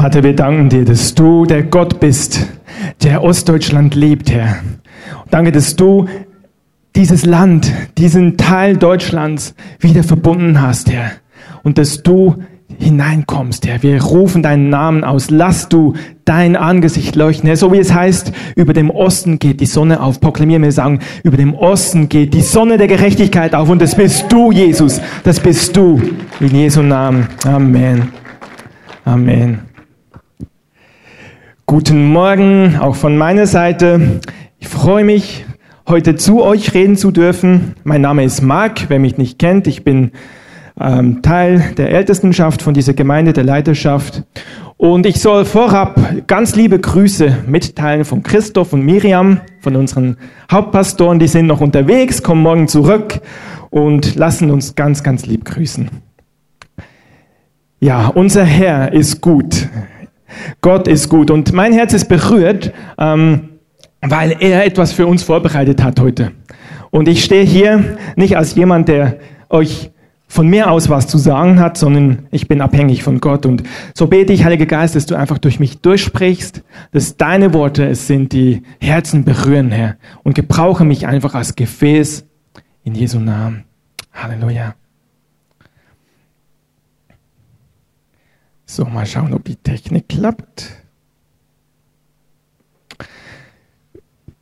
Vater, 0.00 0.22
wir 0.22 0.36
danken 0.36 0.68
dir, 0.68 0.84
dass 0.84 1.12
du 1.16 1.44
der 1.44 1.64
Gott 1.64 1.98
bist, 1.98 2.46
der 3.02 3.24
Ostdeutschland 3.24 3.96
liebt, 3.96 4.30
Herr. 4.30 4.58
Danke, 5.28 5.50
dass 5.50 5.74
du 5.74 6.06
dieses 6.94 7.26
Land, 7.26 7.72
diesen 7.98 8.36
Teil 8.36 8.76
Deutschlands 8.76 9.56
wieder 9.80 10.04
verbunden 10.04 10.62
hast, 10.62 10.88
Herr. 10.88 11.10
Und 11.64 11.78
dass 11.78 12.04
du 12.04 12.36
hineinkommst, 12.78 13.66
Herr. 13.66 13.82
Wir 13.82 14.00
rufen 14.00 14.40
deinen 14.44 14.70
Namen 14.70 15.02
aus. 15.02 15.30
Lass 15.30 15.68
du 15.68 15.94
dein 16.24 16.54
Angesicht 16.54 17.16
leuchten, 17.16 17.48
Herr. 17.48 17.56
So 17.56 17.72
wie 17.72 17.78
es 17.78 17.92
heißt, 17.92 18.30
über 18.54 18.74
dem 18.74 18.90
Osten 18.90 19.40
geht 19.40 19.60
die 19.60 19.66
Sonne 19.66 20.00
auf. 20.00 20.20
Proklamieren 20.20 20.62
wir 20.62 20.70
sagen, 20.70 21.00
über 21.24 21.36
dem 21.36 21.54
Osten 21.54 22.08
geht 22.08 22.34
die 22.34 22.42
Sonne 22.42 22.78
der 22.78 22.86
Gerechtigkeit 22.86 23.52
auf. 23.52 23.68
Und 23.68 23.82
das 23.82 23.96
bist 23.96 24.26
du, 24.30 24.52
Jesus. 24.52 25.00
Das 25.24 25.40
bist 25.40 25.76
du. 25.76 26.00
In 26.38 26.54
Jesu 26.54 26.82
Namen. 26.82 27.26
Amen. 27.44 28.12
Amen. 29.04 29.67
Guten 31.70 32.06
Morgen, 32.12 32.78
auch 32.80 32.94
von 32.94 33.18
meiner 33.18 33.46
Seite. 33.46 34.20
Ich 34.58 34.68
freue 34.68 35.04
mich, 35.04 35.44
heute 35.86 36.16
zu 36.16 36.42
euch 36.42 36.72
reden 36.72 36.96
zu 36.96 37.10
dürfen. 37.10 37.74
Mein 37.84 38.00
Name 38.00 38.24
ist 38.24 38.40
Marc, 38.40 38.88
wer 38.88 38.98
mich 38.98 39.18
nicht 39.18 39.38
kennt. 39.38 39.66
Ich 39.66 39.84
bin 39.84 40.12
ähm, 40.80 41.20
Teil 41.20 41.74
der 41.76 41.90
Ältestenschaft 41.90 42.62
von 42.62 42.72
dieser 42.72 42.94
Gemeinde, 42.94 43.34
der 43.34 43.44
Leiterschaft. 43.44 44.22
Und 44.78 45.04
ich 45.04 45.20
soll 45.20 45.44
vorab 45.44 46.00
ganz 46.26 46.56
liebe 46.56 46.78
Grüße 46.78 47.36
mitteilen 47.46 48.06
von 48.06 48.22
Christoph 48.22 48.72
und 48.72 48.80
Miriam, 48.80 49.42
von 49.60 49.76
unseren 49.76 50.16
Hauptpastoren. 50.50 51.18
Die 51.18 51.28
sind 51.28 51.46
noch 51.46 51.60
unterwegs, 51.60 52.22
kommen 52.22 52.40
morgen 52.40 52.68
zurück 52.68 53.20
und 53.68 54.14
lassen 54.14 54.50
uns 54.50 54.74
ganz, 54.74 55.02
ganz 55.02 55.26
lieb 55.26 55.44
grüßen. 55.44 55.90
Ja, 57.78 58.06
unser 58.06 58.46
Herr 58.46 58.94
ist 58.94 59.20
gut. 59.20 59.68
Gott 60.60 60.88
ist 60.88 61.08
gut. 61.08 61.30
Und 61.30 61.52
mein 61.52 61.72
Herz 61.72 61.92
ist 61.92 62.08
berührt, 62.08 62.72
ähm, 62.98 63.50
weil 64.00 64.36
er 64.40 64.64
etwas 64.64 64.92
für 64.92 65.06
uns 65.06 65.22
vorbereitet 65.22 65.82
hat 65.82 66.00
heute. 66.00 66.32
Und 66.90 67.08
ich 67.08 67.24
stehe 67.24 67.44
hier 67.44 67.98
nicht 68.16 68.36
als 68.36 68.54
jemand, 68.54 68.88
der 68.88 69.18
euch 69.50 69.90
von 70.28 70.46
mir 70.46 70.70
aus 70.70 70.90
was 70.90 71.06
zu 71.06 71.16
sagen 71.16 71.58
hat, 71.58 71.78
sondern 71.78 72.26
ich 72.30 72.48
bin 72.48 72.60
abhängig 72.60 73.02
von 73.02 73.18
Gott. 73.18 73.46
Und 73.46 73.62
so 73.94 74.06
bete 74.06 74.32
ich, 74.32 74.44
Heiliger 74.44 74.66
Geist, 74.66 74.94
dass 74.94 75.06
du 75.06 75.14
einfach 75.14 75.38
durch 75.38 75.58
mich 75.58 75.80
durchsprichst, 75.80 76.62
dass 76.92 77.16
deine 77.16 77.54
Worte 77.54 77.86
es 77.86 78.06
sind, 78.06 78.32
die 78.32 78.62
Herzen 78.80 79.24
berühren, 79.24 79.70
Herr. 79.70 79.96
Und 80.22 80.34
gebrauche 80.34 80.84
mich 80.84 81.06
einfach 81.06 81.34
als 81.34 81.56
Gefäß 81.56 82.26
in 82.84 82.94
Jesu 82.94 83.18
Namen. 83.18 83.64
Halleluja. 84.12 84.74
So, 88.70 88.84
mal 88.84 89.06
schauen, 89.06 89.32
ob 89.32 89.44
die 89.44 89.56
Technik 89.56 90.10
klappt. 90.10 90.68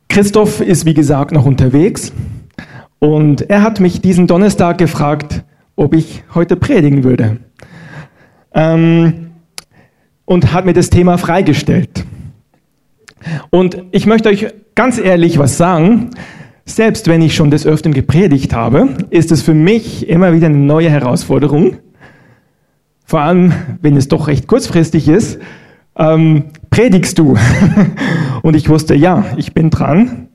Christoph 0.09 0.59
ist, 0.59 0.85
wie 0.85 0.93
gesagt, 0.93 1.31
noch 1.31 1.45
unterwegs. 1.45 2.11
Und 2.99 3.49
er 3.49 3.61
hat 3.61 3.79
mich 3.79 4.01
diesen 4.01 4.27
Donnerstag 4.27 4.79
gefragt, 4.79 5.45
ob 5.77 5.93
ich 5.93 6.25
heute 6.35 6.57
predigen 6.57 7.05
würde. 7.05 7.37
Ähm, 8.53 9.29
und 10.25 10.51
hat 10.51 10.65
mir 10.65 10.73
das 10.73 10.89
Thema 10.89 11.17
freigestellt. 11.17 12.03
Und 13.49 13.81
ich 13.91 14.07
möchte 14.07 14.27
euch 14.27 14.47
ganz 14.75 14.97
ehrlich 14.97 15.39
was 15.39 15.57
sagen. 15.57 16.09
Selbst 16.65 17.07
wenn 17.07 17.21
ich 17.21 17.33
schon 17.33 17.49
des 17.49 17.65
Öfteren 17.65 17.93
gepredigt 17.93 18.53
habe, 18.53 18.89
ist 19.09 19.31
es 19.31 19.41
für 19.41 19.53
mich 19.53 20.09
immer 20.09 20.33
wieder 20.33 20.47
eine 20.47 20.57
neue 20.57 20.89
Herausforderung. 20.89 21.77
Vor 23.07 23.21
allem, 23.21 23.53
wenn 23.81 23.95
es 23.95 24.09
doch 24.09 24.27
recht 24.27 24.47
kurzfristig 24.47 25.07
ist. 25.07 25.39
Ähm, 25.97 26.51
predigst 26.69 27.17
du? 27.17 27.37
und 28.43 28.55
ich 28.55 28.67
wusste, 28.67 28.95
ja, 28.95 29.23
ich 29.37 29.53
bin 29.53 29.69
dran. 29.69 30.27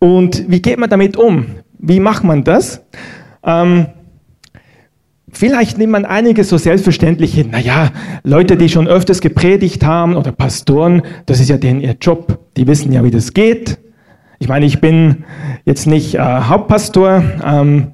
Und 0.00 0.50
wie 0.50 0.60
geht 0.60 0.78
man 0.78 0.90
damit 0.90 1.16
um? 1.16 1.46
Wie 1.78 2.00
macht 2.00 2.24
man 2.24 2.42
das? 2.42 2.84
Ähm, 3.44 3.86
Vielleicht 5.32 5.76
nimmt 5.76 5.92
man 5.92 6.06
einige 6.06 6.44
so 6.44 6.56
selbstverständlich 6.56 7.34
hin. 7.34 7.50
Naja, 7.50 7.90
Leute, 8.22 8.56
die 8.56 8.70
schon 8.70 8.88
öfters 8.88 9.20
gepredigt 9.20 9.84
haben 9.84 10.16
oder 10.16 10.32
Pastoren, 10.32 11.02
das 11.26 11.40
ist 11.40 11.50
ja 11.50 11.58
denen 11.58 11.82
ihr 11.82 11.94
Job. 12.00 12.38
Die 12.56 12.66
wissen 12.66 12.90
ja, 12.90 13.04
wie 13.04 13.10
das 13.10 13.34
geht. 13.34 13.78
Ich 14.38 14.48
meine, 14.48 14.64
ich 14.64 14.80
bin 14.80 15.24
jetzt 15.66 15.86
nicht 15.86 16.14
äh, 16.14 16.20
Hauptpastor, 16.20 17.22
ähm, 17.44 17.88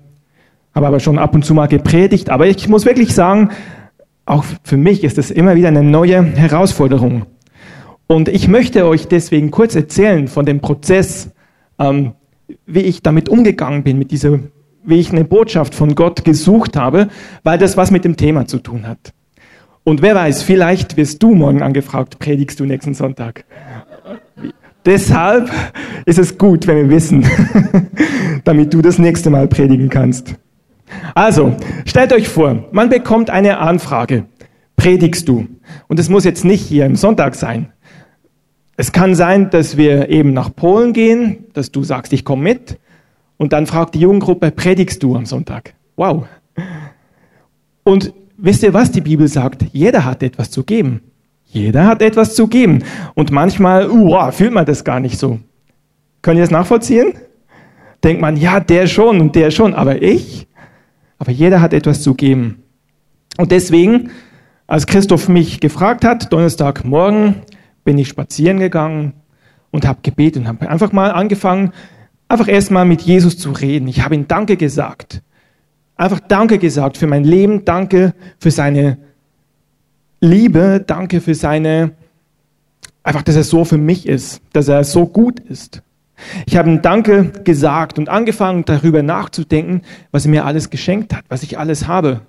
habe 0.73 0.87
aber 0.87 1.01
schon 1.01 1.19
ab 1.19 1.35
und 1.35 1.45
zu 1.45 1.53
mal 1.53 1.67
gepredigt. 1.67 2.31
Aber 2.31 2.47
ich 2.47 2.69
muss 2.69 2.87
wirklich 2.87 3.13
sagen, 3.13 3.51
auch 4.27 4.45
für 4.63 4.77
mich 4.77 5.05
ist 5.05 5.19
das 5.19 5.31
immer 5.31 5.57
wieder 5.57 5.69
eine 5.69 5.83
neue 5.83 6.23
Herausforderung. 6.23 7.27
Und 8.07 8.29
ich 8.29 8.49
möchte 8.49 8.87
euch 8.87 9.09
deswegen 9.09 9.51
kurz 9.51 9.75
erzählen 9.75 10.29
von 10.29 10.45
dem 10.45 10.61
Prozess, 10.61 11.31
ähm, 11.79 12.13
wie 12.67 12.81
ich 12.81 13.03
damit 13.03 13.29
umgegangen 13.29 13.83
bin, 13.83 13.99
mit 13.99 14.11
dieser 14.11 14.41
wie 14.85 14.99
ich 14.99 15.13
eine 15.13 15.25
Botschaft 15.25 15.75
von 15.75 15.95
Gott 15.95 16.25
gesucht 16.25 16.77
habe, 16.77 17.09
weil 17.45 17.59
das 17.59 17.77
was 17.77 17.91
mit 17.91 18.05
dem 18.05 18.17
Thema 18.17 18.47
zu 18.47 18.59
tun 18.59 18.87
hat. 18.87 19.13
Und 19.85 20.03
wer 20.03 20.15
weiß, 20.15 20.43
vielleicht 20.43 20.97
wirst 20.97 21.23
du 21.23 21.35
morgen 21.35 21.63
angefragt, 21.63 22.19
predigst 22.19 22.61
du 22.61 22.65
nächsten 22.65 22.95
Sonntag. 22.95 23.45
Deshalb 24.85 25.51
ist 26.07 26.19
es 26.19 26.39
gut, 26.39 26.67
wenn 26.67 26.77
wir 26.77 26.91
wissen, 26.91 27.25
damit 28.45 28.75
du 28.75 28.83
das 28.83 28.99
nächste 28.99 29.31
Mal 29.31 29.47
predigen 29.49 29.89
kannst. 29.89 30.35
Also, 31.15 31.57
stellt 31.85 32.13
euch 32.13 32.29
vor, 32.29 32.65
man 32.73 32.89
bekommt 32.89 33.31
eine 33.31 33.59
Anfrage. 33.59 34.27
Predigst 34.77 35.29
du? 35.29 35.47
Und 35.89 35.99
es 35.99 36.09
muss 36.09 36.25
jetzt 36.25 36.45
nicht 36.45 36.65
hier 36.67 36.87
im 36.87 36.97
Sonntag 36.97 37.35
sein. 37.35 37.73
Es 38.77 38.93
kann 38.93 39.15
sein, 39.15 39.51
dass 39.51 39.77
wir 39.77 40.09
eben 40.09 40.33
nach 40.33 40.55
Polen 40.55 40.93
gehen, 40.93 41.45
dass 41.53 41.71
du 41.71 41.85
sagst, 41.85 42.13
ich 42.13 42.25
komme 42.25 42.43
mit. 42.43 42.79
Und 43.37 43.53
dann 43.53 43.67
fragt 43.67 43.95
die 43.95 44.01
Jugendgruppe, 44.01 44.51
predigst 44.51 45.03
du 45.03 45.15
am 45.15 45.27
Sonntag? 45.27 45.75
Wow. 45.97 46.27
Und 47.85 48.13
wisst 48.37 48.63
ihr, 48.63 48.73
was 48.73 48.91
die 48.91 49.01
Bibel 49.01 49.29
sagt? 49.29 49.65
Jeder 49.73 50.05
hat 50.05 50.23
etwas 50.23 50.51
zu 50.51 50.65
geben. 50.65 51.03
Jeder 51.45 51.87
hat 51.87 52.01
etwas 52.01 52.35
zu 52.35 52.49
geben. 52.49 52.83
Und 53.15 53.31
manchmal, 53.31 53.91
uh, 53.91 54.31
fühlt 54.33 54.53
man 54.53 54.65
das 54.65 54.85
gar 54.85 55.01
nicht 55.01 55.19
so. 55.19 55.39
Könnt 56.23 56.39
ihr 56.39 56.45
das 56.45 56.51
nachvollziehen? 56.51 57.15
Denkt 58.03 58.21
man, 58.21 58.37
ja, 58.37 58.59
der 58.59 58.87
schon 58.87 59.21
und 59.21 59.37
der 59.37 59.51
schon, 59.51 59.75
aber 59.75 60.01
ich? 60.03 60.49
Aber 61.23 61.31
jeder 61.31 61.61
hat 61.61 61.73
etwas 61.73 62.03
zu 62.03 62.15
geben. 62.15 62.65
Und 63.39 63.53
deswegen, 63.53 64.11
als 64.67 64.89
Christoph 64.89 65.29
mich 65.29 65.61
gefragt 65.61 66.05
hat, 66.05 66.33
Donnerstagmorgen, 66.33 67.43
bin 67.85 67.97
ich 67.97 68.09
spazieren 68.09 68.59
gegangen 68.59 69.13
und 69.71 69.87
habe 69.87 70.01
gebetet 70.03 70.43
und 70.43 70.49
habe 70.49 70.69
einfach 70.69 70.91
mal 70.91 71.13
angefangen, 71.13 71.71
einfach 72.27 72.49
erstmal 72.49 72.87
mit 72.87 73.03
Jesus 73.03 73.39
zu 73.39 73.53
reden. 73.53 73.87
Ich 73.87 74.03
habe 74.03 74.17
ihm 74.17 74.27
Danke 74.27 74.57
gesagt. 74.57 75.23
Einfach 75.95 76.19
Danke 76.19 76.59
gesagt 76.59 76.97
für 76.97 77.07
mein 77.07 77.23
Leben, 77.23 77.65
Danke 77.65 78.15
für 78.41 78.51
seine 78.51 78.99
Liebe, 80.21 80.83
Danke 80.85 81.21
für 81.21 81.37
seine, 81.37 81.93
einfach, 83.05 83.23
dass 83.23 83.37
er 83.37 83.45
so 83.45 83.65
für 83.65 83.79
mich 83.79 84.09
ist, 84.09 84.43
dass 84.53 84.67
er 84.67 84.83
so 84.83 85.07
gut 85.07 85.39
ist. 85.39 85.83
Ich 86.47 86.57
habe 86.57 86.71
ihm 86.71 86.83
Danke 86.83 87.33
gesagt 87.45 87.99
und 87.99 88.09
angefangen 88.09 88.65
darüber 88.65 89.03
nachzudenken, 89.03 89.83
was 90.11 90.25
er 90.25 90.31
mir 90.31 90.45
alles 90.45 90.71
geschenkt 90.71 91.15
hat, 91.15 91.25
was 91.29 91.43
ich 91.43 91.59
alles 91.59 91.87
habe. 91.87 92.23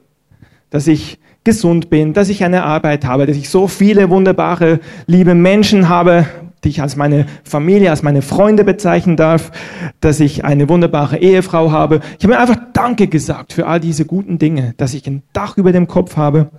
Dass 0.70 0.88
ich 0.88 1.20
gesund 1.44 1.90
bin, 1.90 2.14
dass 2.14 2.30
ich 2.30 2.44
eine 2.44 2.64
Arbeit 2.64 3.06
habe, 3.06 3.26
dass 3.26 3.38
ich 3.38 3.50
so 3.50 3.68
viele 3.68 4.10
wunderbare, 4.10 4.80
liebe 5.08 5.36
Menschen 5.36 5.90
habe, 5.90 6.26
die 6.64 6.70
ich 6.70 6.82
als 6.82 6.96
meine 6.96 7.26
Familie, 7.44 7.90
als 7.90 8.04
meine 8.04 8.22
Freunde 8.22 8.64
bezeichnen 8.64 9.18
darf, 9.18 9.52
dass 10.00 10.20
ich 10.20 10.46
eine 10.46 10.70
wunderbare 10.70 11.18
Ehefrau 11.18 11.72
habe. 11.72 12.00
Ich 12.18 12.24
habe 12.24 12.36
mir 12.36 12.40
einfach 12.40 12.60
Danke 12.74 13.08
gesagt 13.08 13.54
für 13.54 13.68
all 13.68 13.80
diese 13.80 14.06
guten 14.06 14.40
Dinge, 14.40 14.74
dass 14.78 14.94
ich 14.94 15.06
ein 15.08 15.24
Dach 15.34 15.58
über 15.58 15.72
dem 15.72 15.88
Kopf 15.88 16.16
habe. 16.16 16.50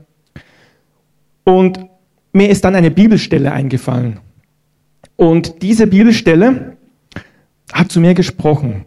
Und 1.45 1.81
mir 2.33 2.51
ist 2.51 2.65
dann 2.65 2.75
eine 2.75 2.91
Bibelstelle 2.91 3.53
eingefallen. 3.53 4.21
Und 5.17 5.63
diese 5.63 5.87
Bibelstelle 5.87 6.74
hat 7.75 7.93
zu 7.93 8.01
mir 8.01 8.15
gesprochen. 8.15 8.87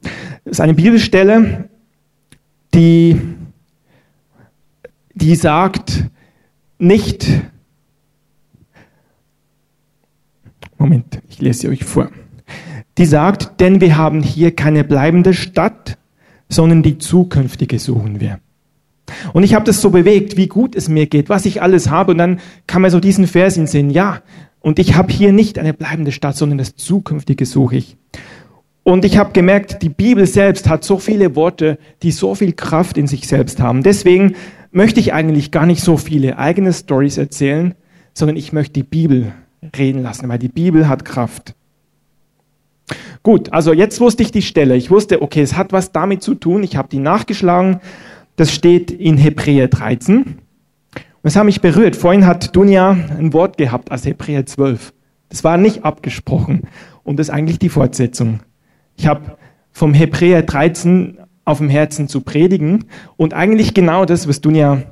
Das 0.00 0.52
ist 0.52 0.60
eine 0.60 0.74
Bibelstelle, 0.74 1.68
die, 2.72 3.20
die 5.14 5.34
sagt, 5.36 6.06
nicht 6.78 7.28
Moment, 10.82 11.22
ich 11.28 11.40
lese 11.40 11.60
sie 11.60 11.68
euch 11.68 11.84
vor. 11.84 12.10
Die 12.98 13.06
sagt, 13.06 13.60
denn 13.60 13.80
wir 13.80 13.96
haben 13.96 14.20
hier 14.20 14.52
keine 14.52 14.82
bleibende 14.82 15.32
Stadt, 15.32 15.96
sondern 16.48 16.82
die 16.82 16.98
zukünftige 16.98 17.78
suchen 17.78 18.18
wir. 18.18 18.40
Und 19.32 19.44
ich 19.44 19.54
habe 19.54 19.64
das 19.64 19.80
so 19.80 19.90
bewegt, 19.90 20.36
wie 20.36 20.48
gut 20.48 20.74
es 20.74 20.88
mir 20.88 21.06
geht, 21.06 21.28
was 21.28 21.46
ich 21.46 21.62
alles 21.62 21.88
habe. 21.88 22.10
Und 22.10 22.18
dann 22.18 22.40
kann 22.66 22.82
man 22.82 22.90
so 22.90 22.98
diesen 22.98 23.28
Vers 23.28 23.56
in 23.56 23.68
sehen, 23.68 23.90
ja, 23.90 24.22
und 24.62 24.78
ich 24.78 24.94
habe 24.94 25.12
hier 25.12 25.32
nicht 25.32 25.58
eine 25.58 25.74
bleibende 25.74 26.12
Stadt, 26.12 26.36
sondern 26.36 26.58
das 26.58 26.76
Zukünftige 26.76 27.46
suche 27.46 27.76
ich. 27.76 27.96
Und 28.84 29.04
ich 29.04 29.16
habe 29.16 29.32
gemerkt, 29.32 29.82
die 29.82 29.88
Bibel 29.88 30.26
selbst 30.26 30.68
hat 30.68 30.84
so 30.84 30.98
viele 30.98 31.36
Worte, 31.36 31.78
die 32.02 32.10
so 32.10 32.34
viel 32.34 32.52
Kraft 32.52 32.96
in 32.96 33.06
sich 33.06 33.28
selbst 33.28 33.60
haben. 33.60 33.82
Deswegen 33.82 34.34
möchte 34.72 35.00
ich 35.00 35.12
eigentlich 35.12 35.50
gar 35.50 35.66
nicht 35.66 35.82
so 35.82 35.96
viele 35.96 36.38
eigene 36.38 36.72
Stories 36.72 37.18
erzählen, 37.18 37.74
sondern 38.14 38.36
ich 38.36 38.52
möchte 38.52 38.72
die 38.72 38.82
Bibel 38.82 39.32
reden 39.76 40.02
lassen, 40.02 40.28
weil 40.28 40.38
die 40.38 40.48
Bibel 40.48 40.88
hat 40.88 41.04
Kraft. 41.04 41.54
Gut, 43.22 43.52
also 43.52 43.72
jetzt 43.72 44.00
wusste 44.00 44.24
ich 44.24 44.32
die 44.32 44.42
Stelle. 44.42 44.74
Ich 44.74 44.90
wusste, 44.90 45.22
okay, 45.22 45.42
es 45.42 45.56
hat 45.56 45.72
was 45.72 45.92
damit 45.92 46.22
zu 46.22 46.34
tun. 46.34 46.64
Ich 46.64 46.76
habe 46.76 46.88
die 46.88 46.98
nachgeschlagen. 46.98 47.80
Das 48.34 48.52
steht 48.52 48.90
in 48.90 49.16
Hebräer 49.16 49.68
13. 49.68 50.38
Es 51.22 51.36
hat 51.36 51.44
mich 51.44 51.60
berührt. 51.60 51.94
Vorhin 51.94 52.26
hat 52.26 52.54
Dunja 52.56 52.90
ein 52.90 53.32
Wort 53.32 53.56
gehabt 53.56 53.92
als 53.92 54.04
Hebräer 54.04 54.44
12. 54.44 54.92
Das 55.28 55.44
war 55.44 55.56
nicht 55.56 55.84
abgesprochen. 55.84 56.62
Und 57.04 57.18
das 57.18 57.28
ist 57.28 57.34
eigentlich 57.34 57.58
die 57.58 57.68
Fortsetzung. 57.68 58.40
Ich 58.96 59.06
habe 59.06 59.36
vom 59.70 59.94
Hebräer 59.94 60.42
13 60.42 61.18
auf 61.44 61.58
dem 61.58 61.68
Herzen 61.68 62.08
zu 62.08 62.20
predigen 62.20 62.84
und 63.16 63.34
eigentlich 63.34 63.74
genau 63.74 64.04
das, 64.04 64.28
was 64.28 64.40
Dunja 64.40 64.82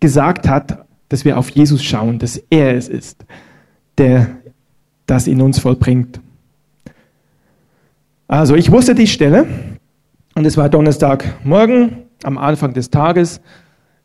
gesagt 0.00 0.48
hat, 0.48 0.86
dass 1.08 1.24
wir 1.24 1.38
auf 1.38 1.50
Jesus 1.50 1.82
schauen, 1.82 2.18
dass 2.18 2.36
er 2.50 2.74
es 2.74 2.88
ist, 2.88 3.24
der 3.98 4.36
das 5.06 5.26
in 5.26 5.42
uns 5.42 5.58
vollbringt. 5.58 6.20
Also 8.26 8.54
ich 8.54 8.70
wusste 8.70 8.94
die 8.94 9.06
Stelle 9.06 9.46
und 10.34 10.46
es 10.46 10.56
war 10.56 10.68
Donnerstagmorgen 10.68 12.04
am 12.22 12.38
Anfang 12.38 12.72
des 12.72 12.90
Tages. 12.90 13.40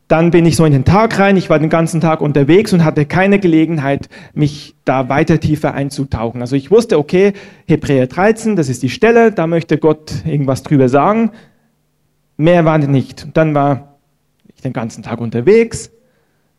Dann 0.09 0.31
bin 0.31 0.43
ich 0.47 0.55
so 0.55 0.65
in 0.65 0.73
den 0.73 0.85
Tag 0.85 1.19
rein. 1.19 1.37
Ich 1.37 1.51
war 1.51 1.59
den 1.59 1.69
ganzen 1.69 2.01
Tag 2.01 2.21
unterwegs 2.21 2.73
und 2.73 2.83
hatte 2.83 3.05
keine 3.05 3.37
Gelegenheit, 3.37 4.09
mich 4.33 4.75
da 4.83 5.07
weiter 5.07 5.39
tiefer 5.39 5.75
einzutauchen. 5.75 6.41
Also 6.41 6.55
ich 6.55 6.71
wusste, 6.71 6.97
okay, 6.97 7.33
Hebräer 7.67 8.07
13, 8.07 8.55
das 8.55 8.69
ist 8.69 8.81
die 8.81 8.89
Stelle, 8.89 9.31
da 9.31 9.45
möchte 9.45 9.77
Gott 9.77 10.25
irgendwas 10.25 10.63
drüber 10.63 10.89
sagen. 10.89 11.29
Mehr 12.37 12.65
war 12.65 12.79
nicht. 12.79 13.27
Dann 13.35 13.53
war 13.53 13.99
ich 14.55 14.61
den 14.61 14.73
ganzen 14.73 15.03
Tag 15.03 15.21
unterwegs. 15.21 15.91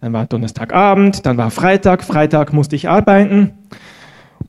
Dann 0.01 0.13
war 0.13 0.27
Donnerstagabend, 0.27 1.27
dann 1.27 1.37
war 1.37 1.51
Freitag. 1.51 2.05
Freitag 2.05 2.53
musste 2.53 2.77
ich 2.77 2.89
arbeiten. 2.89 3.51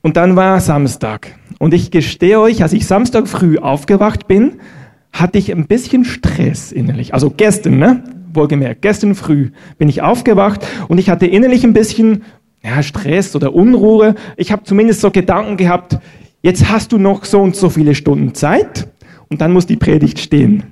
Und 0.04 0.16
dann 0.16 0.36
war 0.36 0.60
Samstag. 0.60 1.36
Und 1.58 1.74
ich 1.74 1.90
gestehe 1.90 2.40
euch, 2.40 2.62
als 2.62 2.72
ich 2.72 2.86
Samstag 2.86 3.28
früh 3.28 3.58
aufgewacht 3.58 4.28
bin, 4.28 4.60
hatte 5.12 5.40
ich 5.40 5.52
ein 5.52 5.66
bisschen 5.66 6.06
Stress 6.06 6.72
innerlich. 6.72 7.16
Also 7.16 7.32
gestern, 7.32 7.80
ne? 7.80 8.04
Wohlgemerkt, 8.34 8.82
gestern 8.82 9.16
früh 9.16 9.52
bin 9.78 9.90
ich 9.90 10.02
aufgewacht 10.02 10.66
und 10.88 10.98
ich 10.98 11.10
hatte 11.10 11.26
innerlich 11.26 11.64
ein 11.64 11.74
bisschen 11.74 12.24
ja, 12.64 12.84
Stress 12.84 13.36
oder 13.36 13.54
Unruhe. 13.54 14.16
Ich 14.38 14.52
habe 14.52 14.64
zumindest 14.64 15.02
so 15.02 15.12
Gedanken 15.12 15.58
gehabt, 15.58 15.98
jetzt 16.42 16.70
hast 16.70 16.92
du 16.92 16.98
noch 16.98 17.26
so 17.26 17.42
und 17.42 17.56
so 17.56 17.70
viele 17.70 17.96
Stunden 17.96 18.34
Zeit 18.34 18.88
und 19.30 19.42
dann 19.42 19.54
muss 19.54 19.66
die 19.66 19.78
Predigt 19.78 20.20
stehen. 20.20 20.64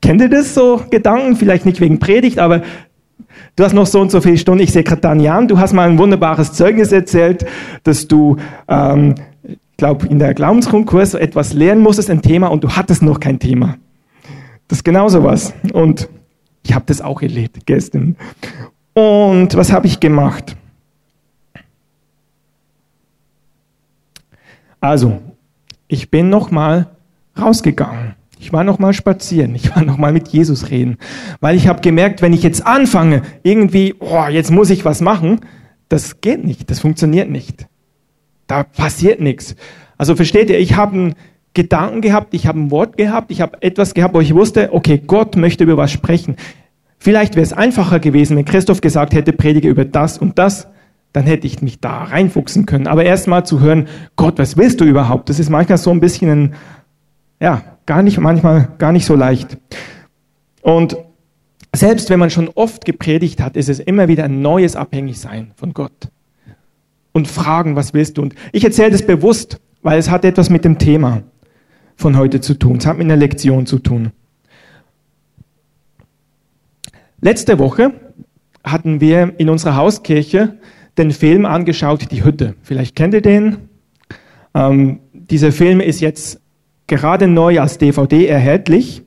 Kennt 0.00 0.20
ihr 0.20 0.28
das 0.28 0.54
so 0.54 0.82
Gedanken? 0.90 1.36
Vielleicht 1.36 1.66
nicht 1.66 1.80
wegen 1.80 1.98
Predigt, 1.98 2.38
aber 2.38 2.62
du 3.56 3.64
hast 3.64 3.72
noch 3.72 3.86
so 3.86 4.00
und 4.00 4.10
so 4.10 4.20
viele 4.20 4.38
Stunden. 4.38 4.62
Ich 4.62 4.72
sehe 4.72 4.84
gerade 4.84 5.00
Danian, 5.00 5.48
du 5.48 5.58
hast 5.58 5.72
mal 5.72 5.88
ein 5.88 5.98
wunderbares 5.98 6.52
Zeugnis 6.52 6.92
erzählt, 6.92 7.44
dass 7.82 8.06
du 8.06 8.36
ähm, 8.68 9.16
glaube, 9.78 10.06
in 10.08 10.18
der 10.18 10.34
Glaubensgrundkurs 10.34 11.14
etwas 11.14 11.54
lernen 11.54 11.80
musstest, 11.80 12.10
ein 12.10 12.20
Thema, 12.20 12.48
und 12.48 12.64
du 12.64 12.70
hattest 12.70 13.02
noch 13.02 13.20
kein 13.20 13.38
Thema. 13.38 13.76
Das 14.66 14.78
ist 14.78 14.84
genauso 14.84 15.24
was. 15.24 15.54
Und 15.72 16.08
ich 16.68 16.74
habe 16.74 16.84
das 16.86 17.00
auch 17.00 17.22
erlebt 17.22 17.64
gestern. 17.64 18.16
Und 18.92 19.56
was 19.56 19.72
habe 19.72 19.86
ich 19.86 20.00
gemacht? 20.00 20.54
Also, 24.78 25.22
ich 25.88 26.10
bin 26.10 26.28
nochmal 26.28 26.88
rausgegangen. 27.38 28.16
Ich 28.38 28.52
war 28.52 28.64
nochmal 28.64 28.92
spazieren. 28.92 29.54
Ich 29.54 29.74
war 29.74 29.82
nochmal 29.82 30.12
mit 30.12 30.28
Jesus 30.28 30.68
reden. 30.68 30.98
Weil 31.40 31.56
ich 31.56 31.68
habe 31.68 31.80
gemerkt, 31.80 32.20
wenn 32.20 32.34
ich 32.34 32.42
jetzt 32.42 32.66
anfange, 32.66 33.22
irgendwie, 33.42 33.94
oh, 33.98 34.26
jetzt 34.28 34.50
muss 34.50 34.68
ich 34.68 34.84
was 34.84 35.00
machen, 35.00 35.40
das 35.88 36.20
geht 36.20 36.44
nicht, 36.44 36.70
das 36.70 36.80
funktioniert 36.80 37.30
nicht. 37.30 37.66
Da 38.46 38.62
passiert 38.62 39.20
nichts. 39.20 39.56
Also 39.96 40.14
versteht 40.14 40.50
ihr, 40.50 40.58
ich 40.58 40.76
habe 40.76 40.94
einen 40.94 41.14
Gedanken 41.58 42.02
gehabt, 42.02 42.34
ich 42.34 42.46
habe 42.46 42.60
ein 42.60 42.70
Wort 42.70 42.96
gehabt, 42.96 43.32
ich 43.32 43.40
habe 43.40 43.60
etwas 43.62 43.92
gehabt, 43.92 44.14
wo 44.14 44.20
ich 44.20 44.32
wusste, 44.32 44.72
okay, 44.72 45.02
Gott 45.04 45.34
möchte 45.34 45.64
über 45.64 45.76
was 45.76 45.90
sprechen. 45.90 46.36
Vielleicht 46.98 47.34
wäre 47.34 47.42
es 47.42 47.52
einfacher 47.52 47.98
gewesen, 47.98 48.36
wenn 48.36 48.44
Christoph 48.44 48.80
gesagt 48.80 49.12
hätte, 49.12 49.32
predige 49.32 49.68
über 49.68 49.84
das 49.84 50.18
und 50.18 50.38
das, 50.38 50.68
dann 51.12 51.24
hätte 51.24 51.48
ich 51.48 51.60
mich 51.60 51.80
da 51.80 52.04
reinfuchsen 52.04 52.64
können. 52.64 52.86
Aber 52.86 53.04
erstmal 53.04 53.44
zu 53.44 53.58
hören, 53.58 53.88
Gott, 54.14 54.38
was 54.38 54.56
willst 54.56 54.80
du 54.80 54.84
überhaupt? 54.84 55.30
Das 55.30 55.40
ist 55.40 55.50
manchmal 55.50 55.78
so 55.78 55.90
ein 55.90 55.98
bisschen 55.98 56.30
ein, 56.30 56.54
ja, 57.40 57.62
gar 57.86 58.04
nicht, 58.04 58.20
manchmal 58.20 58.68
gar 58.78 58.92
nicht 58.92 59.04
so 59.04 59.16
leicht. 59.16 59.58
Und 60.62 60.96
selbst 61.74 62.08
wenn 62.08 62.20
man 62.20 62.30
schon 62.30 62.50
oft 62.54 62.84
gepredigt 62.84 63.40
hat, 63.40 63.56
ist 63.56 63.68
es 63.68 63.80
immer 63.80 64.06
wieder 64.06 64.22
ein 64.22 64.42
neues 64.42 64.76
Abhängigsein 64.76 65.50
von 65.56 65.74
Gott 65.74 66.08
und 67.10 67.26
fragen, 67.26 67.74
was 67.74 67.94
willst 67.94 68.16
du? 68.16 68.22
Und 68.22 68.36
ich 68.52 68.62
erzähle 68.62 68.92
das 68.92 69.04
bewusst, 69.04 69.60
weil 69.82 69.98
es 69.98 70.08
hat 70.08 70.24
etwas 70.24 70.50
mit 70.50 70.64
dem 70.64 70.78
Thema 70.78 71.22
von 71.98 72.16
heute 72.16 72.40
zu 72.40 72.54
tun. 72.54 72.78
Es 72.78 72.86
hat 72.86 72.96
mit 72.96 73.04
einer 73.04 73.16
Lektion 73.16 73.66
zu 73.66 73.80
tun. 73.80 74.12
Letzte 77.20 77.58
Woche 77.58 77.92
hatten 78.62 79.00
wir 79.00 79.34
in 79.38 79.50
unserer 79.50 79.76
Hauskirche 79.76 80.58
den 80.96 81.10
Film 81.10 81.44
angeschaut, 81.44 82.10
Die 82.12 82.24
Hütte. 82.24 82.54
Vielleicht 82.62 82.94
kennt 82.94 83.14
ihr 83.14 83.20
den. 83.20 83.68
Ähm, 84.54 85.00
dieser 85.12 85.50
Film 85.50 85.80
ist 85.80 86.00
jetzt 86.00 86.40
gerade 86.86 87.26
neu 87.26 87.60
als 87.60 87.78
DVD 87.78 88.26
erhältlich. 88.26 89.02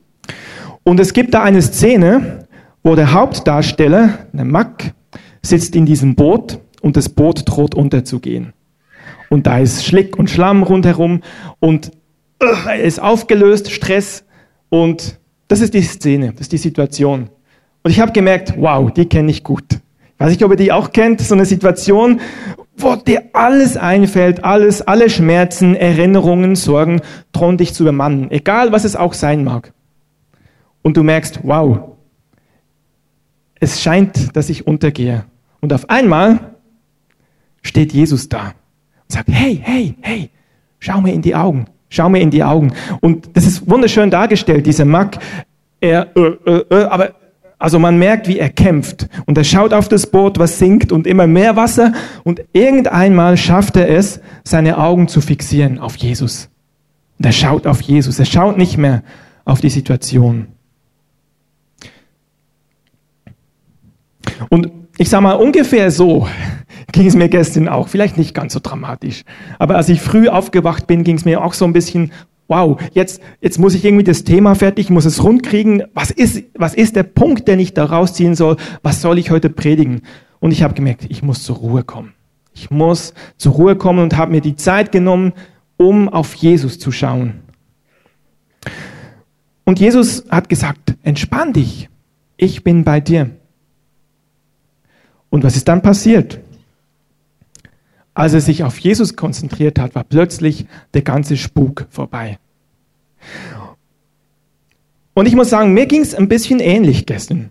Und 0.84 1.00
es 1.00 1.14
gibt 1.14 1.34
da 1.34 1.44
eine 1.44 1.62
Szene, 1.62 2.48
wo 2.84 2.96
der 2.96 3.14
Hauptdarsteller, 3.14 4.28
der 4.34 4.46
Mack, 4.46 4.94
sitzt 5.42 5.78
in 5.78 5.86
diesem 5.86 6.16
Boot 6.16 6.60
und 6.82 6.98
das 6.98 7.08
Boot 7.08 7.44
droht 7.46 7.74
unterzugehen. 7.74 8.52
Und 9.30 9.48
da 9.48 9.60
ist 9.60 9.86
Schlick 9.86 10.20
und 10.20 10.30
Schlamm 10.30 10.64
rundherum 10.64 11.22
und 11.60 11.92
er 12.42 12.82
ist 12.82 13.02
aufgelöst, 13.02 13.72
Stress 13.72 14.24
und 14.70 15.20
das 15.48 15.62
ist 15.62 15.74
die 15.74 15.82
Szene, 15.82 16.32
das 16.32 16.42
ist 16.42 16.52
die 16.54 16.58
Situation. 16.58 17.30
Und 17.84 17.92
ich 17.92 18.00
habe 18.00 18.12
gemerkt, 18.12 18.54
wow, 18.58 18.92
die 18.92 19.06
kenne 19.06 19.32
ich 19.32 19.44
gut. 19.44 19.66
Ich 19.72 20.20
weiß 20.20 20.30
nicht, 20.30 20.44
ob 20.44 20.52
ihr 20.52 20.58
die 20.58 20.72
auch 20.72 20.92
kennt, 20.92 21.22
so 21.22 21.34
eine 21.34 21.46
Situation, 21.46 22.22
wo 22.78 22.96
dir 22.96 23.24
alles 23.34 23.76
einfällt, 23.76 24.44
alles, 24.44 24.82
alle 24.82 25.10
Schmerzen, 25.10 25.76
Erinnerungen, 25.76 26.56
Sorgen 26.56 27.02
drohen 27.32 27.58
dich 27.58 27.74
zu 27.74 27.84
übermannen, 27.84 28.32
egal 28.32 28.72
was 28.72 28.84
es 28.84 28.96
auch 28.96 29.14
sein 29.14 29.44
mag. 29.44 29.74
Und 30.84 30.98
du 30.98 31.04
merkst, 31.04 31.40
wow, 31.44 31.80
es 33.60 33.82
scheint, 33.82 34.36
dass 34.36 34.50
ich 34.50 34.66
untergehe. 34.66 35.26
Und 35.60 35.74
auf 35.74 35.90
einmal 35.90 36.56
steht 37.62 37.94
Jesus 37.94 38.30
da 38.30 38.48
und 38.48 39.12
sagt, 39.12 39.30
hey, 39.32 39.60
hey, 39.64 39.96
hey, 40.02 40.30
schau 40.80 41.02
mir 41.02 41.14
in 41.14 41.22
die 41.22 41.36
Augen, 41.36 41.66
schau 41.92 42.10
mir 42.10 42.22
in 42.22 42.32
die 42.32 42.44
Augen. 42.44 42.74
Und 43.02 43.30
das 43.38 43.46
ist 43.46 43.70
wunderschön 43.70 44.10
dargestellt, 44.10 44.66
dieser 44.66 44.86
Mack, 44.86 45.20
er, 45.80 46.08
äh, 46.16 46.22
äh, 46.22 46.66
äh, 46.70 46.84
aber 46.86 47.12
also 47.60 47.78
man 47.78 48.00
merkt, 48.00 48.28
wie 48.28 48.40
er 48.40 48.50
kämpft 48.50 49.08
und 49.28 49.38
er 49.38 49.44
schaut 49.44 49.72
auf 49.72 49.88
das 49.88 50.08
Boot, 50.08 50.40
was 50.40 50.58
sinkt 50.58 50.92
und 50.92 51.06
immer 51.06 51.28
mehr 51.28 51.56
Wasser 51.56 51.94
und 52.24 52.42
irgendeinmal 52.54 53.38
schafft 53.38 53.76
er 53.78 53.88
es, 53.88 54.20
seine 54.44 54.80
Augen 54.80 55.08
zu 55.08 55.22
fixieren 55.22 55.78
auf 55.78 55.96
Jesus. 55.96 56.50
Und 57.20 57.26
er 57.26 57.32
schaut 57.32 57.68
auf 57.68 57.82
Jesus, 57.82 58.18
er 58.18 58.26
schaut 58.26 58.58
nicht 58.58 58.80
mehr 58.80 59.04
auf 59.46 59.62
die 59.62 59.70
Situation. 59.70 60.48
Und 64.50 64.72
ich 65.02 65.10
sage 65.10 65.24
mal 65.24 65.34
ungefähr 65.34 65.90
so 65.90 66.28
ging 66.92 67.08
es 67.08 67.16
mir 67.16 67.28
gestern 67.28 67.68
auch. 67.68 67.88
Vielleicht 67.88 68.18
nicht 68.18 68.36
ganz 68.36 68.54
so 68.54 68.60
dramatisch. 68.62 69.24
Aber 69.58 69.76
als 69.76 69.90
ich 69.90 70.00
früh 70.00 70.30
aufgewacht 70.30 70.86
bin, 70.86 71.04
ging 71.04 71.16
es 71.16 71.26
mir 71.26 71.44
auch 71.44 71.54
so 71.54 71.66
ein 71.66 71.74
bisschen, 71.74 72.12
wow, 72.48 72.80
jetzt, 72.94 73.20
jetzt 73.42 73.58
muss 73.58 73.74
ich 73.74 73.84
irgendwie 73.84 74.04
das 74.04 74.24
Thema 74.26 74.54
fertig, 74.54 74.92
muss 74.92 75.06
es 75.06 75.24
rund 75.24 75.42
kriegen. 75.42 75.84
Was 75.96 76.12
ist, 76.12 76.44
was 76.54 76.76
ist 76.76 76.96
der 76.96 77.02
Punkt, 77.04 77.48
den 77.48 77.60
ich 77.60 77.74
da 77.74 77.86
rausziehen 77.86 78.36
soll? 78.36 78.58
Was 78.84 79.02
soll 79.02 79.18
ich 79.18 79.32
heute 79.32 79.50
predigen? 79.50 80.04
Und 80.40 80.52
ich 80.52 80.62
habe 80.62 80.76
gemerkt, 80.76 81.08
ich 81.10 81.24
muss 81.24 81.44
zur 81.44 81.56
Ruhe 81.56 81.84
kommen. 81.84 82.14
Ich 82.54 82.70
muss 82.70 83.16
zur 83.38 83.54
Ruhe 83.54 83.76
kommen 83.76 84.04
und 84.04 84.18
habe 84.18 84.32
mir 84.32 84.42
die 84.42 84.56
Zeit 84.56 84.92
genommen, 84.92 85.34
um 85.78 86.10
auf 86.10 86.36
Jesus 86.36 86.78
zu 86.78 86.92
schauen. 86.92 87.40
Und 89.64 89.80
Jesus 89.80 90.26
hat 90.30 90.48
gesagt, 90.48 90.96
entspann 91.02 91.54
dich. 91.54 91.90
Ich 92.38 92.64
bin 92.64 92.84
bei 92.84 93.00
dir. 93.00 93.32
Und 95.32 95.44
was 95.44 95.56
ist 95.56 95.68
dann 95.68 95.82
passiert? 95.82 96.40
Als 98.14 98.34
er 98.34 98.42
sich 98.42 98.64
auf 98.64 98.78
Jesus 98.78 99.16
konzentriert 99.16 99.80
hat, 99.80 99.96
war 99.96 100.04
plötzlich 100.04 100.68
der 100.94 101.02
ganze 101.02 101.38
Spuk 101.38 101.88
vorbei. 101.90 102.38
Und 105.14 105.28
ich 105.28 105.36
muss 105.36 105.50
sagen, 105.50 105.74
mir 105.74 105.88
ging 105.88 106.02
es 106.02 106.14
ein 106.14 106.28
bisschen 106.28 106.60
ähnlich 106.60 107.06
gestern. 107.06 107.50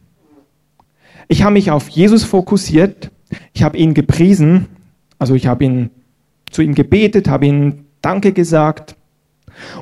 Ich 1.28 1.42
habe 1.42 1.54
mich 1.54 1.70
auf 1.70 1.88
Jesus 1.88 2.24
fokussiert, 2.24 3.10
ich 3.52 3.62
habe 3.62 3.78
ihn 3.78 3.94
gepriesen, 3.94 4.66
also 5.18 5.34
ich 5.34 5.46
habe 5.46 5.64
ihn 5.64 5.90
zu 6.50 6.62
ihm 6.62 6.74
gebetet, 6.74 7.28
habe 7.28 7.46
ihm 7.46 7.86
Danke 8.02 8.32
gesagt 8.32 8.96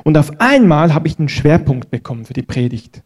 und 0.03 0.17
auf 0.17 0.39
einmal 0.39 0.93
habe 0.93 1.07
ich 1.07 1.17
den 1.17 1.29
Schwerpunkt 1.29 1.89
bekommen 1.89 2.25
für 2.25 2.33
die 2.33 2.43
Predigt. 2.43 3.01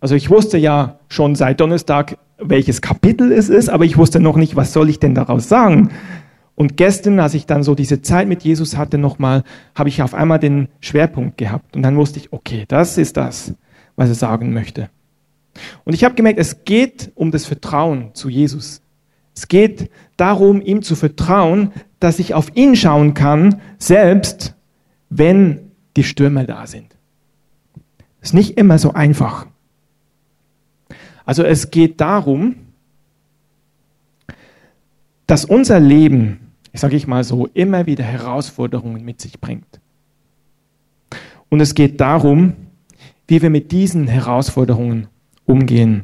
Also 0.00 0.14
ich 0.14 0.30
wusste 0.30 0.58
ja 0.58 0.98
schon 1.08 1.34
seit 1.34 1.60
Donnerstag, 1.60 2.18
welches 2.38 2.80
Kapitel 2.80 3.32
es 3.32 3.48
ist, 3.48 3.68
aber 3.68 3.84
ich 3.84 3.98
wusste 3.98 4.18
noch 4.18 4.36
nicht, 4.36 4.56
was 4.56 4.72
soll 4.72 4.88
ich 4.88 4.98
denn 4.98 5.14
daraus 5.14 5.48
sagen. 5.48 5.90
Und 6.54 6.76
gestern, 6.76 7.20
als 7.20 7.34
ich 7.34 7.46
dann 7.46 7.62
so 7.62 7.74
diese 7.74 8.02
Zeit 8.02 8.28
mit 8.28 8.42
Jesus 8.42 8.76
hatte 8.76 8.98
nochmal, 8.98 9.44
habe 9.74 9.88
ich 9.88 10.02
auf 10.02 10.14
einmal 10.14 10.38
den 10.38 10.68
Schwerpunkt 10.80 11.38
gehabt. 11.38 11.76
Und 11.76 11.82
dann 11.82 11.96
wusste 11.96 12.18
ich, 12.18 12.32
okay, 12.32 12.64
das 12.68 12.98
ist 12.98 13.16
das, 13.16 13.54
was 13.96 14.08
er 14.08 14.14
sagen 14.14 14.52
möchte. 14.52 14.90
Und 15.84 15.94
ich 15.94 16.04
habe 16.04 16.14
gemerkt, 16.14 16.38
es 16.38 16.64
geht 16.64 17.12
um 17.14 17.30
das 17.30 17.46
Vertrauen 17.46 18.14
zu 18.14 18.28
Jesus. 18.28 18.82
Es 19.34 19.48
geht 19.48 19.90
darum, 20.16 20.60
ihm 20.60 20.82
zu 20.82 20.96
vertrauen, 20.96 21.72
dass 21.98 22.18
ich 22.18 22.34
auf 22.34 22.54
ihn 22.56 22.76
schauen 22.76 23.14
kann, 23.14 23.60
selbst 23.78 24.54
wenn 25.08 25.72
die 25.96 26.04
Stürme 26.04 26.44
da 26.44 26.66
sind. 26.66 26.96
Ist 28.20 28.34
nicht 28.34 28.58
immer 28.58 28.78
so 28.78 28.92
einfach. 28.92 29.46
Also 31.30 31.44
es 31.44 31.70
geht 31.70 32.00
darum, 32.00 32.56
dass 35.28 35.44
unser 35.44 35.78
Leben, 35.78 36.40
ich 36.72 36.80
sage 36.80 36.96
ich 36.96 37.06
mal 37.06 37.22
so, 37.22 37.46
immer 37.54 37.86
wieder 37.86 38.02
Herausforderungen 38.02 39.04
mit 39.04 39.20
sich 39.20 39.38
bringt. 39.38 39.78
Und 41.48 41.60
es 41.60 41.76
geht 41.76 42.00
darum, 42.00 42.54
wie 43.28 43.40
wir 43.40 43.48
mit 43.48 43.70
diesen 43.70 44.08
Herausforderungen 44.08 45.06
umgehen. 45.46 46.02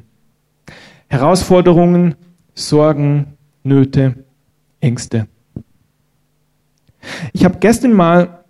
Herausforderungen, 1.09 2.15
Sorgen, 2.55 3.37
Nöte, 3.65 4.23
Ängste. 4.79 5.27
Ich 7.33 7.45
habe 7.45 7.59
gestern 7.59 7.95
mal 7.95 8.45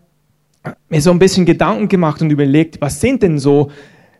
mir 0.90 1.00
so 1.00 1.10
ein 1.10 1.18
bisschen 1.18 1.46
Gedanken 1.46 1.88
gemacht 1.88 2.20
und 2.20 2.28
überlegt, 2.28 2.82
was 2.82 3.00
sind 3.00 3.22
denn 3.22 3.38
so 3.38 3.70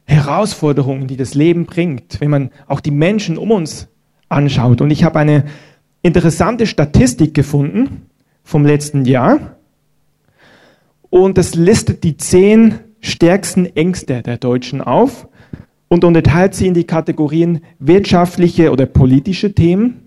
Herausforderungen, 0.06 1.06
die 1.06 1.16
das 1.16 1.34
Leben 1.34 1.66
bringt, 1.66 2.20
wenn 2.20 2.30
man 2.30 2.50
auch 2.66 2.80
die 2.80 2.90
Menschen 2.90 3.36
um 3.36 3.50
uns 3.50 3.88
anschaut. 4.28 4.80
Und 4.80 4.90
ich 4.90 5.04
habe 5.04 5.18
eine 5.18 5.44
interessante 6.02 6.66
Statistik 6.66 7.34
gefunden 7.34 8.06
vom 8.42 8.64
letzten 8.64 9.04
Jahr. 9.04 9.56
Und 11.10 11.38
das 11.38 11.54
listet 11.54 12.04
die 12.04 12.16
zehn 12.16 12.78
stärksten 13.00 13.66
Ängste 13.66 14.22
der 14.22 14.36
Deutschen 14.38 14.80
auf 14.80 15.28
und 15.88 16.04
unterteilt 16.04 16.54
sie 16.54 16.66
in 16.66 16.74
die 16.74 16.84
Kategorien 16.84 17.60
wirtschaftliche 17.78 18.70
oder 18.72 18.86
politische 18.86 19.54
Themen, 19.54 20.02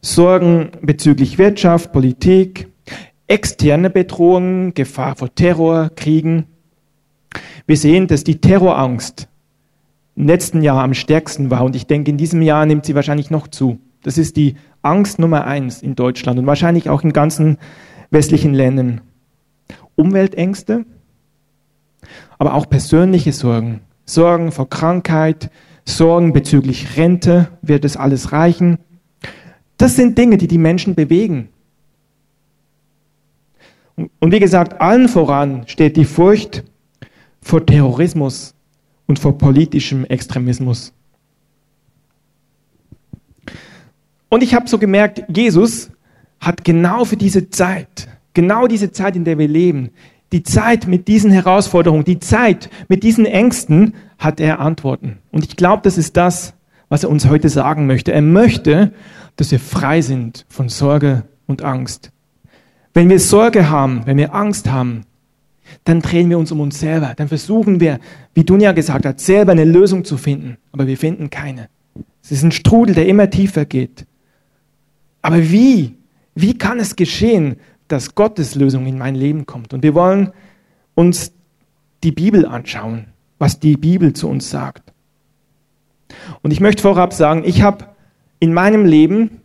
Sorgen 0.00 0.70
bezüglich 0.82 1.38
Wirtschaft, 1.38 1.92
Politik, 1.92 2.68
externe 3.26 3.90
Bedrohungen, 3.90 4.72
Gefahr 4.74 5.16
vor 5.16 5.34
Terror, 5.34 5.90
Kriegen. 5.96 6.46
Wir 7.66 7.76
sehen, 7.76 8.06
dass 8.06 8.24
die 8.24 8.40
Terrorangst 8.40 9.28
im 10.16 10.26
letzten 10.26 10.62
Jahr 10.62 10.82
am 10.82 10.94
stärksten 10.94 11.50
war 11.50 11.64
und 11.64 11.76
ich 11.76 11.86
denke, 11.86 12.10
in 12.10 12.16
diesem 12.16 12.42
Jahr 12.42 12.66
nimmt 12.66 12.86
sie 12.86 12.94
wahrscheinlich 12.94 13.30
noch 13.30 13.48
zu. 13.48 13.78
Das 14.02 14.18
ist 14.18 14.36
die 14.36 14.56
Angst 14.82 15.18
Nummer 15.18 15.46
eins 15.46 15.82
in 15.82 15.94
Deutschland 15.94 16.38
und 16.38 16.46
wahrscheinlich 16.46 16.88
auch 16.88 17.02
in 17.02 17.12
ganzen 17.12 17.58
westlichen 18.10 18.54
Ländern. 18.54 19.00
Umweltängste, 19.96 20.84
aber 22.38 22.54
auch 22.54 22.68
persönliche 22.68 23.32
Sorgen. 23.32 23.80
Sorgen 24.04 24.52
vor 24.52 24.68
Krankheit, 24.68 25.50
Sorgen 25.84 26.32
bezüglich 26.32 26.96
Rente, 26.96 27.48
wird 27.62 27.84
es 27.84 27.96
alles 27.96 28.32
reichen? 28.32 28.78
Das 29.76 29.96
sind 29.96 30.16
Dinge, 30.16 30.38
die 30.38 30.48
die 30.48 30.58
Menschen 30.58 30.94
bewegen. 30.94 31.48
Und 33.96 34.32
wie 34.32 34.40
gesagt, 34.40 34.80
allen 34.80 35.08
voran 35.08 35.64
steht 35.66 35.96
die 35.96 36.04
Furcht 36.04 36.64
vor 37.46 37.64
Terrorismus 37.64 38.54
und 39.06 39.20
vor 39.20 39.38
politischem 39.38 40.04
Extremismus. 40.04 40.92
Und 44.28 44.42
ich 44.42 44.52
habe 44.52 44.68
so 44.68 44.78
gemerkt, 44.78 45.22
Jesus 45.28 45.92
hat 46.40 46.64
genau 46.64 47.04
für 47.04 47.16
diese 47.16 47.48
Zeit, 47.48 48.08
genau 48.34 48.66
diese 48.66 48.90
Zeit, 48.90 49.14
in 49.14 49.24
der 49.24 49.38
wir 49.38 49.46
leben, 49.46 49.90
die 50.32 50.42
Zeit 50.42 50.88
mit 50.88 51.06
diesen 51.06 51.30
Herausforderungen, 51.30 52.02
die 52.02 52.18
Zeit 52.18 52.68
mit 52.88 53.04
diesen 53.04 53.26
Ängsten, 53.26 53.94
hat 54.18 54.40
er 54.40 54.58
Antworten. 54.58 55.18
Und 55.30 55.44
ich 55.44 55.54
glaube, 55.54 55.82
das 55.84 55.98
ist 55.98 56.16
das, 56.16 56.54
was 56.88 57.04
er 57.04 57.10
uns 57.10 57.28
heute 57.28 57.48
sagen 57.48 57.86
möchte. 57.86 58.12
Er 58.12 58.22
möchte, 58.22 58.92
dass 59.36 59.52
wir 59.52 59.60
frei 59.60 60.00
sind 60.00 60.46
von 60.48 60.68
Sorge 60.68 61.22
und 61.46 61.62
Angst. 61.62 62.10
Wenn 62.92 63.08
wir 63.08 63.20
Sorge 63.20 63.70
haben, 63.70 64.02
wenn 64.04 64.16
wir 64.16 64.34
Angst 64.34 64.68
haben, 64.68 65.05
dann 65.84 66.00
drehen 66.00 66.30
wir 66.30 66.38
uns 66.38 66.52
um 66.52 66.60
uns 66.60 66.78
selber. 66.78 67.14
Dann 67.16 67.28
versuchen 67.28 67.80
wir, 67.80 67.98
wie 68.34 68.44
Dunja 68.44 68.72
gesagt 68.72 69.06
hat, 69.06 69.20
selber 69.20 69.52
eine 69.52 69.64
Lösung 69.64 70.04
zu 70.04 70.16
finden. 70.16 70.58
Aber 70.72 70.86
wir 70.86 70.96
finden 70.96 71.30
keine. 71.30 71.68
Es 72.22 72.32
ist 72.32 72.42
ein 72.42 72.52
Strudel, 72.52 72.94
der 72.94 73.06
immer 73.06 73.30
tiefer 73.30 73.64
geht. 73.64 74.06
Aber 75.22 75.50
wie? 75.50 75.96
Wie 76.34 76.58
kann 76.58 76.78
es 76.78 76.96
geschehen, 76.96 77.56
dass 77.88 78.14
Gottes 78.14 78.54
Lösung 78.54 78.86
in 78.86 78.98
mein 78.98 79.14
Leben 79.14 79.46
kommt? 79.46 79.72
Und 79.72 79.82
wir 79.82 79.94
wollen 79.94 80.32
uns 80.94 81.32
die 82.02 82.12
Bibel 82.12 82.46
anschauen, 82.46 83.06
was 83.38 83.60
die 83.60 83.76
Bibel 83.76 84.12
zu 84.12 84.28
uns 84.28 84.50
sagt. 84.50 84.92
Und 86.42 86.50
ich 86.50 86.60
möchte 86.60 86.82
vorab 86.82 87.12
sagen, 87.12 87.42
ich 87.44 87.62
habe 87.62 87.86
in 88.38 88.52
meinem 88.52 88.84
Leben 88.84 89.40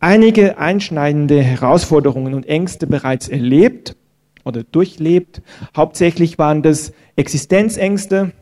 einige 0.00 0.58
einschneidende 0.58 1.42
Herausforderungen 1.42 2.34
und 2.34 2.46
Ängste 2.46 2.86
bereits 2.86 3.28
erlebt 3.28 3.96
oder 4.44 4.62
durchlebt. 4.62 5.42
Hauptsächlich 5.76 6.38
waren 6.38 6.62
das 6.62 6.92
Existenzängste, 7.16 8.32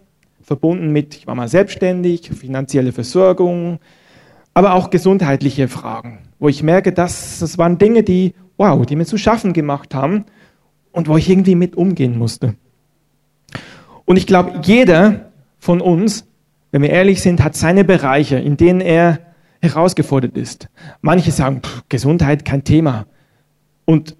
verbunden 0.42 0.90
mit, 0.90 1.16
ich 1.16 1.26
war 1.26 1.34
mal 1.34 1.48
selbstständig, 1.48 2.30
finanzielle 2.30 2.92
Versorgung, 2.92 3.78
aber 4.54 4.74
auch 4.74 4.90
gesundheitliche 4.90 5.68
Fragen, 5.68 6.18
wo 6.38 6.48
ich 6.48 6.62
merke, 6.62 6.92
dass 6.92 7.38
das 7.38 7.58
waren 7.58 7.78
Dinge, 7.78 8.02
die, 8.02 8.34
wow, 8.56 8.84
die 8.84 8.96
mir 8.96 9.06
zu 9.06 9.16
schaffen 9.16 9.52
gemacht 9.52 9.94
haben 9.94 10.24
und 10.90 11.08
wo 11.08 11.16
ich 11.16 11.28
irgendwie 11.28 11.54
mit 11.54 11.76
umgehen 11.76 12.18
musste. 12.18 12.54
Und 14.04 14.16
ich 14.16 14.26
glaube, 14.26 14.60
jeder 14.64 15.30
von 15.58 15.80
uns, 15.80 16.26
wenn 16.70 16.82
wir 16.82 16.90
ehrlich 16.90 17.22
sind, 17.22 17.42
hat 17.42 17.56
seine 17.56 17.84
Bereiche, 17.84 18.36
in 18.36 18.56
denen 18.56 18.80
er 18.80 19.20
herausgefordert 19.60 20.36
ist. 20.36 20.68
Manche 21.00 21.30
sagen, 21.30 21.62
pff, 21.62 21.84
Gesundheit 21.88 22.44
kein 22.44 22.64
Thema. 22.64 23.06
Und 23.84 24.16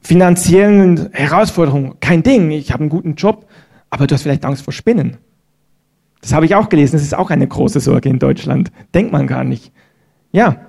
finanziellen 0.00 1.10
Herausforderungen 1.12 1.94
kein 2.00 2.22
Ding. 2.22 2.50
Ich 2.50 2.72
habe 2.72 2.82
einen 2.82 2.90
guten 2.90 3.14
Job, 3.14 3.46
aber 3.90 4.06
du 4.06 4.14
hast 4.14 4.22
vielleicht 4.22 4.44
Angst 4.44 4.62
vor 4.62 4.72
Spinnen. 4.72 5.18
Das 6.20 6.32
habe 6.32 6.46
ich 6.46 6.54
auch 6.54 6.68
gelesen. 6.68 6.92
Das 6.92 7.02
ist 7.02 7.14
auch 7.14 7.30
eine 7.30 7.46
große 7.46 7.80
Sorge 7.80 8.08
in 8.08 8.18
Deutschland. 8.18 8.70
Denkt 8.94 9.12
man 9.12 9.26
gar 9.26 9.44
nicht. 9.44 9.72
Ja. 10.32 10.66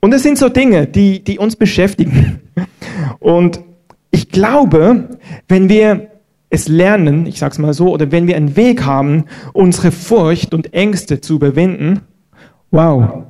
Und 0.00 0.12
es 0.12 0.22
sind 0.22 0.38
so 0.38 0.48
Dinge, 0.48 0.86
die, 0.86 1.24
die 1.24 1.38
uns 1.38 1.56
beschäftigen. 1.56 2.40
Und 3.18 3.60
ich 4.10 4.28
glaube, 4.28 5.18
wenn 5.48 5.68
wir 5.68 6.10
es 6.48 6.68
lernen, 6.68 7.26
ich 7.26 7.38
sage 7.38 7.52
es 7.52 7.58
mal 7.58 7.74
so, 7.74 7.90
oder 7.90 8.12
wenn 8.12 8.26
wir 8.26 8.36
einen 8.36 8.56
Weg 8.56 8.84
haben, 8.84 9.24
unsere 9.52 9.90
Furcht 9.90 10.54
und 10.54 10.72
Ängste 10.72 11.20
zu 11.20 11.34
überwinden, 11.34 12.02
Wow. 12.70 13.24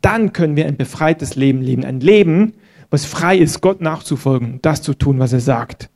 Dann 0.00 0.32
können 0.32 0.56
wir 0.56 0.66
ein 0.66 0.76
befreites 0.76 1.36
Leben 1.36 1.62
leben. 1.62 1.84
Ein 1.84 2.00
Leben, 2.00 2.54
was 2.94 3.04
frei 3.04 3.36
ist, 3.36 3.60
Gott 3.60 3.80
nachzufolgen, 3.80 4.60
das 4.62 4.80
zu 4.80 4.94
tun, 4.94 5.18
was 5.18 5.32
er 5.32 5.40
sagt. 5.40 5.90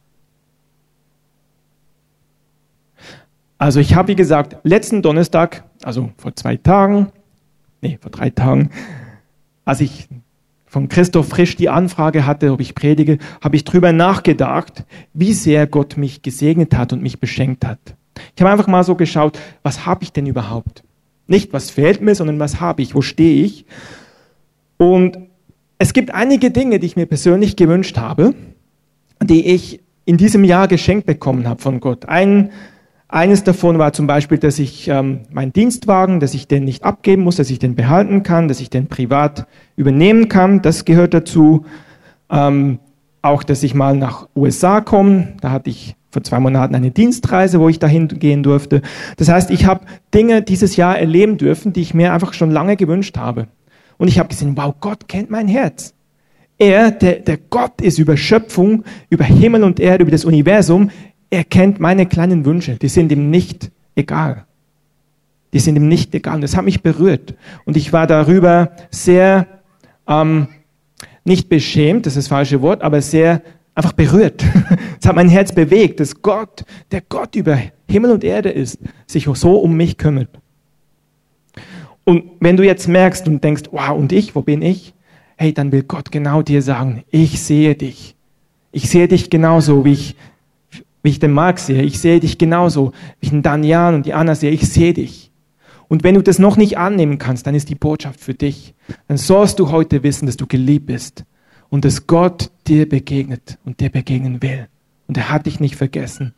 Also 3.57 3.79
ich 3.79 3.95
habe, 3.95 4.09
wie 4.09 4.17
gesagt, 4.17 4.57
letzten 4.65 5.01
Donnerstag, 5.01 5.63
also 5.85 6.11
vor 6.17 6.35
zwei 6.35 6.57
Tagen, 6.57 7.13
nee, 7.83 7.99
vor 8.01 8.11
drei 8.11 8.31
Tagen, 8.31 8.71
als 9.65 9.81
ich 9.81 10.09
von 10.67 10.89
Christoph 10.89 11.29
Frisch 11.29 11.55
die 11.55 11.69
Anfrage 11.69 12.27
hatte, 12.27 12.53
ob 12.53 12.61
ich 12.61 12.75
predige, 12.75 13.19
habe 13.41 13.55
ich 13.55 13.63
drüber 13.63 13.93
nachgedacht, 13.93 14.85
wie 15.15 15.35
sehr 15.35 15.69
Gott 15.69 15.97
mich 15.97 16.23
gesegnet 16.23 16.77
hat 16.77 16.93
und 16.93 17.01
mich 17.01 17.21
beschenkt 17.21 17.65
hat. 17.65 17.79
Ich 18.35 18.43
habe 18.43 18.51
einfach 18.51 18.67
mal 18.67 18.83
so 18.83 18.97
geschaut, 18.97 19.39
was 19.63 19.87
habe 19.87 20.03
ich 20.03 20.13
denn 20.13 20.27
überhaupt? 20.27 20.83
Nicht, 21.29 21.53
was 21.53 21.71
fehlt 21.71 22.01
mir, 22.01 22.17
sondern 22.17 22.41
was 22.41 22.61
habe 22.61 22.83
ich, 22.83 22.97
wo 22.97 23.03
stehe 23.03 23.45
ich. 23.45 23.67
Und 24.79 25.29
es 25.79 25.93
gibt 25.93 26.13
einige 26.13 26.51
Dinge, 26.51 26.79
die 26.79 26.87
ich 26.87 26.97
mir 26.97 27.07
persönlich 27.07 27.57
gewünscht 27.57 27.99
habe, 27.99 28.35
die 29.23 29.47
ich 29.47 29.81
in 30.05 30.17
diesem 30.17 30.45
Jahr 30.45 30.69
geschenkt 30.69 31.07
bekommen 31.07 31.47
habe 31.47 31.61
von 31.61 31.81
Gott. 31.81 32.07
Ein, 32.07 32.51
eines 33.09 33.45
davon 33.45 33.79
war 33.79 33.93
zum 33.93 34.07
Beispiel, 34.07 34.39
dass 34.39 34.59
ich 34.59 34.89
ähm, 34.89 35.21
meinen 35.31 35.53
Dienstwagen, 35.53 36.19
dass 36.21 36.35
ich 36.35 36.49
den 36.49 36.65
nicht 36.65 36.85
abgeben 36.85 37.23
muss, 37.23 37.37
dass 37.37 37.51
ich 37.51 37.59
den 37.59 37.75
behalten 37.75 38.23
kann, 38.23 38.49
dass 38.49 38.61
ich 38.61 38.71
den 38.71 38.87
privat 38.89 39.47
übernehmen 39.77 40.29
kann. 40.29 40.63
Das 40.63 40.85
gehört 40.85 41.15
dazu. 41.15 41.65
Ähm, 42.31 42.79
auch, 43.23 43.43
dass 43.43 43.63
ich 43.63 43.75
mal 43.75 43.97
nach 43.97 44.29
USA 44.35 44.81
komme. 44.81 45.35
Da 45.41 45.51
hatte 45.51 45.71
ich 45.71 45.97
vor 46.11 46.23
zwei 46.23 46.41
Monaten 46.41 46.75
eine 46.75 46.91
Dienstreise, 46.91 47.61
wo 47.61 47.69
ich 47.69 47.79
dahin 47.79 48.09
gehen 48.09 48.43
durfte. 48.43 48.83
Das 49.17 49.29
heißt, 49.29 49.51
ich 49.51 49.67
habe 49.67 49.85
Dinge 50.15 50.43
dieses 50.43 50.77
Jahr 50.77 50.99
erleben 50.99 51.37
dürfen, 51.37 51.73
die 51.73 51.83
ich 51.83 51.95
mir 51.95 52.13
einfach 52.13 52.33
schon 52.33 52.51
lange 52.51 52.77
gewünscht 52.77 53.19
habe. 53.19 53.49
Und 53.99 54.09
ich 54.09 54.19
habe 54.19 54.29
gesehen, 54.29 54.57
wow, 54.57 54.75
Gott 54.81 55.09
kennt 55.09 55.31
mein 55.31 55.49
Herz. 55.49 55.93
Er, 56.57 56.91
der, 56.91 57.21
der 57.21 57.37
Gott 57.37 57.81
ist 57.81 57.99
über 57.99 58.17
Schöpfung, 58.17 58.85
über 59.11 59.25
Himmel 59.25 59.63
und 59.63 59.79
Erde, 59.79 60.03
über 60.03 60.11
das 60.11 60.25
Universum. 60.25 60.91
Er 61.31 61.45
kennt 61.45 61.79
meine 61.79 62.07
kleinen 62.07 62.45
Wünsche. 62.45 62.77
Die 62.77 62.89
sind 62.89 63.13
ihm 63.13 63.31
nicht 63.31 63.71
egal. 63.95 64.45
Die 65.53 65.61
sind 65.61 65.77
ihm 65.77 65.89
nicht 65.89 66.15
egal. 66.15 66.37
Und 66.37 66.41
das 66.41 66.57
hat 66.57 66.65
mich 66.65 66.83
berührt. 66.83 67.35
Und 67.65 67.77
ich 67.77 67.93
war 67.93 68.07
darüber 68.07 68.73
sehr, 68.91 69.47
ähm, 70.09 70.49
nicht 71.25 71.49
beschämt, 71.49 72.07
das 72.07 72.17
ist 72.17 72.25
das 72.25 72.29
falsche 72.29 72.63
Wort, 72.63 72.83
aber 72.83 73.03
sehr 73.03 73.43
einfach 73.75 73.93
berührt. 73.93 74.45
Es 75.01 75.07
hat 75.07 75.15
mein 75.15 75.29
Herz 75.29 75.53
bewegt, 75.53 76.01
dass 76.01 76.23
Gott, 76.23 76.65
der 76.91 77.03
Gott 77.03 77.37
über 77.37 77.57
Himmel 77.89 78.11
und 78.11 78.25
Erde 78.25 78.51
ist, 78.51 78.81
sich 79.07 79.29
so 79.35 79.59
um 79.59 79.77
mich 79.77 79.97
kümmert. 79.97 80.29
Und 82.09 82.25
wenn 82.41 82.57
du 82.57 82.65
jetzt 82.65 82.89
merkst 82.89 83.29
und 83.29 83.45
denkst, 83.45 83.65
wow, 83.71 83.91
und 83.91 84.13
ich, 84.13 84.35
wo 84.35 84.41
bin 84.41 84.63
ich? 84.63 84.95
Hey, 85.37 85.53
dann 85.53 85.73
will 85.73 85.83
Gott 85.83 86.11
genau 86.11 86.41
dir 86.41 86.63
sagen, 86.63 87.05
ich 87.11 87.43
sehe 87.43 87.75
dich. 87.75 88.17
Ich 88.73 88.89
sehe 88.89 89.09
dich 89.09 89.29
genauso, 89.29 89.85
wie 89.85 89.93
ich, 89.93 90.17
wie 91.03 91.11
ich 91.11 91.19
den 91.19 91.33
Marc 91.33 91.59
sehe. 91.59 91.83
Ich 91.83 91.99
sehe 91.99 92.19
dich 92.19 92.39
genauso, 92.39 92.93
wie 93.21 93.27
ich 93.27 93.29
den 93.29 93.43
Daniel 93.43 93.93
und 93.93 94.07
die 94.07 94.15
Anna 94.15 94.35
sehe. 94.35 94.53
Ich 94.53 94.67
sehe 94.67 94.95
dich. 94.95 95.33
Und 95.89 96.03
wenn 96.03 96.15
du 96.15 96.23
das 96.23 96.39
noch 96.39 96.57
nicht 96.57 96.79
annehmen 96.79 97.19
kannst, 97.19 97.47
dann 97.47 97.55
ist 97.55 97.69
die 97.69 97.75
Botschaft 97.75 98.21
für 98.21 98.33
dich. 98.33 98.75
Dann 99.07 99.19
sollst 99.19 99.59
du 99.59 99.71
heute 99.71 100.03
wissen, 100.03 100.25
dass 100.25 100.39
du 100.39 100.47
geliebt 100.47 100.87
bist 100.87 101.27
und 101.69 101.85
dass 101.85 102.07
Gott 102.07 102.51
dir 102.67 102.89
begegnet 102.89 103.59
und 103.67 103.81
dir 103.81 103.91
begegnen 103.91 104.41
will. 104.41 104.69
Und 105.09 105.19
er 105.19 105.29
hat 105.29 105.45
dich 105.45 105.61
nicht 105.61 105.77
vergessen. 105.77 106.33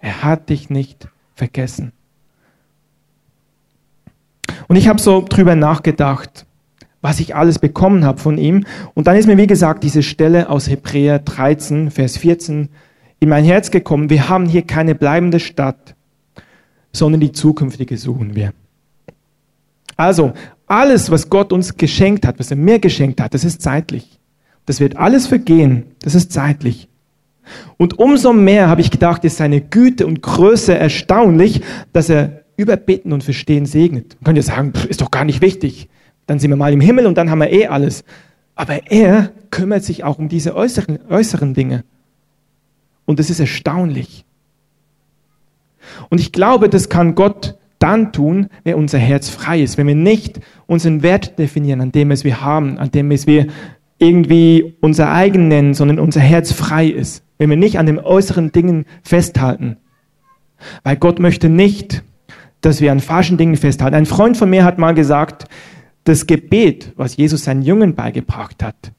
Er 0.00 0.22
hat 0.22 0.50
dich 0.50 0.70
nicht 0.70 1.08
vergessen. 1.34 1.90
Und 4.68 4.76
ich 4.76 4.88
habe 4.88 5.00
so 5.00 5.24
drüber 5.28 5.56
nachgedacht, 5.56 6.46
was 7.00 7.20
ich 7.20 7.36
alles 7.36 7.58
bekommen 7.58 8.04
habe 8.04 8.18
von 8.18 8.38
ihm. 8.38 8.64
Und 8.94 9.06
dann 9.06 9.16
ist 9.16 9.26
mir, 9.26 9.36
wie 9.36 9.46
gesagt, 9.46 9.84
diese 9.84 10.02
Stelle 10.02 10.48
aus 10.50 10.68
Hebräer 10.68 11.18
13, 11.20 11.90
Vers 11.90 12.16
14 12.16 12.68
in 13.20 13.28
mein 13.28 13.44
Herz 13.44 13.70
gekommen. 13.70 14.10
Wir 14.10 14.28
haben 14.28 14.46
hier 14.46 14.62
keine 14.62 14.94
bleibende 14.94 15.40
Stadt, 15.40 15.94
sondern 16.92 17.20
die 17.20 17.32
zukünftige 17.32 17.96
suchen 17.96 18.34
wir. 18.34 18.52
Also, 19.96 20.32
alles, 20.66 21.10
was 21.10 21.30
Gott 21.30 21.52
uns 21.52 21.76
geschenkt 21.76 22.26
hat, 22.26 22.38
was 22.38 22.50
er 22.50 22.56
mir 22.56 22.78
geschenkt 22.78 23.20
hat, 23.20 23.34
das 23.34 23.44
ist 23.44 23.62
zeitlich. 23.62 24.18
Das 24.66 24.80
wird 24.80 24.96
alles 24.96 25.26
vergehen. 25.26 25.84
Das 26.02 26.14
ist 26.14 26.32
zeitlich. 26.32 26.88
Und 27.76 27.98
umso 27.98 28.32
mehr 28.32 28.68
habe 28.68 28.80
ich 28.80 28.90
gedacht, 28.90 29.24
ist 29.24 29.36
seine 29.36 29.60
Güte 29.60 30.06
und 30.06 30.22
Größe 30.22 30.76
erstaunlich, 30.76 31.62
dass 31.92 32.08
er 32.10 32.42
über 32.56 32.76
Bitten 32.76 33.12
und 33.12 33.24
Verstehen 33.24 33.66
segnet. 33.66 34.16
Man 34.20 34.24
könnte 34.24 34.42
sagen, 34.42 34.72
ist 34.88 35.00
doch 35.00 35.10
gar 35.10 35.24
nicht 35.24 35.40
wichtig. 35.40 35.88
Dann 36.26 36.38
sind 36.38 36.50
wir 36.50 36.56
mal 36.56 36.72
im 36.72 36.80
Himmel 36.80 37.06
und 37.06 37.16
dann 37.16 37.30
haben 37.30 37.40
wir 37.40 37.52
eh 37.52 37.66
alles. 37.66 38.04
Aber 38.54 38.90
er 38.90 39.32
kümmert 39.50 39.84
sich 39.84 40.04
auch 40.04 40.18
um 40.18 40.28
diese 40.28 40.56
äußeren, 40.56 40.98
äußeren 41.08 41.54
Dinge. 41.54 41.84
Und 43.04 43.18
das 43.18 43.30
ist 43.30 43.40
erstaunlich. 43.40 44.24
Und 46.08 46.20
ich 46.20 46.32
glaube, 46.32 46.68
das 46.68 46.88
kann 46.88 47.14
Gott 47.14 47.56
dann 47.78 48.12
tun, 48.12 48.48
wenn 48.64 48.74
unser 48.74 48.98
Herz 48.98 49.28
frei 49.28 49.60
ist, 49.60 49.76
wenn 49.78 49.86
wir 49.86 49.94
nicht 49.94 50.40
unseren 50.66 51.02
Wert 51.02 51.38
definieren, 51.38 51.80
an 51.80 51.92
dem 51.92 52.10
es 52.10 52.24
wir 52.24 52.40
haben, 52.40 52.78
an 52.78 52.90
dem 52.90 53.10
es 53.10 53.26
wir 53.26 53.46
irgendwie 53.98 54.76
unser 54.80 55.12
eigen 55.12 55.48
nennen, 55.48 55.74
sondern 55.74 55.98
unser 55.98 56.20
Herz 56.20 56.52
frei 56.52 56.86
ist. 56.86 57.22
Wenn 57.38 57.50
wir 57.50 57.56
nicht 57.56 57.78
an 57.78 57.86
den 57.86 57.98
äußeren 57.98 58.50
Dingen 58.52 58.86
festhalten. 59.02 59.76
Weil 60.82 60.96
Gott 60.96 61.18
möchte 61.18 61.48
nicht, 61.48 62.02
dass 62.66 62.80
wir 62.80 62.90
an 62.90 62.98
falschen 62.98 63.36
Dingen 63.36 63.56
festhalten. 63.56 63.94
Ein 63.94 64.06
Freund 64.06 64.36
von 64.36 64.50
mir 64.50 64.64
hat 64.64 64.76
mal 64.76 64.92
gesagt, 64.92 65.46
das 66.02 66.26
Gebet, 66.26 66.92
was 66.96 67.16
Jesus 67.16 67.44
seinen 67.44 67.62
Jungen 67.62 67.94
beigebracht 67.94 68.62
hat, 68.62 68.92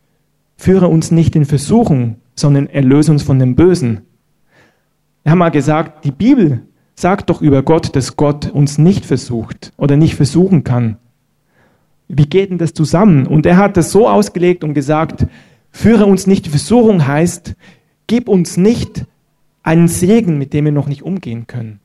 führe 0.56 0.88
uns 0.88 1.12
nicht 1.12 1.36
in 1.36 1.44
Versuchung, 1.44 2.16
sondern 2.34 2.68
erlöse 2.68 3.12
uns 3.12 3.24
von 3.24 3.40
dem 3.40 3.56
Bösen. 3.56 4.04
Er 5.26 5.32
hat 5.32 5.38
mal 5.38 5.50
gesagt, 5.50 6.06
die 6.06 6.12
Bibel 6.12 6.62
sagt 6.96 7.30
doch 7.30 7.42
über 7.42 7.62
Gott, 7.62 7.94
dass 7.96 8.16
Gott 8.16 8.50
uns 8.50 8.78
nicht 8.78 9.06
versucht 9.06 9.74
oder 9.76 9.98
nicht 9.98 10.16
versuchen 10.16 10.64
kann. 10.64 10.98
Wie 12.08 12.26
geht 12.26 12.50
denn 12.50 12.58
das 12.58 12.74
zusammen? 12.74 13.28
Und 13.28 13.46
er 13.46 13.58
hat 13.58 13.76
das 13.76 13.92
so 13.92 14.08
ausgelegt 14.08 14.64
und 14.64 14.76
gesagt, 14.76 15.28
führe 15.72 16.06
uns 16.06 16.26
nicht 16.26 16.46
die 16.46 16.52
Versuchung 16.52 17.06
heißt, 17.06 17.56
gib 18.08 18.30
uns 18.30 18.56
nicht 18.56 19.06
einen 19.62 19.90
Segen, 19.90 20.38
mit 20.38 20.54
dem 20.54 20.64
wir 20.64 20.72
noch 20.72 20.88
nicht 20.88 21.04
umgehen 21.04 21.48
können. 21.48 21.82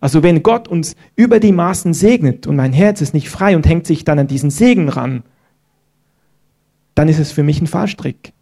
Also 0.00 0.22
wenn 0.22 0.42
Gott 0.42 0.66
uns 0.66 0.96
über 1.14 1.40
die 1.40 1.52
Maßen 1.52 1.92
segnet 1.92 2.46
und 2.46 2.56
mein 2.56 2.72
Herz 2.72 3.00
ist 3.00 3.14
nicht 3.14 3.28
frei 3.28 3.54
und 3.54 3.68
hängt 3.68 3.86
sich 3.86 4.04
dann 4.04 4.18
an 4.18 4.26
diesen 4.26 4.50
Segen 4.50 4.88
ran, 4.88 5.22
dann 6.94 7.08
ist 7.08 7.18
es 7.18 7.32
für 7.32 7.42
mich 7.42 7.60
ein 7.60 7.66
Fallstrick. 7.66 8.32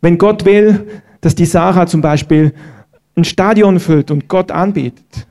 Wenn 0.00 0.18
Gott 0.18 0.44
will, 0.44 0.86
dass 1.20 1.34
die 1.34 1.46
Sarah 1.46 1.86
zum 1.86 2.00
Beispiel 2.00 2.54
ein 3.16 3.24
Stadion 3.24 3.80
füllt 3.80 4.10
und 4.10 4.28
Gott 4.28 4.52
anbetet 4.52 5.26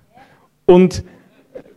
und 0.66 1.04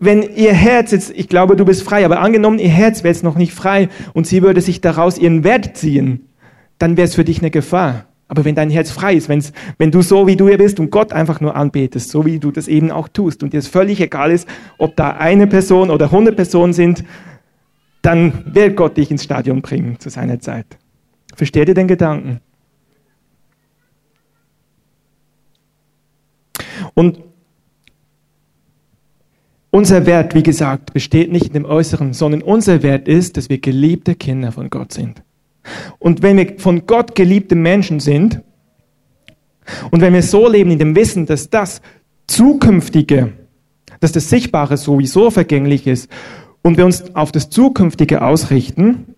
wenn 0.00 0.22
ihr 0.22 0.52
Herz 0.52 0.92
jetzt, 0.92 1.10
ich 1.10 1.28
glaube, 1.28 1.56
du 1.56 1.64
bist 1.64 1.82
frei, 1.82 2.04
aber 2.04 2.20
angenommen, 2.20 2.58
ihr 2.58 2.68
Herz 2.68 3.02
wäre 3.02 3.12
jetzt 3.12 3.24
noch 3.24 3.36
nicht 3.36 3.52
frei 3.52 3.88
und 4.14 4.26
sie 4.26 4.42
würde 4.42 4.60
sich 4.60 4.80
daraus 4.80 5.18
ihren 5.18 5.44
Wert 5.44 5.76
ziehen, 5.76 6.28
dann 6.78 6.96
wäre 6.96 7.06
es 7.06 7.16
für 7.16 7.24
dich 7.24 7.40
eine 7.40 7.50
Gefahr. 7.50 8.07
Aber 8.28 8.44
wenn 8.44 8.54
dein 8.54 8.68
Herz 8.68 8.90
frei 8.90 9.14
ist, 9.14 9.28
wenn's, 9.30 9.52
wenn 9.78 9.90
du 9.90 10.02
so 10.02 10.26
wie 10.26 10.36
du 10.36 10.48
hier 10.48 10.58
bist 10.58 10.78
und 10.78 10.90
Gott 10.90 11.12
einfach 11.12 11.40
nur 11.40 11.56
anbetest, 11.56 12.10
so 12.10 12.26
wie 12.26 12.38
du 12.38 12.50
das 12.50 12.68
eben 12.68 12.90
auch 12.90 13.08
tust 13.08 13.42
und 13.42 13.54
dir 13.54 13.58
es 13.58 13.68
völlig 13.68 14.00
egal 14.00 14.30
ist, 14.30 14.46
ob 14.76 14.94
da 14.96 15.12
eine 15.12 15.46
Person 15.46 15.90
oder 15.90 16.10
hundert 16.10 16.36
Personen 16.36 16.74
sind, 16.74 17.04
dann 18.02 18.44
wird 18.54 18.76
Gott 18.76 18.96
dich 18.98 19.10
ins 19.10 19.24
Stadion 19.24 19.62
bringen 19.62 19.98
zu 19.98 20.10
seiner 20.10 20.38
Zeit. 20.40 20.66
Versteht 21.34 21.68
ihr 21.68 21.74
den 21.74 21.88
Gedanken? 21.88 22.40
Und 26.94 27.22
unser 29.70 30.06
Wert, 30.06 30.34
wie 30.34 30.42
gesagt, 30.42 30.92
besteht 30.92 31.30
nicht 31.30 31.46
in 31.48 31.52
dem 31.52 31.64
Äußeren, 31.64 32.12
sondern 32.12 32.42
unser 32.42 32.82
Wert 32.82 33.08
ist, 33.08 33.36
dass 33.36 33.48
wir 33.48 33.58
geliebte 33.58 34.14
Kinder 34.14 34.52
von 34.52 34.70
Gott 34.70 34.92
sind. 34.92 35.22
Und 35.98 36.22
wenn 36.22 36.36
wir 36.36 36.58
von 36.58 36.86
Gott 36.86 37.14
geliebte 37.14 37.54
Menschen 37.54 38.00
sind 38.00 38.42
und 39.90 40.00
wenn 40.00 40.14
wir 40.14 40.22
so 40.22 40.48
leben 40.48 40.70
in 40.70 40.78
dem 40.78 40.96
Wissen, 40.96 41.26
dass 41.26 41.50
das 41.50 41.80
Zukünftige, 42.26 43.32
dass 44.00 44.12
das 44.12 44.28
Sichtbare 44.28 44.76
sowieso 44.76 45.30
vergänglich 45.30 45.86
ist 45.86 46.10
und 46.62 46.76
wir 46.76 46.84
uns 46.84 47.14
auf 47.14 47.32
das 47.32 47.50
Zukünftige 47.50 48.22
ausrichten, 48.22 49.14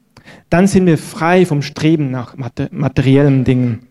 dann 0.48 0.66
sind 0.66 0.86
wir 0.86 0.98
frei 0.98 1.46
vom 1.46 1.62
Streben 1.62 2.10
nach 2.10 2.36
materiellen 2.70 3.44
Dingen. 3.44 3.86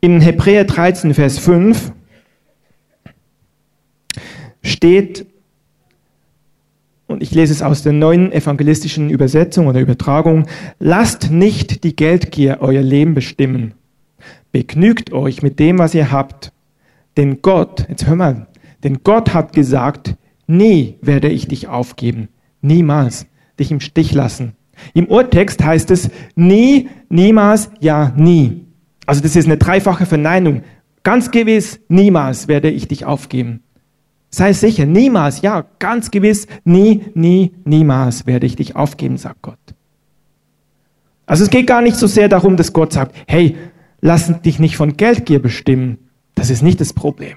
In 0.00 0.20
Hebräer 0.20 0.64
13, 0.64 1.14
Vers 1.14 1.38
5 1.38 1.92
steht, 4.62 5.26
und 7.12 7.22
ich 7.22 7.32
lese 7.32 7.52
es 7.52 7.62
aus 7.62 7.82
der 7.82 7.92
neuen 7.92 8.32
evangelistischen 8.32 9.10
Übersetzung 9.10 9.66
oder 9.66 9.80
Übertragung, 9.80 10.46
lasst 10.78 11.30
nicht 11.30 11.84
die 11.84 11.94
Geldgier 11.94 12.58
euer 12.60 12.82
Leben 12.82 13.14
bestimmen. 13.14 13.74
Begnügt 14.50 15.12
euch 15.12 15.42
mit 15.42 15.58
dem, 15.58 15.78
was 15.78 15.94
ihr 15.94 16.10
habt. 16.10 16.52
Denn 17.16 17.42
Gott, 17.42 17.86
jetzt 17.88 18.06
hör 18.06 18.16
mal, 18.16 18.46
denn 18.82 19.00
Gott 19.04 19.34
hat 19.34 19.52
gesagt, 19.52 20.16
nie 20.46 20.96
werde 21.02 21.28
ich 21.28 21.46
dich 21.46 21.68
aufgeben. 21.68 22.28
Niemals 22.60 23.26
dich 23.58 23.70
im 23.70 23.80
Stich 23.80 24.12
lassen. 24.12 24.54
Im 24.94 25.06
Urtext 25.06 25.62
heißt 25.62 25.90
es 25.90 26.10
nie, 26.34 26.88
niemals, 27.08 27.70
ja, 27.80 28.12
nie. 28.16 28.66
Also 29.06 29.20
das 29.20 29.36
ist 29.36 29.46
eine 29.46 29.58
dreifache 29.58 30.06
Verneinung. 30.06 30.62
Ganz 31.02 31.30
gewiss, 31.30 31.80
niemals 31.88 32.48
werde 32.48 32.70
ich 32.70 32.88
dich 32.88 33.04
aufgeben. 33.04 33.62
Sei 34.34 34.54
sicher, 34.54 34.86
niemals, 34.86 35.42
ja, 35.42 35.66
ganz 35.78 36.10
gewiss, 36.10 36.46
nie, 36.64 37.02
nie, 37.14 37.52
niemals 37.64 38.26
werde 38.26 38.46
ich 38.46 38.56
dich 38.56 38.74
aufgeben, 38.74 39.18
sagt 39.18 39.42
Gott. 39.42 39.58
Also 41.26 41.44
es 41.44 41.50
geht 41.50 41.66
gar 41.66 41.82
nicht 41.82 41.96
so 41.96 42.06
sehr 42.06 42.28
darum, 42.28 42.56
dass 42.56 42.72
Gott 42.72 42.94
sagt, 42.94 43.14
hey, 43.26 43.56
lass 44.00 44.40
dich 44.40 44.58
nicht 44.58 44.76
von 44.76 44.96
Geldgier 44.96 45.40
bestimmen. 45.40 45.98
Das 46.34 46.48
ist 46.48 46.62
nicht 46.62 46.80
das 46.80 46.94
Problem. 46.94 47.36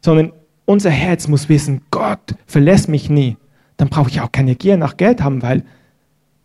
Sondern 0.00 0.32
unser 0.64 0.90
Herz 0.90 1.28
muss 1.28 1.48
wissen, 1.48 1.82
Gott 1.92 2.34
verlässt 2.46 2.88
mich 2.88 3.08
nie. 3.08 3.36
Dann 3.76 3.88
brauche 3.88 4.10
ich 4.10 4.20
auch 4.20 4.32
keine 4.32 4.56
Gier 4.56 4.76
nach 4.76 4.96
Geld 4.96 5.22
haben, 5.22 5.42
weil 5.42 5.64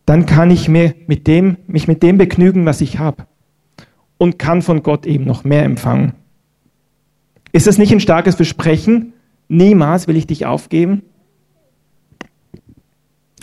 dann 0.05 0.25
kann 0.25 0.51
ich 0.51 0.67
mir 0.67 0.93
mit 1.07 1.25
dem, 1.27 1.57
mich 1.67 1.87
mit 1.87 2.03
dem 2.03 2.17
begnügen, 2.17 2.65
was 2.65 2.81
ich 2.81 2.99
habe. 2.99 3.25
Und 4.19 4.37
kann 4.37 4.61
von 4.61 4.83
Gott 4.83 5.05
eben 5.07 5.25
noch 5.25 5.43
mehr 5.43 5.63
empfangen. 5.63 6.13
Ist 7.51 7.65
das 7.65 7.77
nicht 7.79 7.91
ein 7.91 7.99
starkes 7.99 8.35
Versprechen? 8.35 9.13
Niemals 9.49 10.07
will 10.07 10.15
ich 10.15 10.27
dich 10.27 10.45
aufgeben 10.45 11.01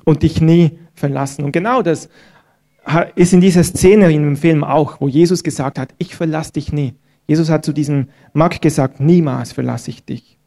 und 0.04 0.22
dich 0.22 0.40
nie 0.40 0.78
verlassen. 0.94 1.44
Und 1.44 1.52
genau 1.52 1.82
das 1.82 2.08
ist 3.16 3.32
in 3.32 3.40
dieser 3.40 3.64
Szene 3.64 4.12
in 4.12 4.22
dem 4.22 4.36
Film 4.36 4.62
auch, 4.64 5.00
wo 5.00 5.08
Jesus 5.08 5.42
gesagt 5.42 5.78
hat, 5.78 5.92
ich 5.98 6.14
verlasse 6.14 6.52
dich 6.52 6.72
nie. 6.72 6.94
Jesus 7.26 7.50
hat 7.50 7.64
zu 7.64 7.72
diesem 7.72 8.08
Mark 8.32 8.62
gesagt, 8.62 9.00
niemals 9.00 9.52
verlasse 9.52 9.90
ich 9.90 10.04
dich. 10.04 10.38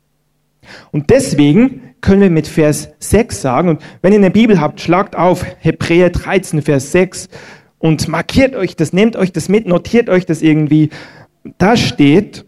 Und 0.91 1.09
deswegen 1.09 1.81
können 1.99 2.21
wir 2.21 2.29
mit 2.29 2.47
Vers 2.47 2.89
6 2.99 3.41
sagen, 3.41 3.69
und 3.69 3.81
wenn 4.01 4.13
ihr 4.13 4.19
eine 4.19 4.31
Bibel 4.31 4.61
habt, 4.61 4.79
schlagt 4.79 5.17
auf 5.17 5.45
Hebräer 5.59 6.09
13, 6.09 6.61
Vers 6.61 6.93
6 6.93 7.27
und 7.79 8.07
markiert 8.07 8.55
euch 8.55 8.77
das, 8.77 8.93
nehmt 8.93 9.17
euch 9.17 9.33
das 9.33 9.49
mit, 9.49 9.67
notiert 9.67 10.09
euch 10.09 10.25
das 10.25 10.41
irgendwie. 10.41 10.89
Da 11.57 11.75
steht, 11.75 12.45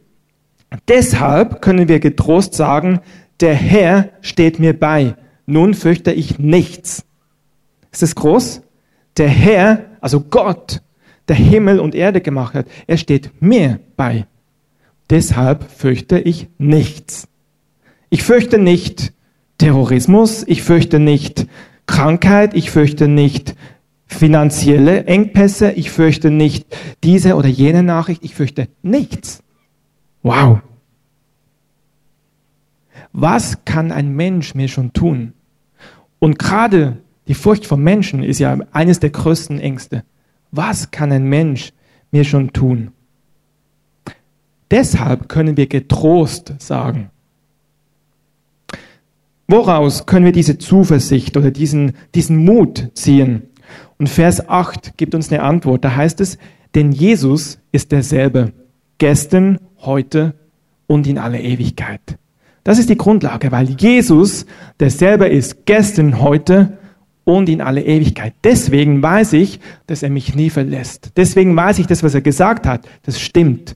Deshalb 0.88 1.62
können 1.62 1.88
wir 1.88 2.00
getrost 2.00 2.54
sagen, 2.54 3.02
der 3.40 3.56
Herr 3.56 4.10
steht 4.22 4.60
mir 4.60 4.78
bei. 4.78 5.16
Nun 5.46 5.74
fürchte 5.74 6.12
ich 6.12 6.40
nichts. 6.40 7.06
Ist 7.92 8.02
das 8.02 8.16
groß? 8.16 8.62
Der 9.18 9.28
Herr, 9.28 9.86
also 10.00 10.22
Gott, 10.22 10.82
der 11.28 11.36
Himmel 11.36 11.80
und 11.80 11.96
Erde 11.96 12.22
gemacht 12.22 12.54
hat, 12.54 12.68
er 12.88 12.98
steht 12.98 13.42
mir 13.42 13.80
bei. 13.98 14.26
Deshalb 15.10 15.70
fürchte 15.70 16.20
ich 16.20 16.48
nichts. 16.58 17.28
Ich 18.10 18.24
fürchte 18.24 18.58
nicht 18.58 19.14
Terrorismus, 19.58 20.44
ich 20.48 20.64
fürchte 20.64 21.00
nicht 21.00 21.48
Krankheit, 21.86 22.54
ich 22.54 22.72
fürchte 22.72 23.08
nicht 23.08 23.56
finanzielle 24.08 25.06
Engpässe, 25.06 25.72
ich 25.72 25.92
fürchte 25.92 26.32
nicht 26.32 26.66
diese 27.04 27.36
oder 27.36 27.48
jene 27.48 27.84
Nachricht, 27.84 28.24
ich 28.24 28.36
fürchte 28.36 28.68
nichts. 28.82 29.44
Wow. 30.24 30.62
Was 33.14 33.66
kann 33.66 33.92
ein 33.92 34.16
Mensch 34.16 34.56
mir 34.56 34.68
schon 34.68 34.94
tun? 34.94 35.34
Und 36.20 36.40
gerade 36.40 36.98
die 37.28 37.34
Furcht 37.34 37.66
vor 37.66 37.78
Menschen 37.78 38.24
ist 38.24 38.40
ja 38.40 38.58
eines 38.72 39.00
der 39.00 39.10
größten 39.10 39.60
Ängste. 39.60 40.04
Was 40.52 40.92
kann 40.92 41.12
ein 41.12 41.26
Mensch 41.26 41.74
mir 42.12 42.24
schon 42.24 42.54
tun? 42.54 42.92
Deshalb 44.70 45.28
können 45.28 45.58
wir 45.58 45.68
getrost 45.68 46.54
sagen. 46.60 47.10
Woraus 49.48 50.06
können 50.06 50.26
wir 50.26 50.32
diese 50.32 50.58
Zuversicht 50.58 51.36
oder 51.36 51.52
diesen, 51.52 51.94
diesen 52.16 52.38
Mut 52.38 52.90
ziehen? 52.94 53.44
Und 53.98 54.08
Vers 54.08 54.48
8 54.48 54.98
gibt 54.98 55.14
uns 55.14 55.32
eine 55.32 55.44
Antwort. 55.44 55.84
Da 55.84 55.96
heißt 55.96 56.22
es, 56.22 56.38
denn 56.74 56.94
Jesus 56.94 57.60
ist 57.74 57.92
derselbe, 57.92 58.54
gestern, 58.98 59.60
heute 59.82 60.34
und 60.88 61.08
in 61.08 61.18
alle 61.18 61.40
Ewigkeit. 61.40 62.02
Das 62.64 62.78
ist 62.78 62.90
die 62.90 62.98
Grundlage, 62.98 63.52
weil 63.52 63.70
Jesus 63.70 64.46
derselbe 64.80 65.28
ist, 65.28 65.66
gestern, 65.66 66.22
heute 66.22 66.78
und 67.24 67.50
in 67.50 67.62
alle 67.62 67.84
Ewigkeit. 67.84 68.34
Deswegen 68.44 69.02
weiß 69.02 69.34
ich, 69.34 69.60
dass 69.88 70.04
er 70.04 70.10
mich 70.10 70.36
nie 70.36 70.50
verlässt. 70.50 71.12
Deswegen 71.18 71.56
weiß 71.56 71.80
ich, 71.80 71.88
das, 71.88 72.04
was 72.04 72.14
er 72.14 72.22
gesagt 72.22 72.68
hat, 72.68 72.88
das 73.04 73.20
stimmt. 73.20 73.76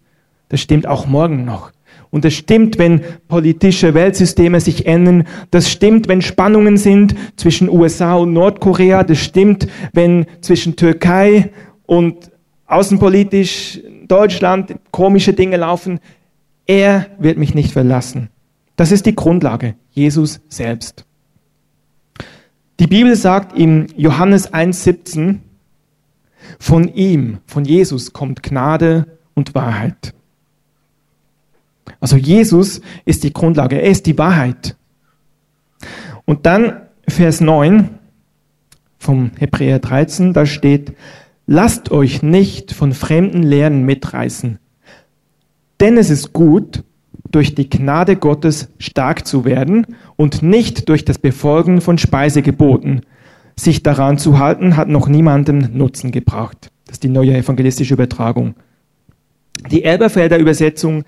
Das 0.49 0.61
stimmt 0.61 0.87
auch 0.87 1.07
morgen 1.07 1.45
noch. 1.45 1.71
Und 2.11 2.23
das 2.23 2.33
stimmt, 2.33 2.77
wenn 2.77 3.01
politische 3.27 3.93
Weltsysteme 3.93 4.61
sich 4.61 4.85
ändern. 4.85 5.25
Das 5.51 5.69
stimmt, 5.69 6.07
wenn 6.07 6.21
Spannungen 6.21 6.77
sind 6.77 7.15
zwischen 7.35 7.69
USA 7.69 8.15
und 8.15 8.33
Nordkorea. 8.33 9.03
Das 9.03 9.19
stimmt, 9.19 9.67
wenn 9.93 10.25
zwischen 10.41 10.75
Türkei 10.75 11.51
und 11.85 12.31
außenpolitisch 12.67 13.81
Deutschland 14.07 14.75
komische 14.91 15.33
Dinge 15.33 15.57
laufen. 15.57 15.99
Er 16.65 17.07
wird 17.19 17.37
mich 17.37 17.53
nicht 17.53 17.71
verlassen. 17.71 18.29
Das 18.75 18.91
ist 18.91 19.05
die 19.05 19.15
Grundlage. 19.15 19.75
Jesus 19.91 20.41
selbst. 20.49 21.05
Die 22.79 22.87
Bibel 22.87 23.15
sagt 23.15 23.57
im 23.57 23.87
Johannes 23.95 24.51
1,17, 24.53 25.39
von 26.59 26.93
ihm, 26.93 27.39
von 27.47 27.65
Jesus 27.65 28.13
kommt 28.13 28.43
Gnade 28.43 29.17
und 29.33 29.55
Wahrheit. 29.55 30.13
Also 31.99 32.17
Jesus 32.17 32.81
ist 33.05 33.23
die 33.23 33.33
Grundlage, 33.33 33.81
er 33.81 33.89
ist 33.89 34.05
die 34.05 34.17
Wahrheit. 34.17 34.75
Und 36.25 36.45
dann 36.45 36.81
Vers 37.07 37.41
9 37.41 37.89
vom 38.97 39.31
Hebräer 39.37 39.79
13, 39.79 40.33
da 40.33 40.45
steht, 40.45 40.95
lasst 41.47 41.91
euch 41.91 42.23
nicht 42.23 42.71
von 42.71 42.93
fremden 42.93 43.43
Lehren 43.43 43.83
mitreißen, 43.85 44.59
denn 45.79 45.97
es 45.97 46.09
ist 46.09 46.33
gut, 46.33 46.83
durch 47.31 47.55
die 47.55 47.69
Gnade 47.69 48.15
Gottes 48.15 48.69
stark 48.77 49.27
zu 49.27 49.45
werden 49.45 49.87
und 50.15 50.41
nicht 50.41 50.87
durch 50.89 51.03
das 51.05 51.17
Befolgen 51.17 51.81
von 51.81 51.97
Speisegeboten. 51.97 53.01
Sich 53.57 53.83
daran 53.83 54.17
zu 54.17 54.39
halten, 54.39 54.77
hat 54.77 54.87
noch 54.87 55.07
niemandem 55.07 55.69
Nutzen 55.73 56.11
gebracht. 56.11 56.69
Das 56.85 56.95
ist 56.95 57.03
die 57.03 57.09
neue 57.09 57.35
evangelistische 57.35 57.93
Übertragung. 57.93 58.55
Die 59.71 59.83
Elberfelder 59.83 60.37
Übersetzung 60.37 61.03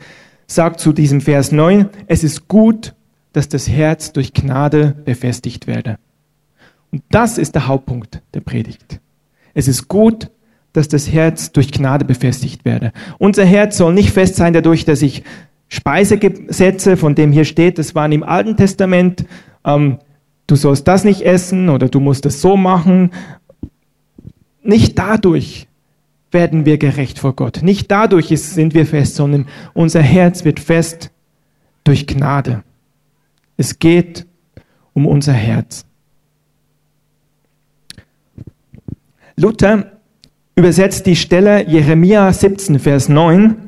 sagt 0.47 0.79
zu 0.79 0.93
diesem 0.93 1.21
Vers 1.21 1.51
9, 1.51 1.89
es 2.07 2.23
ist 2.23 2.47
gut, 2.47 2.93
dass 3.33 3.49
das 3.49 3.69
Herz 3.69 4.13
durch 4.13 4.33
Gnade 4.33 4.95
befestigt 5.05 5.67
werde. 5.67 5.97
Und 6.91 7.03
das 7.09 7.37
ist 7.37 7.55
der 7.55 7.67
Hauptpunkt 7.67 8.21
der 8.33 8.41
Predigt. 8.41 8.99
Es 9.57 9.67
ist 9.67 9.87
gut, 9.87 10.29
dass 10.71 10.87
das 10.87 11.11
Herz 11.11 11.51
durch 11.51 11.71
Gnade 11.71 12.05
befestigt 12.05 12.63
werde. 12.63 12.93
Unser 13.17 13.43
Herz 13.43 13.75
soll 13.75 13.91
nicht 13.91 14.11
fest 14.11 14.35
sein 14.35 14.53
dadurch, 14.53 14.85
dass 14.85 15.01
ich 15.01 15.23
Speisegesetze, 15.67 16.95
von 16.95 17.15
dem 17.15 17.31
hier 17.31 17.43
steht, 17.43 17.79
das 17.79 17.95
waren 17.95 18.11
im 18.11 18.21
Alten 18.21 18.55
Testament, 18.55 19.25
ähm, 19.65 19.97
du 20.45 20.55
sollst 20.55 20.87
das 20.87 21.03
nicht 21.03 21.23
essen 21.23 21.69
oder 21.69 21.89
du 21.89 21.99
musst 21.99 22.27
es 22.27 22.39
so 22.39 22.55
machen. 22.55 23.09
Nicht 24.61 24.99
dadurch 24.99 25.67
werden 26.31 26.67
wir 26.67 26.77
gerecht 26.77 27.17
vor 27.17 27.35
Gott. 27.35 27.63
Nicht 27.63 27.89
dadurch 27.89 28.27
sind 28.27 28.75
wir 28.75 28.85
fest, 28.85 29.15
sondern 29.15 29.47
unser 29.73 30.03
Herz 30.03 30.45
wird 30.45 30.59
fest 30.59 31.09
durch 31.83 32.05
Gnade. 32.05 32.61
Es 33.57 33.79
geht 33.79 34.27
um 34.93 35.07
unser 35.07 35.33
Herz. 35.33 35.86
Luther 39.39 39.99
übersetzt 40.55 41.05
die 41.05 41.15
Stelle 41.15 41.67
Jeremia 41.67 42.33
17, 42.33 42.79
Vers 42.79 43.07
9 43.07 43.67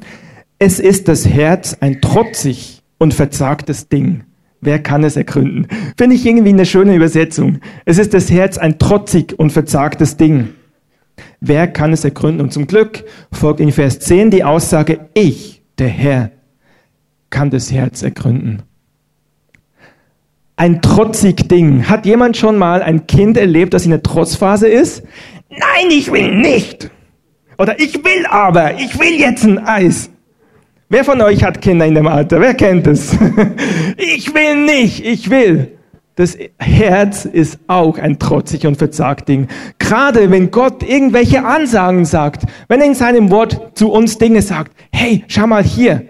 es 0.62 0.82
ist 0.82 1.08
das 1.08 1.26
Herz 1.26 1.78
ein 1.80 2.02
trotzig 2.02 2.82
und 2.98 3.14
verzagtes 3.14 3.88
Ding. 3.88 4.26
Wer 4.60 4.80
kann 4.80 5.06
es 5.06 5.16
ergründen? 5.16 5.68
Finde 5.98 6.18
ich 6.18 6.26
irgendwie 6.26 6.50
eine 6.50 6.66
schöne 6.66 6.96
Übersetzung. 6.96 7.60
Es 7.86 7.98
ist 7.98 8.14
das 8.14 8.30
Herz 8.30 8.58
ein 8.58 8.78
trotzig 8.78 9.40
und 9.40 9.52
verzagtes 9.52 10.18
Ding. 10.18 10.50
Wer 11.40 11.68
kann 11.68 11.94
es 11.94 12.04
ergründen? 12.04 12.42
Und 12.42 12.52
zum 12.52 12.68
Glück 12.68 13.06
folgt 13.32 13.62
in 13.62 13.72
Vers 13.72 14.00
10 14.00 14.32
die 14.32 14.44
Aussage, 14.44 15.08
ich, 15.14 15.64
der 15.78 15.88
Herr, 15.88 16.32
kann 17.30 17.50
das 17.50 17.72
Herz 17.72 18.04
ergründen. 18.04 18.64
Ein 20.58 20.82
trotzig 20.82 21.48
Ding. 21.48 21.88
Hat 21.88 22.06
jemand 22.06 22.36
schon 22.36 22.58
mal 22.58 22.82
ein 22.84 23.08
Kind 23.08 23.38
erlebt, 23.38 23.74
das 23.74 23.86
in 23.86 23.92
der 23.92 24.04
Trotzphase 24.04 24.68
ist? 24.68 25.04
Nein, 25.50 25.90
ich 25.90 26.12
will 26.12 26.36
nicht. 26.36 26.90
Oder 27.58 27.80
ich 27.80 27.96
will 28.04 28.26
aber, 28.30 28.76
ich 28.80 28.98
will 29.00 29.20
jetzt 29.20 29.44
ein 29.44 29.60
Eis. 29.60 30.10
Wer 30.88 31.04
von 31.04 31.22
euch 31.22 31.44
hat 31.44 31.62
Kinder 31.62 31.86
in 31.86 31.96
dem 31.96 32.08
Alter? 32.08 32.40
Wer 32.42 32.54
kennt 32.54 32.88
es? 32.88 33.16
Ich 33.98 34.34
will 34.34 34.66
nicht, 34.66 35.06
ich 35.06 35.30
will. 35.30 35.78
Das 36.16 36.38
Herz 36.58 37.26
ist 37.26 37.60
auch 37.68 37.98
ein 37.98 38.18
trotzig 38.18 38.66
und 38.66 38.78
verzagt 38.78 39.30
Ding. 39.30 39.48
Gerade 39.78 40.32
wenn 40.32 40.52
Gott 40.52 40.84
irgendwelche 40.84 41.46
Ansagen 41.46 42.06
sagt, 42.06 42.44
wenn 42.68 42.82
er 42.82 42.88
in 42.88 42.96
seinem 42.96 43.30
Wort 43.30 43.78
zu 43.78 43.92
uns 43.92 44.18
Dinge 44.18 44.42
sagt, 44.42 44.74
hey, 44.92 45.24
schau 45.28 45.48
mal 45.48 45.64
hier. 45.64 46.04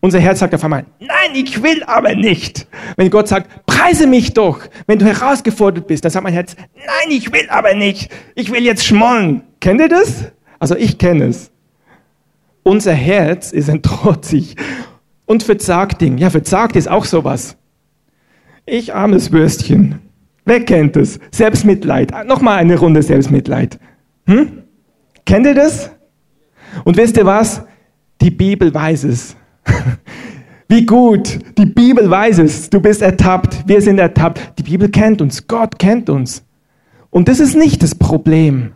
Unser 0.00 0.18
Herz 0.18 0.38
sagt 0.38 0.54
auf 0.54 0.64
einmal, 0.64 0.86
nein, 0.98 1.34
ich 1.34 1.62
will 1.62 1.82
aber 1.84 2.14
nicht. 2.14 2.66
Wenn 2.96 3.10
Gott 3.10 3.28
sagt, 3.28 3.66
preise 3.66 4.06
mich 4.06 4.32
doch, 4.32 4.60
wenn 4.86 4.98
du 4.98 5.04
herausgefordert 5.04 5.86
bist, 5.86 6.04
dann 6.04 6.10
sagt 6.10 6.24
mein 6.24 6.32
Herz, 6.32 6.56
nein, 6.74 7.10
ich 7.10 7.32
will 7.32 7.48
aber 7.50 7.74
nicht. 7.74 8.10
Ich 8.34 8.50
will 8.50 8.64
jetzt 8.64 8.84
schmollen. 8.84 9.42
Kennt 9.60 9.80
ihr 9.80 9.88
das? 9.90 10.24
Also 10.58 10.74
ich 10.74 10.96
kenne 10.96 11.26
es. 11.26 11.50
Unser 12.62 12.94
Herz 12.94 13.52
ist 13.52 13.68
ein 13.68 13.82
trotzig 13.82 14.56
und 15.26 15.42
verzagt 15.42 16.00
Ding. 16.00 16.16
Ja, 16.18 16.30
verzagt 16.30 16.76
ist 16.76 16.88
auch 16.88 17.04
sowas. 17.04 17.56
Ich 18.64 18.94
armes 18.94 19.32
Würstchen. 19.32 20.00
Wer 20.44 20.64
kennt 20.64 20.96
es? 20.96 21.18
Selbstmitleid. 21.30 22.26
Nochmal 22.26 22.58
eine 22.58 22.78
Runde 22.78 23.02
Selbstmitleid. 23.02 23.78
Hm? 24.26 24.62
Kennt 25.26 25.46
ihr 25.46 25.54
das? 25.54 25.90
Und 26.84 26.96
wisst 26.96 27.16
ihr 27.16 27.26
was? 27.26 27.62
Die 28.20 28.30
Bibel 28.30 28.72
weiß 28.72 29.04
es. 29.04 29.36
Wie 30.70 30.86
gut. 30.86 31.40
Die 31.58 31.66
Bibel 31.66 32.08
weiß 32.08 32.38
es. 32.38 32.70
Du 32.70 32.80
bist 32.80 33.02
ertappt. 33.02 33.68
Wir 33.68 33.82
sind 33.82 33.98
ertappt. 33.98 34.58
Die 34.58 34.62
Bibel 34.62 34.88
kennt 34.88 35.20
uns. 35.20 35.46
Gott 35.46 35.78
kennt 35.78 36.08
uns. 36.08 36.44
Und 37.10 37.28
das 37.28 37.40
ist 37.40 37.56
nicht 37.56 37.82
das 37.82 37.94
Problem 37.94 38.72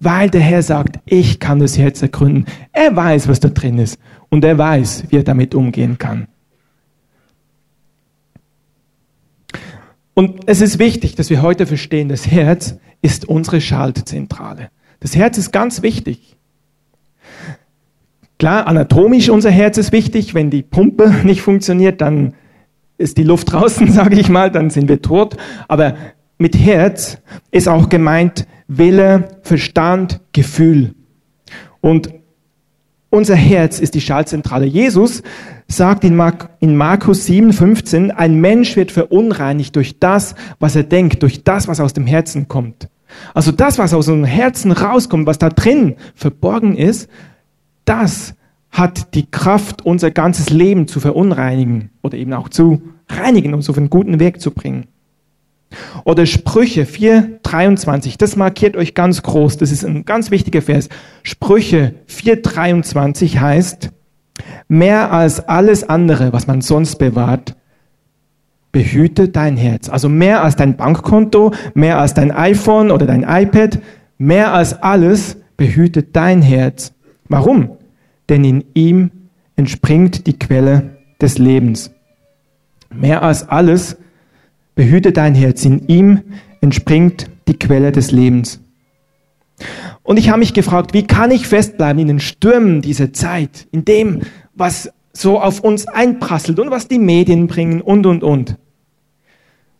weil 0.00 0.30
der 0.30 0.40
Herr 0.40 0.62
sagt, 0.62 1.00
ich 1.06 1.40
kann 1.40 1.58
das 1.58 1.78
Herz 1.78 2.02
ergründen. 2.02 2.46
Er 2.72 2.94
weiß, 2.94 3.28
was 3.28 3.40
da 3.40 3.48
drin 3.48 3.78
ist 3.78 3.98
und 4.28 4.44
er 4.44 4.56
weiß, 4.56 5.04
wie 5.08 5.16
er 5.16 5.24
damit 5.24 5.54
umgehen 5.54 5.98
kann. 5.98 6.28
Und 10.14 10.40
es 10.46 10.60
ist 10.60 10.78
wichtig, 10.78 11.14
dass 11.14 11.30
wir 11.30 11.42
heute 11.42 11.66
verstehen, 11.66 12.08
das 12.08 12.26
Herz 12.26 12.76
ist 13.02 13.28
unsere 13.28 13.60
Schaltzentrale. 13.60 14.70
Das 15.00 15.14
Herz 15.14 15.38
ist 15.38 15.52
ganz 15.52 15.82
wichtig. 15.82 16.36
Klar, 18.38 18.68
anatomisch 18.68 19.30
unser 19.30 19.50
Herz 19.50 19.78
ist 19.78 19.92
wichtig. 19.92 20.34
Wenn 20.34 20.50
die 20.50 20.62
Pumpe 20.62 21.12
nicht 21.24 21.42
funktioniert, 21.42 22.00
dann 22.00 22.34
ist 22.96 23.16
die 23.18 23.24
Luft 23.24 23.52
draußen, 23.52 23.90
sage 23.92 24.18
ich 24.18 24.28
mal, 24.28 24.50
dann 24.50 24.70
sind 24.70 24.88
wir 24.88 25.02
tot. 25.02 25.36
Aber 25.66 25.94
mit 26.38 26.56
Herz 26.56 27.18
ist 27.50 27.68
auch 27.68 27.88
gemeint 27.88 28.46
Wille, 28.68 29.28
Verstand, 29.42 30.20
Gefühl. 30.32 30.94
Und 31.80 32.14
unser 33.10 33.34
Herz 33.34 33.80
ist 33.80 33.94
die 33.94 34.00
Schaltzentrale. 34.00 34.66
Jesus 34.66 35.22
sagt 35.66 36.04
in, 36.04 36.14
Mark, 36.14 36.50
in 36.60 36.76
Markus 36.76 37.24
7, 37.26 37.52
15, 37.52 38.10
ein 38.10 38.34
Mensch 38.40 38.76
wird 38.76 38.92
verunreinigt 38.92 39.74
durch 39.76 39.98
das, 39.98 40.34
was 40.60 40.76
er 40.76 40.82
denkt, 40.82 41.22
durch 41.22 41.42
das, 41.42 41.68
was 41.68 41.80
aus 41.80 41.94
dem 41.94 42.06
Herzen 42.06 42.48
kommt. 42.48 42.88
Also 43.32 43.50
das, 43.50 43.78
was 43.78 43.94
aus 43.94 44.08
unserem 44.08 44.24
Herzen 44.24 44.72
rauskommt, 44.72 45.26
was 45.26 45.38
da 45.38 45.48
drin 45.48 45.96
verborgen 46.14 46.76
ist, 46.76 47.08
das 47.88 48.34
hat 48.70 49.14
die 49.14 49.30
Kraft, 49.30 49.84
unser 49.84 50.10
ganzes 50.10 50.50
Leben 50.50 50.86
zu 50.88 51.00
verunreinigen 51.00 51.90
oder 52.02 52.18
eben 52.18 52.32
auch 52.34 52.48
zu 52.48 52.82
reinigen, 53.08 53.54
uns 53.54 53.70
auf 53.70 53.78
einen 53.78 53.90
guten 53.90 54.20
Weg 54.20 54.40
zu 54.40 54.50
bringen. 54.50 54.86
Oder 56.04 56.26
Sprüche 56.26 56.84
4.23, 56.84 58.16
das 58.18 58.36
markiert 58.36 58.76
euch 58.76 58.94
ganz 58.94 59.22
groß, 59.22 59.58
das 59.58 59.70
ist 59.70 59.84
ein 59.84 60.04
ganz 60.04 60.30
wichtiger 60.30 60.62
Vers. 60.62 60.88
Sprüche 61.22 61.94
4.23 62.08 63.38
heißt, 63.38 63.90
mehr 64.68 65.12
als 65.12 65.40
alles 65.48 65.88
andere, 65.88 66.32
was 66.32 66.46
man 66.46 66.60
sonst 66.60 66.96
bewahrt, 66.96 67.56
behüte 68.72 69.28
dein 69.28 69.56
Herz. 69.56 69.88
Also 69.88 70.08
mehr 70.08 70.42
als 70.42 70.56
dein 70.56 70.76
Bankkonto, 70.76 71.52
mehr 71.74 71.98
als 71.98 72.14
dein 72.14 72.30
iPhone 72.30 72.90
oder 72.90 73.06
dein 73.06 73.24
iPad, 73.24 73.80
mehr 74.18 74.52
als 74.52 74.82
alles 74.82 75.38
behüte 75.56 76.02
dein 76.02 76.42
Herz. 76.42 76.92
Warum? 77.28 77.77
Denn 78.28 78.44
in 78.44 78.64
ihm 78.74 79.10
entspringt 79.56 80.26
die 80.26 80.38
Quelle 80.38 80.96
des 81.20 81.38
Lebens. 81.38 81.90
Mehr 82.94 83.22
als 83.22 83.48
alles 83.48 83.96
behüte 84.74 85.12
dein 85.12 85.34
Herz. 85.34 85.64
In 85.64 85.88
ihm 85.88 86.22
entspringt 86.60 87.30
die 87.48 87.58
Quelle 87.58 87.92
des 87.92 88.12
Lebens. 88.12 88.60
Und 90.02 90.18
ich 90.18 90.28
habe 90.28 90.38
mich 90.38 90.54
gefragt, 90.54 90.94
wie 90.94 91.06
kann 91.06 91.30
ich 91.30 91.48
festbleiben 91.48 92.00
in 92.00 92.08
den 92.08 92.20
Stürmen 92.20 92.80
dieser 92.80 93.12
Zeit, 93.12 93.66
in 93.72 93.84
dem, 93.84 94.20
was 94.54 94.90
so 95.12 95.40
auf 95.40 95.60
uns 95.60 95.88
einprasselt 95.88 96.60
und 96.60 96.70
was 96.70 96.88
die 96.88 96.98
Medien 96.98 97.46
bringen 97.48 97.80
und, 97.80 98.06
und, 98.06 98.22
und. 98.22 98.56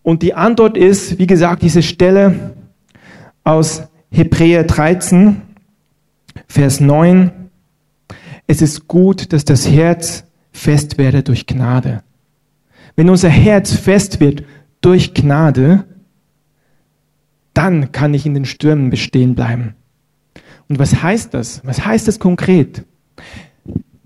Und 0.03 0.23
die 0.23 0.35
Antwort 0.35 0.77
ist, 0.77 1.19
wie 1.19 1.27
gesagt, 1.27 1.63
diese 1.63 1.83
Stelle 1.83 2.55
aus 3.45 3.85
Hebräer 4.11 4.65
13, 4.65 5.43
Vers 6.47 6.81
9. 6.81 7.31
Es 8.51 8.63
ist 8.63 8.89
gut, 8.89 9.35
dass 9.35 9.45
das 9.45 9.69
Herz 9.71 10.25
fest 10.53 10.97
werde 10.97 11.23
durch 11.23 11.47
Gnade. 11.47 12.03
Wenn 12.97 13.11
unser 13.11 13.29
Herz 13.29 13.75
fest 13.75 14.21
wird 14.21 14.43
durch 14.81 15.13
Gnade, 15.13 15.85
dann 17.53 17.93
kann 17.93 18.15
ich 18.15 18.25
in 18.25 18.33
den 18.33 18.47
Stürmen 18.47 18.89
bestehen 18.89 19.35
bleiben. 19.35 19.75
Und 20.67 20.79
was 20.79 21.03
heißt 21.03 21.35
das? 21.35 21.61
Was 21.65 21.85
heißt 21.85 22.09
das 22.09 22.19
konkret? 22.19 22.85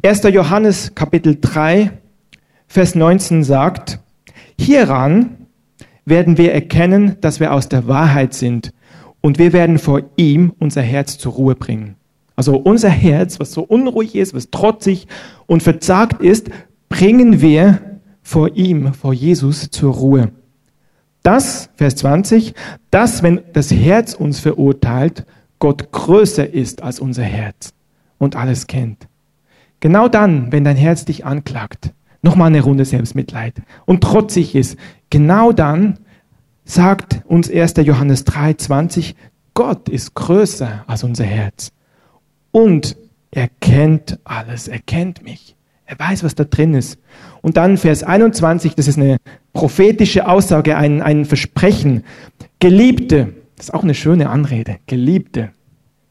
1. 0.05 0.25
Johannes 0.25 0.93
Kapitel 0.97 1.39
3, 1.41 1.93
Vers 2.67 2.97
19 2.97 3.45
sagt, 3.45 4.01
hieran 4.59 5.37
werden 6.05 6.37
wir 6.37 6.53
erkennen, 6.53 7.17
dass 7.21 7.39
wir 7.39 7.53
aus 7.53 7.69
der 7.69 7.87
Wahrheit 7.87 8.35
sind 8.35 8.73
und 9.21 9.39
wir 9.39 9.53
werden 9.53 9.79
vor 9.79 10.03
ihm 10.17 10.53
unser 10.59 10.83
Herz 10.83 11.17
zur 11.17 11.33
Ruhe 11.33 11.55
bringen. 11.55 11.95
Also 12.37 12.57
unser 12.57 12.89
Herz, 12.89 13.41
was 13.41 13.53
so 13.53 13.63
unruhig 13.63 14.15
ist, 14.15 14.35
was 14.35 14.51
trotzig 14.51 15.07
und 15.47 15.63
verzagt 15.63 16.23
ist, 16.23 16.51
bringen 16.89 17.41
wir 17.41 17.81
vor 18.23 18.57
ihm, 18.57 18.95
vor 18.95 19.13
Jesus 19.13 19.71
zur 19.71 19.95
Ruhe. 19.95 20.33
Das, 21.23 21.71
Vers 21.77 21.97
20, 21.97 22.55
dass, 22.91 23.23
wenn 23.23 23.41
das 23.53 23.73
Herz 23.73 24.15
uns 24.15 24.41
verurteilt, 24.41 25.25
Gott 25.59 25.93
größer 25.93 26.53
ist 26.53 26.83
als 26.83 26.99
unser 26.99 27.23
Herz 27.23 27.73
und 28.19 28.35
alles 28.35 28.67
kennt. 28.67 29.07
Genau 29.81 30.09
dann, 30.09 30.51
wenn 30.53 30.65
dein 30.65 30.77
Herz 30.77 31.05
dich 31.05 31.25
anklagt, 31.25 31.93
nochmal 32.23 32.49
eine 32.49 32.63
Runde 32.63 32.85
Selbstmitleid 32.85 33.55
und 33.85 34.03
trotzig 34.03 34.55
ist, 34.55 34.77
genau 35.11 35.53
dann 35.53 35.99
sagt 36.65 37.23
uns 37.27 37.51
1. 37.51 37.75
Johannes 37.85 38.25
3, 38.25 38.55
20, 38.55 39.15
Gott 39.55 39.89
ist 39.89 40.15
größer 40.15 40.85
als 40.87 41.05
unser 41.05 41.25
Herz. 41.25 41.73
Und 42.53 42.97
er 43.31 43.49
kennt 43.61 44.19
alles, 44.25 44.69
er 44.69 44.79
kennt 44.79 45.25
mich. 45.25 45.57
Er 45.87 45.99
weiß, 45.99 46.23
was 46.23 46.35
da 46.35 46.45
drin 46.45 46.75
ist. 46.75 46.99
Und 47.41 47.57
dann 47.57 47.77
Vers 47.77 48.03
21, 48.03 48.75
das 48.77 48.89
ist 48.89 48.99
eine 48.99 49.17
prophetische 49.53 50.29
Aussage, 50.29 50.77
ein, 50.77 51.03
ein 51.03 51.25
Versprechen. 51.25 52.05
Geliebte, 52.61 53.35
das 53.57 53.67
ist 53.67 53.75
auch 53.75 53.83
eine 53.83 53.95
schöne 53.95 54.31
Anrede. 54.31 54.77
Geliebte, 54.87 55.51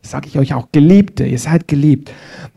sage 0.02 0.28
ich 0.28 0.38
euch 0.38 0.54
auch, 0.54 0.70
Geliebte, 0.72 1.26
ihr 1.26 1.40
seid 1.40 1.68
geliebt. 1.68 2.12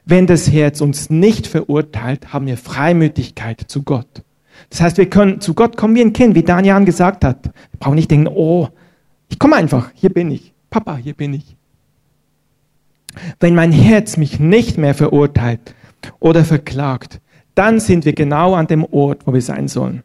Wenn 0.04 0.26
das 0.26 0.50
Herz 0.50 0.80
uns 0.80 1.08
nicht 1.10 1.46
verurteilt, 1.46 2.32
haben 2.32 2.46
wir 2.46 2.56
Freimütigkeit 2.56 3.60
zu 3.66 3.82
Gott. 3.82 4.22
Das 4.70 4.80
heißt, 4.80 4.98
wir 4.98 5.08
können 5.08 5.40
zu 5.40 5.54
Gott 5.54 5.76
kommen 5.76 5.94
wie 5.94 6.00
ein 6.00 6.12
Kind, 6.12 6.34
wie 6.34 6.42
Daniel 6.42 6.84
gesagt 6.84 7.24
hat. 7.24 7.46
Wir 7.46 7.78
brauchen 7.80 7.96
nicht 7.96 8.10
denken, 8.10 8.28
oh, 8.28 8.68
ich 9.28 9.38
komme 9.38 9.56
einfach, 9.56 9.90
hier 9.94 10.10
bin 10.10 10.30
ich. 10.30 10.52
Papa, 10.70 10.96
hier 10.96 11.14
bin 11.14 11.34
ich. 11.34 11.56
Wenn 13.40 13.54
mein 13.54 13.72
Herz 13.72 14.16
mich 14.16 14.40
nicht 14.40 14.78
mehr 14.78 14.94
verurteilt 14.94 15.74
oder 16.20 16.44
verklagt, 16.44 17.20
dann 17.54 17.80
sind 17.80 18.04
wir 18.04 18.12
genau 18.12 18.54
an 18.54 18.66
dem 18.66 18.84
Ort, 18.84 19.26
wo 19.26 19.32
wir 19.32 19.42
sein 19.42 19.68
sollen. 19.68 20.02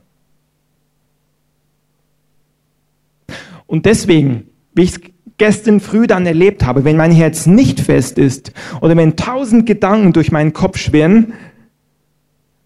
Und 3.65 3.85
deswegen, 3.85 4.47
wie 4.73 4.83
ich 4.83 4.91
es 4.91 5.01
gestern 5.37 5.79
früh 5.79 6.07
dann 6.07 6.25
erlebt 6.25 6.65
habe, 6.65 6.83
wenn 6.83 6.97
mein 6.97 7.11
Herz 7.11 7.45
nicht 7.45 7.79
fest 7.79 8.17
ist 8.17 8.51
oder 8.81 8.95
wenn 8.97 9.15
tausend 9.15 9.65
Gedanken 9.65 10.13
durch 10.13 10.31
meinen 10.31 10.53
Kopf 10.53 10.77
schwirren, 10.77 11.33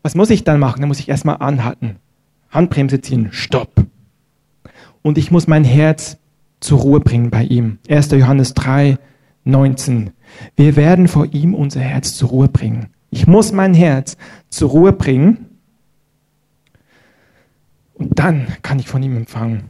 was 0.01 0.15
muss 0.15 0.29
ich 0.29 0.43
dann 0.43 0.59
machen? 0.59 0.81
Dann 0.81 0.89
muss 0.89 0.99
ich 0.99 1.09
erstmal 1.09 1.37
anhalten, 1.37 1.97
Handbremse 2.49 3.01
ziehen, 3.01 3.29
stopp. 3.31 3.85
Und 5.01 5.17
ich 5.17 5.31
muss 5.31 5.47
mein 5.47 5.63
Herz 5.63 6.17
zur 6.59 6.79
Ruhe 6.79 6.99
bringen 6.99 7.29
bei 7.29 7.43
ihm. 7.43 7.77
1. 7.89 8.11
Johannes 8.11 8.53
3, 8.53 8.97
19. 9.43 10.11
Wir 10.55 10.75
werden 10.75 11.07
vor 11.07 11.27
ihm 11.31 11.53
unser 11.53 11.81
Herz 11.81 12.15
zur 12.15 12.29
Ruhe 12.29 12.47
bringen. 12.47 12.87
Ich 13.09 13.27
muss 13.27 13.51
mein 13.51 13.73
Herz 13.73 14.17
zur 14.49 14.69
Ruhe 14.69 14.93
bringen 14.93 15.45
und 17.93 18.19
dann 18.19 18.47
kann 18.61 18.79
ich 18.79 18.87
von 18.87 19.03
ihm 19.03 19.15
empfangen. 19.15 19.69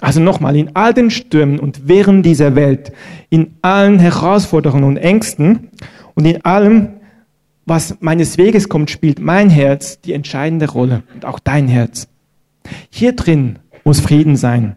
Also 0.00 0.20
nochmal, 0.20 0.56
in 0.56 0.76
all 0.76 0.92
den 0.92 1.10
Stürmen 1.10 1.58
und 1.58 1.88
Wirren 1.88 2.22
dieser 2.22 2.54
Welt, 2.54 2.92
in 3.30 3.56
allen 3.62 3.98
Herausforderungen 3.98 4.84
und 4.84 4.96
Ängsten 4.96 5.70
und 6.14 6.26
in 6.26 6.44
allem, 6.44 7.00
was 7.64 7.96
meines 8.00 8.36
Weges 8.36 8.68
kommt, 8.68 8.90
spielt 8.90 9.18
mein 9.20 9.48
Herz 9.48 10.00
die 10.00 10.12
entscheidende 10.12 10.70
Rolle 10.70 11.04
und 11.14 11.24
auch 11.24 11.38
dein 11.38 11.68
Herz. 11.68 12.08
Hier 12.90 13.16
drin 13.16 13.58
muss 13.84 14.00
Frieden 14.00 14.36
sein. 14.36 14.76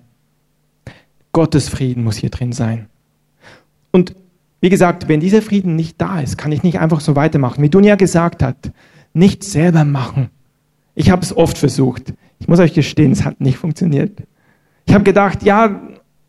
Gottes 1.34 1.68
Frieden 1.70 2.04
muss 2.04 2.18
hier 2.18 2.30
drin 2.30 2.54
sein. 2.54 2.88
Und 3.92 4.16
wie 4.60 4.70
gesagt, 4.70 5.08
wenn 5.08 5.20
dieser 5.20 5.42
Frieden 5.42 5.76
nicht 5.76 6.02
da 6.02 6.20
ist, 6.20 6.38
kann 6.38 6.52
ich 6.52 6.64
nicht 6.64 6.80
einfach 6.80 7.00
so 7.00 7.16
weitermachen. 7.16 7.62
Wie 7.62 7.70
Dunja 7.70 7.96
gesagt 7.96 8.42
hat, 8.42 8.72
nicht 9.14 9.44
selber 9.44 9.86
machen. 9.86 10.30
Ich 10.96 11.12
habe 11.12 11.22
es 11.22 11.36
oft 11.36 11.58
versucht. 11.58 12.14
Ich 12.40 12.48
muss 12.48 12.60
euch 12.60 12.74
gestehen, 12.74 13.12
es 13.12 13.24
hat 13.24 13.40
nicht 13.40 13.58
funktioniert. 13.58 14.24
Ich 14.86 14.94
habe 14.94 15.04
gedacht, 15.04 15.44
ja, 15.44 15.82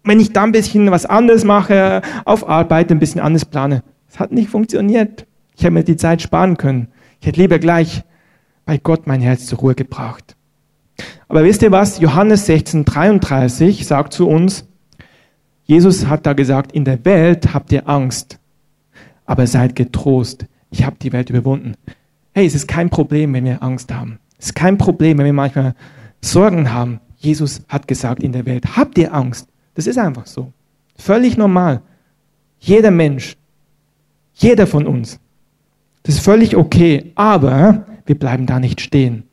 wenn 0.04 0.20
ich 0.20 0.32
da 0.32 0.42
ein 0.42 0.52
bisschen 0.52 0.90
was 0.90 1.06
anderes 1.06 1.44
mache, 1.44 2.02
auf 2.24 2.48
Arbeit 2.48 2.90
ein 2.90 2.98
bisschen 2.98 3.20
anders 3.20 3.44
plane. 3.44 3.82
Es 4.08 4.18
hat 4.18 4.32
nicht 4.32 4.48
funktioniert. 4.48 5.26
Ich 5.56 5.64
hätte 5.64 5.72
mir 5.72 5.84
die 5.84 5.96
Zeit 5.96 6.22
sparen 6.22 6.56
können. 6.56 6.88
Ich 7.20 7.26
hätte 7.26 7.40
lieber 7.40 7.58
gleich 7.58 8.04
bei 8.64 8.78
Gott 8.78 9.06
mein 9.06 9.20
Herz 9.20 9.46
zur 9.46 9.58
Ruhe 9.58 9.74
gebracht. 9.74 10.36
Aber 11.28 11.44
wisst 11.44 11.62
ihr 11.62 11.72
was? 11.72 12.00
Johannes 12.00 12.46
16, 12.46 12.84
33 12.84 13.86
sagt 13.86 14.12
zu 14.12 14.28
uns, 14.28 14.66
Jesus 15.68 16.06
hat 16.06 16.24
da 16.24 16.32
gesagt, 16.32 16.72
in 16.72 16.86
der 16.86 17.04
Welt 17.04 17.52
habt 17.52 17.70
ihr 17.72 17.86
Angst, 17.86 18.38
aber 19.26 19.46
seid 19.46 19.76
getrost. 19.76 20.46
Ich 20.70 20.84
habe 20.84 20.96
die 21.00 21.12
Welt 21.12 21.28
überwunden. 21.28 21.74
Hey, 22.32 22.46
es 22.46 22.54
ist 22.54 22.66
kein 22.66 22.88
Problem, 22.88 23.34
wenn 23.34 23.44
wir 23.44 23.62
Angst 23.62 23.92
haben. 23.92 24.18
Es 24.38 24.46
ist 24.46 24.54
kein 24.54 24.78
Problem, 24.78 25.18
wenn 25.18 25.26
wir 25.26 25.32
manchmal 25.34 25.74
Sorgen 26.22 26.72
haben. 26.72 27.00
Jesus 27.16 27.62
hat 27.68 27.86
gesagt 27.86 28.22
in 28.22 28.32
der 28.32 28.46
Welt, 28.46 28.76
habt 28.76 28.96
ihr 28.96 29.12
Angst? 29.12 29.46
Das 29.74 29.86
ist 29.86 29.98
einfach 29.98 30.26
so. 30.26 30.52
Völlig 30.96 31.36
normal. 31.36 31.82
Jeder 32.58 32.90
Mensch, 32.90 33.36
jeder 34.34 34.66
von 34.66 34.86
uns. 34.86 35.20
Das 36.02 36.14
ist 36.14 36.24
völlig 36.24 36.56
okay, 36.56 37.12
aber 37.14 37.86
wir 38.06 38.18
bleiben 38.18 38.46
da 38.46 38.58
nicht 38.58 38.80
stehen. 38.80 39.27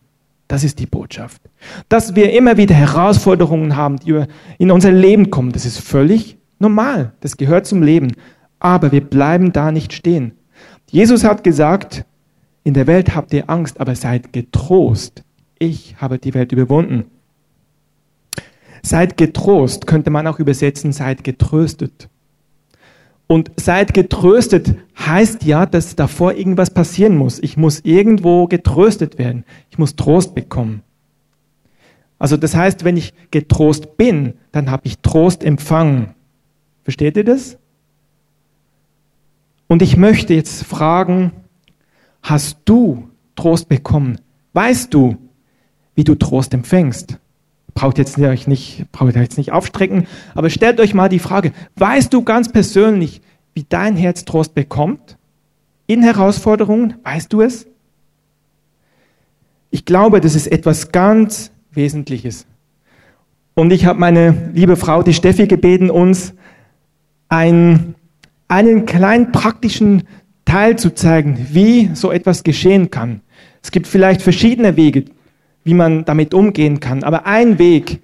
Das 0.47 0.63
ist 0.63 0.79
die 0.79 0.85
Botschaft. 0.85 1.41
Dass 1.89 2.15
wir 2.15 2.33
immer 2.33 2.57
wieder 2.57 2.75
Herausforderungen 2.75 3.75
haben, 3.75 3.97
die 3.97 4.23
in 4.57 4.71
unser 4.71 4.91
Leben 4.91 5.31
kommen, 5.31 5.51
das 5.51 5.65
ist 5.65 5.79
völlig 5.79 6.37
normal. 6.59 7.13
Das 7.21 7.37
gehört 7.37 7.65
zum 7.65 7.81
Leben. 7.81 8.13
Aber 8.59 8.91
wir 8.91 9.01
bleiben 9.01 9.51
da 9.51 9.71
nicht 9.71 9.93
stehen. 9.93 10.33
Jesus 10.89 11.23
hat 11.23 11.43
gesagt, 11.43 12.05
in 12.63 12.73
der 12.73 12.87
Welt 12.87 13.15
habt 13.15 13.33
ihr 13.33 13.49
Angst, 13.49 13.79
aber 13.79 13.95
seid 13.95 14.33
getrost. 14.33 15.23
Ich 15.59 15.95
habe 15.99 16.19
die 16.19 16.33
Welt 16.33 16.51
überwunden. 16.51 17.05
Seid 18.81 19.17
getrost, 19.17 19.87
könnte 19.87 20.09
man 20.09 20.27
auch 20.27 20.39
übersetzen, 20.39 20.91
seid 20.91 21.23
getröstet. 21.23 22.09
Und 23.27 23.51
seid 23.57 23.93
getröstet 23.93 24.75
heißt 24.97 25.43
ja, 25.43 25.65
dass 25.65 25.95
davor 25.95 26.33
irgendwas 26.33 26.69
passieren 26.69 27.17
muss. 27.17 27.39
Ich 27.39 27.57
muss 27.57 27.79
irgendwo 27.83 28.47
getröstet 28.47 29.17
werden. 29.17 29.45
Ich 29.71 29.79
muss 29.79 29.95
Trost 29.95 30.35
bekommen. 30.35 30.83
Also 32.19 32.37
das 32.37 32.55
heißt, 32.55 32.83
wenn 32.83 32.97
ich 32.97 33.13
getrost 33.31 33.97
bin, 33.97 34.35
dann 34.51 34.69
habe 34.71 34.83
ich 34.85 34.99
Trost 34.99 35.43
empfangen. 35.43 36.13
Versteht 36.83 37.17
ihr 37.17 37.23
das? 37.23 37.57
Und 39.67 39.81
ich 39.81 39.97
möchte 39.97 40.33
jetzt 40.33 40.63
fragen, 40.63 41.31
hast 42.21 42.59
du 42.65 43.09
Trost 43.35 43.67
bekommen? 43.67 44.19
Weißt 44.53 44.93
du, 44.93 45.17
wie 45.95 46.03
du 46.03 46.15
Trost 46.15 46.53
empfängst? 46.53 47.19
Braucht 47.75 47.97
jetzt 47.97 48.17
nicht, 48.17 48.85
braucht 48.91 49.15
jetzt 49.15 49.37
nicht 49.37 49.51
aufstrecken, 49.51 50.07
aber 50.33 50.49
stellt 50.49 50.79
euch 50.79 50.93
mal 50.93 51.09
die 51.09 51.19
Frage, 51.19 51.51
weißt 51.75 52.11
du 52.13 52.23
ganz 52.23 52.51
persönlich, 52.51 53.21
wie 53.53 53.65
dein 53.67 53.95
Herz 53.97 54.25
Trost 54.25 54.55
bekommt? 54.55 55.17
In 55.85 56.01
Herausforderungen, 56.01 56.95
weißt 57.03 57.31
du 57.31 57.41
es? 57.41 57.67
Ich 59.71 59.85
glaube, 59.85 60.21
das 60.21 60.35
ist 60.35 60.47
etwas 60.47 60.93
ganz 60.93 61.51
Wesentliches. 61.71 62.47
Und 63.55 63.71
ich 63.71 63.85
habe 63.85 63.99
meine 63.99 64.51
liebe 64.53 64.77
Frau, 64.77 65.03
die 65.03 65.13
Steffi, 65.13 65.47
gebeten, 65.47 65.89
uns 65.89 66.33
ein, 67.27 67.95
einen 68.47 68.85
kleinen 68.85 69.33
praktischen 69.33 70.03
Teil 70.45 70.77
zu 70.77 70.93
zeigen, 70.93 71.47
wie 71.51 71.91
so 71.93 72.11
etwas 72.11 72.43
geschehen 72.43 72.89
kann. 72.89 73.21
Es 73.61 73.71
gibt 73.71 73.87
vielleicht 73.87 74.21
verschiedene 74.21 74.77
Wege, 74.77 75.05
wie 75.65 75.73
man 75.73 76.05
damit 76.05 76.33
umgehen 76.33 76.79
kann. 76.79 77.03
Aber 77.03 77.25
ein 77.25 77.59
Weg, 77.59 77.99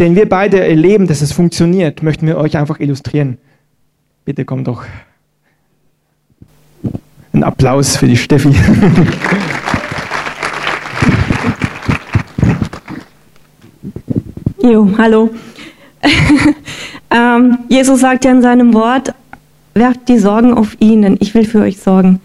den 0.00 0.16
wir 0.16 0.28
beide 0.28 0.60
erleben, 0.60 1.06
dass 1.06 1.22
es 1.22 1.32
funktioniert, 1.32 2.02
möchten 2.02 2.26
wir 2.26 2.38
euch 2.38 2.56
einfach 2.56 2.80
illustrieren. 2.80 3.38
Bitte 4.24 4.44
komm 4.44 4.64
doch. 4.64 4.84
Ein 7.32 7.44
Applaus 7.44 7.96
für 7.96 8.08
die 8.08 8.16
Steffi. 8.16 8.54
Jo, 14.64 14.88
hallo. 14.96 15.28
ähm, 17.10 17.58
Jesus 17.68 18.00
sagt 18.00 18.24
ja 18.24 18.30
in 18.30 18.40
seinem 18.40 18.72
Wort, 18.72 19.12
werft 19.74 20.08
die 20.08 20.16
Sorgen 20.18 20.54
auf 20.54 20.74
ihn, 20.80 21.02
denn 21.02 21.18
ich 21.20 21.34
will 21.34 21.44
für 21.44 21.60
euch 21.60 21.80
sorgen. 21.80 22.22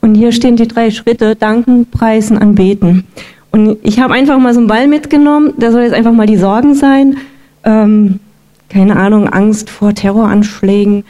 Und 0.00 0.14
hier 0.14 0.32
stehen 0.32 0.56
die 0.56 0.66
drei 0.66 0.90
Schritte, 0.90 1.36
danken, 1.36 1.90
preisen, 1.90 2.38
anbeten. 2.38 3.04
Und 3.52 3.76
ich 3.82 4.00
habe 4.00 4.14
einfach 4.14 4.38
mal 4.38 4.54
so 4.54 4.60
einen 4.60 4.66
Ball 4.66 4.88
mitgenommen, 4.88 5.52
der 5.58 5.72
soll 5.72 5.82
jetzt 5.82 5.94
einfach 5.94 6.12
mal 6.12 6.26
die 6.26 6.38
Sorgen 6.38 6.74
sein. 6.74 7.18
Ähm, 7.64 8.18
keine 8.68 8.96
Ahnung, 8.96 9.28
Angst 9.28 9.68
vor 9.68 9.94
Terroranschlägen. 9.94 11.04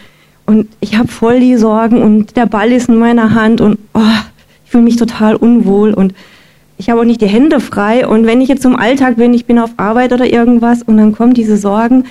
Und 0.45 0.67
ich 0.81 0.99
habe 0.99 1.09
voll 1.09 1.39
die 1.39 1.57
Sorgen 1.57 2.03
und 2.03 2.37
der 2.37 2.47
Ball 2.47 2.73
ist 2.73 2.89
in 2.89 2.97
meiner 2.97 3.35
Hand 3.35 3.61
und 3.61 3.79
oh, 3.95 4.01
ich 4.65 4.71
fühle 4.71 4.83
mich 4.83 4.97
total 4.97 5.37
unwohl 5.37 5.95
und 5.95 6.15
ich 6.79 6.91
habe 6.91 7.01
auch 7.01 7.05
nicht 7.05 7.21
die 7.21 7.29
Hände 7.29 7.61
frei. 7.61 8.09
Und 8.09 8.27
wenn 8.27 8.41
ich 8.41 8.49
jetzt 8.49 8.65
im 8.65 8.75
Alltag 8.75 9.17
bin, 9.17 9.33
ich 9.35 9.47
bin 9.47 9.61
auf 9.61 9.71
Arbeit 9.77 10.13
oder 10.13 10.27
irgendwas 10.27 10.83
und 10.83 10.97
dann 10.97 11.13
kommen 11.13 11.33
diese 11.33 11.57
Sorgen, 11.57 12.07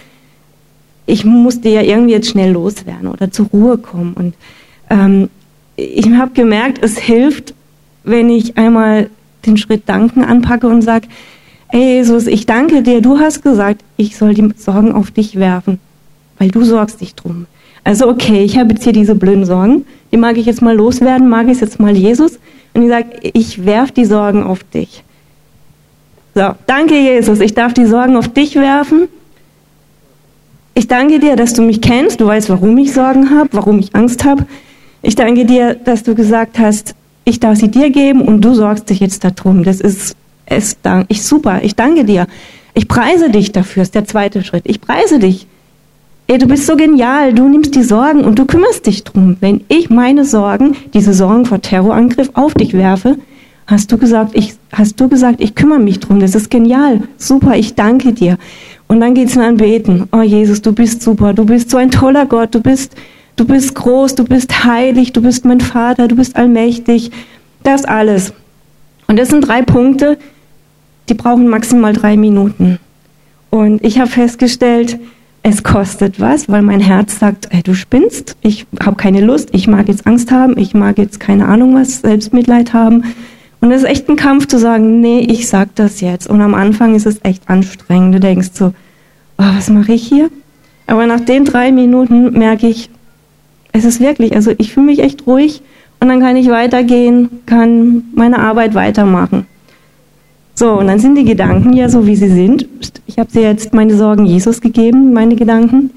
ich 1.05 1.25
musste 1.25 1.67
ja 1.67 1.81
irgendwie 1.81 2.13
jetzt 2.13 2.29
schnell 2.29 2.53
loswerden 2.53 3.09
oder 3.09 3.31
zur 3.31 3.47
Ruhe 3.47 3.77
kommen. 3.77 4.13
Und 4.13 4.33
ähm, 4.89 5.29
ich 5.75 6.09
habe 6.11 6.31
gemerkt, 6.31 6.81
es 6.81 6.97
hilft, 6.97 7.53
wenn 8.05 8.29
ich 8.29 8.57
einmal 8.57 9.09
den 9.45 9.57
Schritt 9.57 9.87
Danken 9.87 10.23
anpacke 10.23 10.67
und 10.67 10.81
sage, 10.81 11.07
ey 11.69 11.97
Jesus, 11.97 12.27
ich 12.27 12.45
danke 12.45 12.83
dir, 12.83 13.01
du 13.01 13.19
hast 13.19 13.41
gesagt, 13.41 13.83
ich 13.97 14.17
soll 14.17 14.33
die 14.33 14.49
Sorgen 14.55 14.91
auf 14.91 15.11
dich 15.11 15.37
werfen, 15.37 15.79
weil 16.37 16.49
du 16.49 16.63
sorgst 16.63 17.01
dich 17.01 17.15
drum. 17.15 17.47
Also 17.83 18.07
okay, 18.07 18.43
ich 18.43 18.57
habe 18.57 18.73
jetzt 18.73 18.83
hier 18.83 18.93
diese 18.93 19.15
blöden 19.15 19.45
Sorgen, 19.45 19.85
die 20.11 20.17
mag 20.17 20.37
ich 20.37 20.45
jetzt 20.45 20.61
mal 20.61 20.75
loswerden, 20.75 21.29
mag 21.29 21.47
ich 21.47 21.59
jetzt 21.61 21.79
mal 21.79 21.95
Jesus 21.95 22.39
und 22.73 22.83
ich 22.83 22.89
sage, 22.89 23.07
ich 23.21 23.65
werfe 23.65 23.93
die 23.93 24.05
Sorgen 24.05 24.43
auf 24.43 24.63
dich. 24.63 25.03
So, 26.35 26.51
danke 26.67 26.97
Jesus, 26.97 27.39
ich 27.39 27.53
darf 27.53 27.73
die 27.73 27.85
Sorgen 27.85 28.15
auf 28.15 28.27
dich 28.27 28.55
werfen. 28.55 29.07
Ich 30.73 30.87
danke 30.87 31.19
dir, 31.19 31.35
dass 31.35 31.53
du 31.53 31.61
mich 31.61 31.81
kennst, 31.81 32.21
du 32.21 32.27
weißt, 32.27 32.49
warum 32.49 32.77
ich 32.77 32.93
Sorgen 32.93 33.29
habe, 33.29 33.49
warum 33.51 33.79
ich 33.79 33.93
Angst 33.93 34.23
habe. 34.23 34.45
Ich 35.01 35.15
danke 35.15 35.45
dir, 35.45 35.75
dass 35.75 36.03
du 36.03 36.15
gesagt 36.15 36.59
hast, 36.59 36.95
ich 37.23 37.39
darf 37.39 37.57
sie 37.57 37.69
dir 37.69 37.89
geben 37.89 38.21
und 38.21 38.41
du 38.41 38.53
sorgst 38.53 38.89
dich 38.89 38.99
jetzt 38.99 39.23
darum. 39.23 39.63
Das 39.63 39.79
ist, 39.79 40.15
ist 40.49 40.79
ich, 41.07 41.23
super. 41.23 41.61
Ich 41.63 41.75
danke 41.75 42.05
dir. 42.05 42.27
Ich 42.73 42.87
preise 42.87 43.29
dich 43.29 43.51
dafür, 43.51 43.83
ist 43.83 43.95
der 43.95 44.05
zweite 44.05 44.43
Schritt. 44.43 44.63
Ich 44.65 44.81
preise 44.81 45.19
dich. 45.19 45.47
Ey, 46.27 46.37
du 46.37 46.47
bist 46.47 46.65
so 46.65 46.77
genial. 46.77 47.33
Du 47.33 47.47
nimmst 47.47 47.75
die 47.75 47.83
Sorgen 47.83 48.23
und 48.23 48.39
du 48.39 48.45
kümmerst 48.45 48.87
dich 48.87 49.03
drum. 49.03 49.37
Wenn 49.39 49.61
ich 49.67 49.89
meine 49.89 50.23
Sorgen, 50.23 50.77
diese 50.93 51.13
Sorgen 51.13 51.45
vor 51.45 51.61
Terrorangriff 51.61 52.29
auf 52.33 52.53
dich 52.53 52.73
werfe, 52.73 53.17
hast 53.67 53.91
du 53.91 53.97
gesagt, 53.97 54.31
ich, 54.33 54.53
hast 54.71 54.99
du 54.99 55.09
gesagt, 55.09 55.41
ich 55.41 55.55
kümmere 55.55 55.79
mich 55.79 55.99
drum. 55.99 56.19
Das 56.19 56.35
ist 56.35 56.49
genial. 56.49 57.01
Super. 57.17 57.57
Ich 57.57 57.75
danke 57.75 58.13
dir. 58.13 58.37
Und 58.87 59.01
dann 59.01 59.13
geht's 59.13 59.35
in 59.35 59.41
Anbeten. 59.41 60.07
Oh 60.11 60.21
Jesus, 60.21 60.61
du 60.61 60.71
bist 60.71 61.01
super. 61.01 61.33
Du 61.33 61.45
bist 61.45 61.69
so 61.69 61.77
ein 61.77 61.91
toller 61.91 62.25
Gott. 62.25 62.55
Du 62.55 62.61
bist, 62.61 62.95
Du 63.35 63.45
bist 63.45 63.75
groß, 63.75 64.15
du 64.15 64.23
bist 64.23 64.65
heilig, 64.65 65.13
du 65.13 65.21
bist 65.21 65.45
mein 65.45 65.61
Vater, 65.61 66.07
du 66.07 66.15
bist 66.15 66.35
allmächtig. 66.35 67.11
Das 67.63 67.85
alles. 67.85 68.33
Und 69.07 69.17
das 69.17 69.29
sind 69.29 69.41
drei 69.41 69.61
Punkte, 69.61 70.17
die 71.09 71.13
brauchen 71.13 71.47
maximal 71.47 71.93
drei 71.93 72.17
Minuten. 72.17 72.79
Und 73.49 73.83
ich 73.83 73.99
habe 73.99 74.09
festgestellt, 74.09 74.99
es 75.43 75.63
kostet 75.63 76.19
was, 76.19 76.49
weil 76.49 76.61
mein 76.61 76.79
Herz 76.79 77.19
sagt, 77.19 77.47
ey, 77.51 77.63
du 77.63 77.73
spinnst, 77.73 78.37
ich 78.41 78.67
habe 78.83 78.95
keine 78.95 79.21
Lust, 79.21 79.49
ich 79.53 79.67
mag 79.67 79.87
jetzt 79.87 80.05
Angst 80.05 80.31
haben, 80.31 80.57
ich 80.57 80.73
mag 80.73 80.97
jetzt 80.97 81.19
keine 81.19 81.47
Ahnung 81.47 81.75
was, 81.75 82.01
Selbstmitleid 82.01 82.73
haben. 82.73 83.03
Und 83.59 83.71
es 83.71 83.83
ist 83.83 83.89
echt 83.89 84.09
ein 84.09 84.15
Kampf 84.15 84.47
zu 84.47 84.57
sagen, 84.57 85.01
nee, 85.01 85.19
ich 85.19 85.47
sag 85.47 85.75
das 85.75 86.01
jetzt. 86.01 86.27
Und 86.27 86.41
am 86.41 86.53
Anfang 86.53 86.95
ist 86.95 87.05
es 87.05 87.19
echt 87.23 87.49
anstrengend. 87.49 88.15
Du 88.15 88.19
denkst 88.19 88.49
so, 88.53 88.67
oh, 89.37 89.43
was 89.55 89.69
mache 89.69 89.93
ich 89.93 90.07
hier? 90.07 90.29
Aber 90.87 91.05
nach 91.05 91.19
den 91.19 91.45
drei 91.45 91.71
Minuten 91.71 92.31
merke 92.37 92.67
ich, 92.67 92.89
es 93.71 93.85
ist 93.85 93.99
wirklich, 93.99 94.35
also 94.35 94.51
ich 94.57 94.73
fühle 94.73 94.87
mich 94.87 94.99
echt 94.99 95.25
ruhig 95.27 95.61
und 95.99 96.09
dann 96.09 96.19
kann 96.19 96.35
ich 96.35 96.49
weitergehen, 96.49 97.29
kann 97.45 98.03
meine 98.13 98.39
Arbeit 98.39 98.73
weitermachen. 98.73 99.45
So, 100.55 100.73
und 100.73 100.87
dann 100.87 100.99
sind 100.99 101.15
die 101.15 101.23
Gedanken 101.23 101.73
ja 101.73 101.89
so, 101.89 102.05
wie 102.05 102.15
sie 102.15 102.29
sind. 102.29 102.67
Ich 103.07 103.17
habe 103.17 103.31
sie 103.31 103.41
jetzt 103.41 103.73
meine 103.73 103.95
Sorgen 103.95 104.25
Jesus 104.25 104.61
gegeben, 104.61 105.13
meine 105.13 105.35
Gedanken. 105.35 105.91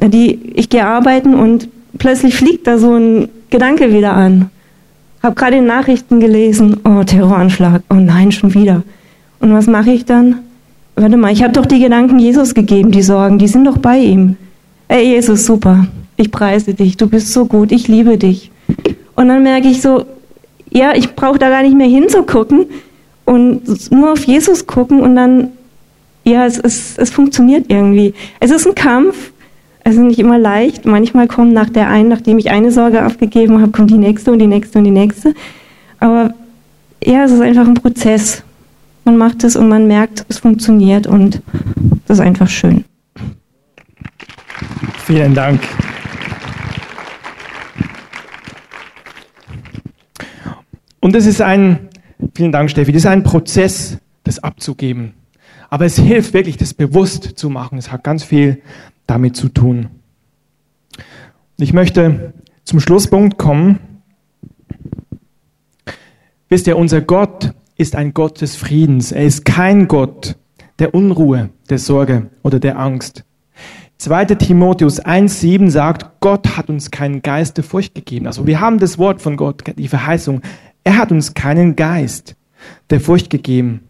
Die, 0.00 0.38
ich 0.54 0.68
gehe 0.68 0.84
arbeiten 0.84 1.34
und 1.34 1.68
plötzlich 1.98 2.34
fliegt 2.34 2.66
da 2.66 2.78
so 2.78 2.94
ein 2.94 3.28
Gedanke 3.50 3.92
wieder 3.92 4.12
an. 4.12 4.50
Habe 5.22 5.34
gerade 5.34 5.56
in 5.56 5.66
Nachrichten 5.66 6.20
gelesen, 6.20 6.78
oh, 6.84 7.02
Terroranschlag, 7.04 7.82
oh 7.90 7.94
nein, 7.94 8.32
schon 8.32 8.54
wieder. 8.54 8.82
Und 9.40 9.52
was 9.52 9.66
mache 9.66 9.90
ich 9.90 10.04
dann? 10.04 10.40
Warte 10.96 11.16
mal, 11.16 11.32
ich 11.32 11.42
habe 11.42 11.52
doch 11.52 11.66
die 11.66 11.80
Gedanken 11.80 12.18
Jesus 12.18 12.54
gegeben, 12.54 12.90
die 12.90 13.02
Sorgen, 13.02 13.38
die 13.38 13.48
sind 13.48 13.64
doch 13.64 13.78
bei 13.78 13.98
ihm. 13.98 14.36
Ey, 14.88 15.14
Jesus, 15.14 15.46
super 15.46 15.86
ich 16.20 16.30
preise 16.30 16.74
dich, 16.74 16.96
du 16.98 17.08
bist 17.08 17.32
so 17.32 17.46
gut, 17.46 17.72
ich 17.72 17.88
liebe 17.88 18.18
dich. 18.18 18.50
Und 19.16 19.28
dann 19.28 19.42
merke 19.42 19.68
ich 19.68 19.80
so, 19.80 20.04
ja, 20.70 20.94
ich 20.94 21.14
brauche 21.14 21.38
da 21.38 21.48
gar 21.48 21.62
nicht 21.62 21.76
mehr 21.76 21.88
hinzugucken 21.88 22.66
und 23.24 23.90
nur 23.90 24.12
auf 24.12 24.24
Jesus 24.24 24.66
gucken 24.66 25.00
und 25.00 25.16
dann, 25.16 25.48
ja, 26.24 26.44
es, 26.44 26.58
es, 26.58 26.98
es 26.98 27.10
funktioniert 27.10 27.66
irgendwie. 27.68 28.12
Es 28.38 28.50
ist 28.50 28.66
ein 28.66 28.74
Kampf, 28.74 29.32
es 29.82 29.94
ist 29.94 30.02
nicht 30.02 30.18
immer 30.18 30.38
leicht. 30.38 30.84
Manchmal 30.84 31.26
kommt 31.26 31.54
nach 31.54 31.70
der 31.70 31.88
einen, 31.88 32.10
nachdem 32.10 32.38
ich 32.38 32.50
eine 32.50 32.70
Sorge 32.70 33.04
aufgegeben 33.06 33.60
habe, 33.60 33.72
kommt 33.72 33.90
die 33.90 33.98
nächste 33.98 34.30
und 34.30 34.40
die 34.40 34.46
nächste 34.46 34.78
und 34.78 34.84
die 34.84 34.90
nächste. 34.90 35.34
Aber 36.00 36.34
ja, 37.02 37.24
es 37.24 37.32
ist 37.32 37.40
einfach 37.40 37.66
ein 37.66 37.74
Prozess. 37.74 38.42
Man 39.04 39.16
macht 39.16 39.42
es 39.42 39.56
und 39.56 39.70
man 39.70 39.86
merkt, 39.86 40.26
es 40.28 40.38
funktioniert 40.38 41.06
und 41.06 41.40
das 42.06 42.18
ist 42.18 42.24
einfach 42.24 42.48
schön. 42.48 42.84
Vielen 45.06 45.34
Dank. 45.34 45.60
Und 51.00 51.14
das 51.14 51.26
ist 51.26 51.40
ein, 51.40 51.88
vielen 52.34 52.52
Dank 52.52 52.70
Steffi, 52.70 52.92
das 52.92 53.02
ist 53.02 53.10
ein 53.10 53.22
Prozess, 53.22 53.98
das 54.24 54.38
abzugeben. 54.38 55.14
Aber 55.70 55.86
es 55.86 55.98
hilft 55.98 56.34
wirklich, 56.34 56.56
das 56.56 56.74
bewusst 56.74 57.24
zu 57.38 57.48
machen. 57.48 57.78
Es 57.78 57.90
hat 57.90 58.04
ganz 58.04 58.24
viel 58.24 58.60
damit 59.06 59.36
zu 59.36 59.48
tun. 59.48 59.88
Ich 61.56 61.72
möchte 61.72 62.34
zum 62.64 62.80
Schlusspunkt 62.80 63.38
kommen. 63.38 63.78
Wisst 66.48 66.66
ihr, 66.66 66.76
unser 66.76 67.00
Gott 67.00 67.52
ist 67.76 67.96
ein 67.96 68.12
Gott 68.12 68.40
des 68.40 68.56
Friedens. 68.56 69.12
Er 69.12 69.24
ist 69.24 69.44
kein 69.44 69.88
Gott 69.88 70.36
der 70.78 70.94
Unruhe, 70.94 71.50
der 71.68 71.78
Sorge 71.78 72.30
oder 72.42 72.58
der 72.58 72.78
Angst. 72.78 73.24
2. 73.98 74.24
Timotheus 74.26 75.04
1.7 75.04 75.70
sagt, 75.70 76.20
Gott 76.20 76.56
hat 76.56 76.70
uns 76.70 76.90
keinen 76.90 77.20
Geist 77.20 77.58
der 77.58 77.64
Furcht 77.64 77.94
gegeben. 77.94 78.26
Also 78.26 78.46
wir 78.46 78.60
haben 78.60 78.78
das 78.78 78.98
Wort 78.98 79.20
von 79.20 79.36
Gott, 79.36 79.62
die 79.76 79.88
Verheißung. 79.88 80.40
Er 80.84 80.96
hat 80.96 81.12
uns 81.12 81.34
keinen 81.34 81.76
Geist 81.76 82.36
der 82.90 83.00
Furcht 83.00 83.30
gegeben. 83.30 83.80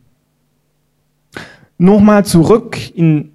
Nochmal 1.79 2.25
zurück 2.25 2.79
in, 2.95 3.33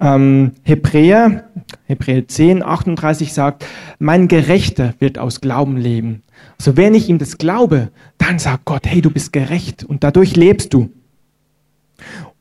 ähm, 0.00 0.52
Hebräer, 0.62 1.44
Hebräer 1.84 2.26
10, 2.26 2.62
38 2.62 3.32
sagt, 3.32 3.66
mein 3.98 4.28
Gerechter 4.28 4.94
wird 4.98 5.18
aus 5.18 5.40
Glauben 5.40 5.76
leben. 5.76 6.22
Also 6.58 6.76
wenn 6.76 6.94
ich 6.94 7.08
ihm 7.08 7.18
das 7.18 7.38
glaube, 7.38 7.90
dann 8.18 8.38
sagt 8.38 8.64
Gott, 8.64 8.86
hey, 8.86 9.02
du 9.02 9.10
bist 9.10 9.32
gerecht 9.32 9.84
und 9.84 10.02
dadurch 10.02 10.36
lebst 10.36 10.72
du. 10.72 10.90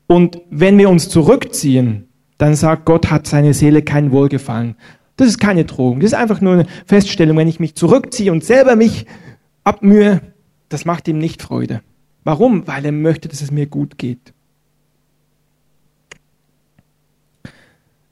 Und 0.07 0.41
wenn 0.49 0.77
wir 0.77 0.89
uns 0.89 1.09
zurückziehen, 1.09 2.07
dann 2.37 2.55
sagt 2.55 2.85
Gott, 2.85 3.11
hat 3.11 3.27
seine 3.27 3.53
Seele 3.53 3.81
kein 3.81 4.11
Wohlgefallen. 4.11 4.75
Das 5.17 5.27
ist 5.27 5.39
keine 5.39 5.65
Drohung. 5.65 5.99
Das 5.99 6.11
ist 6.11 6.17
einfach 6.17 6.39
nur 6.39 6.53
eine 6.53 6.65
Feststellung. 6.85 7.35
Wenn 7.35 7.49
ich 7.49 7.59
mich 7.59 7.75
zurückziehe 7.75 8.31
und 8.31 8.43
selber 8.43 8.77
mich 8.77 9.05
abmühe, 9.65 10.21
das 10.69 10.85
macht 10.85 11.07
ihm 11.07 11.17
nicht 11.17 11.41
Freude. 11.41 11.81
Warum? 12.23 12.67
Weil 12.67 12.85
er 12.85 12.91
möchte, 12.91 13.27
dass 13.27 13.41
es 13.41 13.51
mir 13.51 13.65
gut 13.65 13.97
geht. 13.97 14.33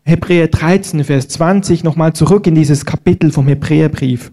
Hebräer 0.08 0.48
13, 0.48 1.04
Vers 1.04 1.28
20, 1.28 1.84
nochmal 1.84 2.14
zurück 2.14 2.48
in 2.48 2.56
dieses 2.56 2.86
Kapitel 2.86 3.30
vom 3.30 3.46
Hebräerbrief. 3.46 4.32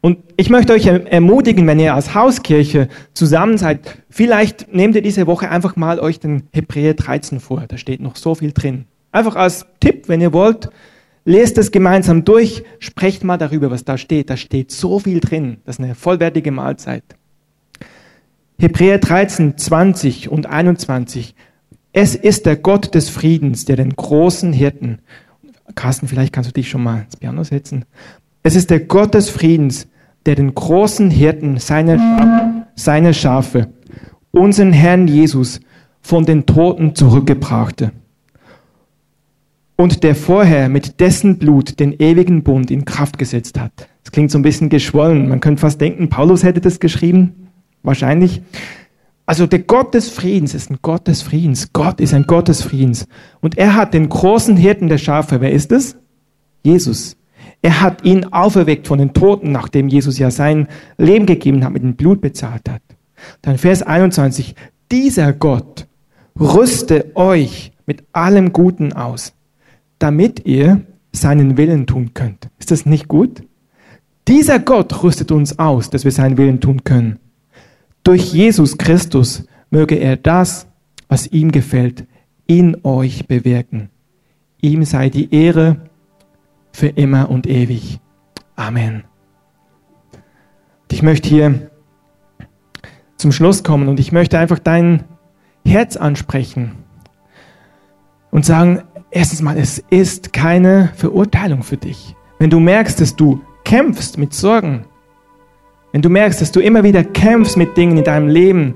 Und 0.00 0.18
ich 0.36 0.50
möchte 0.50 0.72
euch 0.72 0.86
ermutigen, 0.86 1.66
wenn 1.66 1.80
ihr 1.80 1.94
als 1.94 2.14
Hauskirche 2.14 2.86
zusammen 3.12 3.58
seid, 3.58 4.04
vielleicht 4.08 4.72
nehmt 4.72 4.94
ihr 4.94 5.02
diese 5.02 5.26
Woche 5.26 5.50
einfach 5.50 5.74
mal 5.74 5.98
euch 5.98 6.20
den 6.20 6.44
Hebräer 6.52 6.94
13 6.94 7.40
vor. 7.40 7.64
Da 7.66 7.76
steht 7.76 8.00
noch 8.00 8.14
so 8.14 8.36
viel 8.36 8.52
drin. 8.52 8.84
Einfach 9.10 9.34
als 9.34 9.66
Tipp, 9.80 10.04
wenn 10.06 10.20
ihr 10.20 10.32
wollt, 10.32 10.70
lest 11.24 11.58
es 11.58 11.72
gemeinsam 11.72 12.24
durch, 12.24 12.62
sprecht 12.78 13.24
mal 13.24 13.36
darüber, 13.36 13.72
was 13.72 13.84
da 13.84 13.98
steht. 13.98 14.30
Da 14.30 14.36
steht 14.36 14.70
so 14.70 15.00
viel 15.00 15.18
drin. 15.18 15.56
Das 15.64 15.76
ist 15.76 15.84
eine 15.84 15.96
vollwertige 15.96 16.52
Mahlzeit. 16.52 17.02
Hebräer 18.58 18.98
13, 18.98 19.58
20 19.58 20.30
und 20.30 20.46
21. 20.46 21.34
Es 21.92 22.14
ist 22.14 22.46
der 22.46 22.56
Gott 22.56 22.94
des 22.94 23.10
Friedens, 23.10 23.66
der 23.66 23.76
den 23.76 23.94
großen 23.94 24.52
Hirten, 24.52 24.98
Carsten, 25.74 26.08
vielleicht 26.08 26.32
kannst 26.32 26.50
du 26.50 26.54
dich 26.54 26.70
schon 26.70 26.82
mal 26.82 27.02
ins 27.02 27.16
Piano 27.16 27.44
setzen. 27.44 27.84
Es 28.42 28.56
ist 28.56 28.70
der 28.70 28.80
Gott 28.80 29.14
des 29.14 29.28
Friedens, 29.28 29.88
der 30.24 30.36
den 30.36 30.54
großen 30.54 31.10
Hirten 31.10 31.58
seiner 31.58 31.98
Schafe, 31.98 32.66
seine 32.74 33.14
Schafe, 33.14 33.68
unseren 34.30 34.72
Herrn 34.72 35.06
Jesus, 35.06 35.60
von 36.00 36.24
den 36.24 36.46
Toten 36.46 36.94
zurückgebrachte. 36.94 37.92
Und 39.76 40.02
der 40.02 40.14
vorher 40.14 40.68
mit 40.68 41.00
dessen 41.00 41.38
Blut 41.38 41.78
den 41.80 41.92
ewigen 41.92 42.42
Bund 42.42 42.70
in 42.70 42.84
Kraft 42.84 43.18
gesetzt 43.18 43.58
hat. 43.58 43.88
Das 44.02 44.12
klingt 44.12 44.30
so 44.30 44.38
ein 44.38 44.42
bisschen 44.42 44.68
geschwollen. 44.68 45.28
Man 45.28 45.40
könnte 45.40 45.60
fast 45.60 45.80
denken, 45.80 46.08
Paulus 46.08 46.44
hätte 46.44 46.60
das 46.60 46.80
geschrieben. 46.80 47.45
Wahrscheinlich. 47.86 48.42
Also 49.26 49.46
der 49.46 49.60
Gott 49.60 49.94
des 49.94 50.08
Friedens 50.08 50.54
ist 50.54 50.70
ein 50.70 50.78
Gott 50.82 51.06
des 51.06 51.22
Friedens. 51.22 51.72
Gott 51.72 52.00
ist 52.00 52.14
ein 52.14 52.24
Gott 52.24 52.48
des 52.48 52.62
Friedens. 52.62 53.06
Und 53.40 53.56
er 53.56 53.76
hat 53.76 53.94
den 53.94 54.08
großen 54.08 54.56
Hirten 54.56 54.88
der 54.88 54.98
Schafe. 54.98 55.40
Wer 55.40 55.52
ist 55.52 55.70
es? 55.70 55.96
Jesus. 56.64 57.16
Er 57.62 57.80
hat 57.80 58.04
ihn 58.04 58.24
auferweckt 58.32 58.88
von 58.88 58.98
den 58.98 59.12
Toten, 59.12 59.52
nachdem 59.52 59.88
Jesus 59.88 60.18
ja 60.18 60.30
sein 60.32 60.66
Leben 60.98 61.26
gegeben 61.26 61.64
hat, 61.64 61.72
mit 61.72 61.82
dem 61.82 61.94
Blut 61.94 62.20
bezahlt 62.20 62.68
hat. 62.68 62.82
Dann 63.42 63.56
Vers 63.56 63.82
21. 63.82 64.56
Dieser 64.90 65.32
Gott 65.32 65.86
rüste 66.38 67.12
euch 67.14 67.72
mit 67.86 68.04
allem 68.12 68.52
Guten 68.52 68.92
aus, 68.92 69.32
damit 70.00 70.44
ihr 70.44 70.82
seinen 71.12 71.56
Willen 71.56 71.86
tun 71.86 72.14
könnt. 72.14 72.48
Ist 72.58 72.72
das 72.72 72.84
nicht 72.84 73.06
gut? 73.06 73.42
Dieser 74.26 74.58
Gott 74.58 75.04
rüstet 75.04 75.30
uns 75.30 75.58
aus, 75.60 75.88
dass 75.88 76.04
wir 76.04 76.10
seinen 76.10 76.36
Willen 76.36 76.60
tun 76.60 76.82
können. 76.82 77.20
Durch 78.06 78.32
Jesus 78.32 78.78
Christus 78.78 79.48
möge 79.68 79.96
er 79.96 80.16
das, 80.16 80.68
was 81.08 81.26
ihm 81.26 81.50
gefällt, 81.50 82.06
in 82.46 82.76
euch 82.84 83.26
bewirken. 83.26 83.90
Ihm 84.60 84.84
sei 84.84 85.08
die 85.10 85.34
Ehre 85.34 85.90
für 86.70 86.86
immer 86.86 87.30
und 87.30 87.48
ewig. 87.48 87.98
Amen. 88.54 89.02
Ich 90.92 91.02
möchte 91.02 91.28
hier 91.28 91.68
zum 93.16 93.32
Schluss 93.32 93.64
kommen 93.64 93.88
und 93.88 93.98
ich 93.98 94.12
möchte 94.12 94.38
einfach 94.38 94.60
dein 94.60 95.02
Herz 95.66 95.96
ansprechen 95.96 96.76
und 98.30 98.46
sagen, 98.46 98.84
erstens 99.10 99.42
mal, 99.42 99.58
es 99.58 99.82
ist 99.90 100.32
keine 100.32 100.92
Verurteilung 100.94 101.64
für 101.64 101.76
dich. 101.76 102.14
Wenn 102.38 102.50
du 102.50 102.60
merkst, 102.60 103.00
dass 103.00 103.16
du 103.16 103.40
kämpfst 103.64 104.16
mit 104.16 104.32
Sorgen, 104.32 104.84
wenn 105.96 106.02
du 106.02 106.10
merkst, 106.10 106.42
dass 106.42 106.52
du 106.52 106.60
immer 106.60 106.84
wieder 106.84 107.02
kämpfst 107.04 107.56
mit 107.56 107.74
Dingen 107.78 107.96
in 107.96 108.04
deinem 108.04 108.28
Leben, 108.28 108.74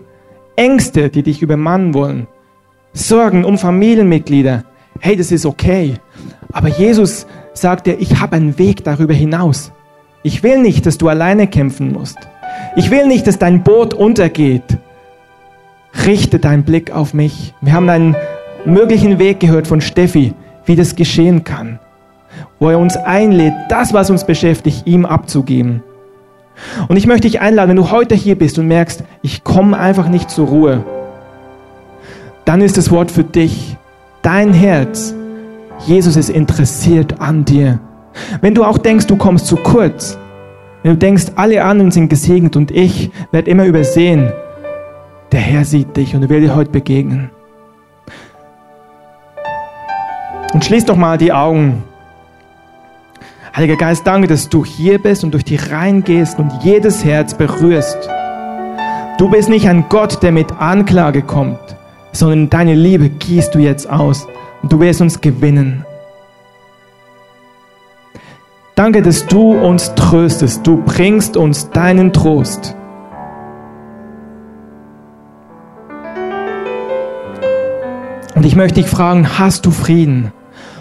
Ängste, 0.57 1.11
die 1.11 1.23
dich 1.23 1.43
übermannen 1.43 1.93
wollen, 1.93 2.27
Sorgen 2.95 3.45
um 3.45 3.59
Familienmitglieder, 3.59 4.65
hey, 5.01 5.17
das 5.17 5.31
ist 5.31 5.45
okay. 5.45 5.97
Aber 6.51 6.69
Jesus 6.69 7.27
sagt 7.53 7.87
dir, 7.87 8.01
ich 8.01 8.21
habe 8.21 8.37
einen 8.37 8.59
Weg 8.59 8.85
darüber 8.85 9.13
hinaus. 9.13 9.71
Ich 10.23 10.43
will 10.43 10.63
nicht, 10.63 10.87
dass 10.87 10.97
du 10.97 11.11
alleine 11.11 11.47
kämpfen 11.47 11.93
musst. 11.93 12.17
Ich 12.75 12.91
will 12.91 13.07
nicht, 13.07 13.27
dass 13.27 13.39
dein 13.39 13.65
Boot 13.65 13.93
untergeht. 13.93 14.79
Richte 16.07 16.39
deinen 16.39 16.65
Blick 16.65 16.91
auf 16.91 17.13
mich. 17.13 17.53
Wir 17.61 17.75
haben 17.75 17.91
einen 17.91 18.17
möglichen 18.65 19.19
Weg 19.19 19.41
gehört 19.41 19.67
von 19.67 19.83
Steffi, 19.83 20.33
wie 20.65 20.75
das 20.75 20.97
geschehen 20.97 21.45
kann. 21.45 21.81
Wo 22.59 22.71
er 22.71 22.79
uns 22.79 22.97
einlädt, 22.97 23.53
das, 23.69 23.93
was 23.93 24.09
uns 24.09 24.25
beschäftigt, 24.25 24.87
ihm 24.87 25.05
abzugeben. 25.05 25.83
Und 26.89 26.97
ich 26.97 27.07
möchte 27.07 27.29
dich 27.29 27.41
einladen, 27.41 27.71
wenn 27.71 27.77
du 27.77 27.91
heute 27.91 28.15
hier 28.15 28.37
bist 28.37 28.59
und 28.59 28.69
merkst, 28.69 29.05
ich 29.23 29.45
komme 29.45 29.79
einfach 29.79 30.09
nicht 30.09 30.31
zur 30.31 30.49
Ruhe, 30.49 30.85
dann 32.45 32.61
ist 32.61 32.77
das 32.77 32.91
Wort 32.91 33.11
für 33.11 33.25
dich, 33.25 33.77
dein 34.23 34.53
Herz. 34.53 35.15
Jesus 35.87 36.17
ist 36.17 36.31
interessiert 36.31 37.21
an 37.21 37.45
dir. 37.45 37.81
Wenn 38.41 38.55
du 38.55 38.65
auch 38.65 38.79
denkst, 38.79 39.07
du 39.07 39.17
kommst 39.17 39.47
zu 39.47 39.57
kurz, 39.57 40.19
wenn 40.83 40.93
du 40.93 40.99
denkst, 40.99 41.27
alle 41.37 41.65
anderen 41.65 41.91
sind 41.91 42.09
gesegnet 42.09 42.57
und 42.57 42.71
ich 42.71 43.11
werde 43.33 43.51
immer 43.51 43.67
übersehen, 43.67 44.33
der 45.33 45.41
Herr 45.41 45.65
sieht 45.65 45.97
dich 45.97 46.15
und 46.15 46.23
er 46.23 46.29
will 46.29 46.41
dir 46.41 46.55
heute 46.55 46.71
begegnen. 46.71 47.31
Und 50.53 50.65
schließ 50.65 50.87
doch 50.87 50.97
mal 50.97 51.19
die 51.19 51.33
Augen. 51.33 51.85
Heiliger 53.55 53.77
Geist, 53.77 54.07
danke, 54.07 54.29
dass 54.29 54.49
du 54.49 54.65
hier 54.65 55.01
bist 55.01 55.25
und 55.25 55.33
durch 55.33 55.45
die 55.45 55.57
Reihen 55.57 56.05
gehst 56.05 56.39
und 56.39 56.53
jedes 56.63 57.05
Herz 57.05 57.35
berührst. 57.35 58.09
Du 59.19 59.29
bist 59.29 59.49
nicht 59.49 59.69
ein 59.69 59.87
Gott, 59.89 60.23
der 60.23 60.31
mit 60.31 60.53
Anklage 60.53 61.23
kommt, 61.23 61.59
sondern 62.13 62.49
deine 62.49 62.75
Liebe 62.75 63.09
gießt 63.09 63.55
du 63.55 63.59
jetzt 63.59 63.91
aus 63.91 64.29
und 64.63 64.73
du 64.73 64.79
wirst 64.79 65.01
uns 65.01 65.21
gewinnen. 65.21 65.85
Danke, 68.77 69.03
dass 69.03 69.27
du 69.27 69.53
uns 69.53 69.95
tröstest. 69.95 70.67
Du 70.67 70.83
bringst 70.83 71.37
uns 71.37 71.71
deinen 71.71 72.13
Trost. 72.13 72.77
Und 78.35 78.47
ich 78.47 78.57
möchte 78.57 78.81
dich 78.81 78.89
fragen, 78.89 79.39
hast 79.39 79.67
du 79.67 79.71
Frieden? 79.71 80.33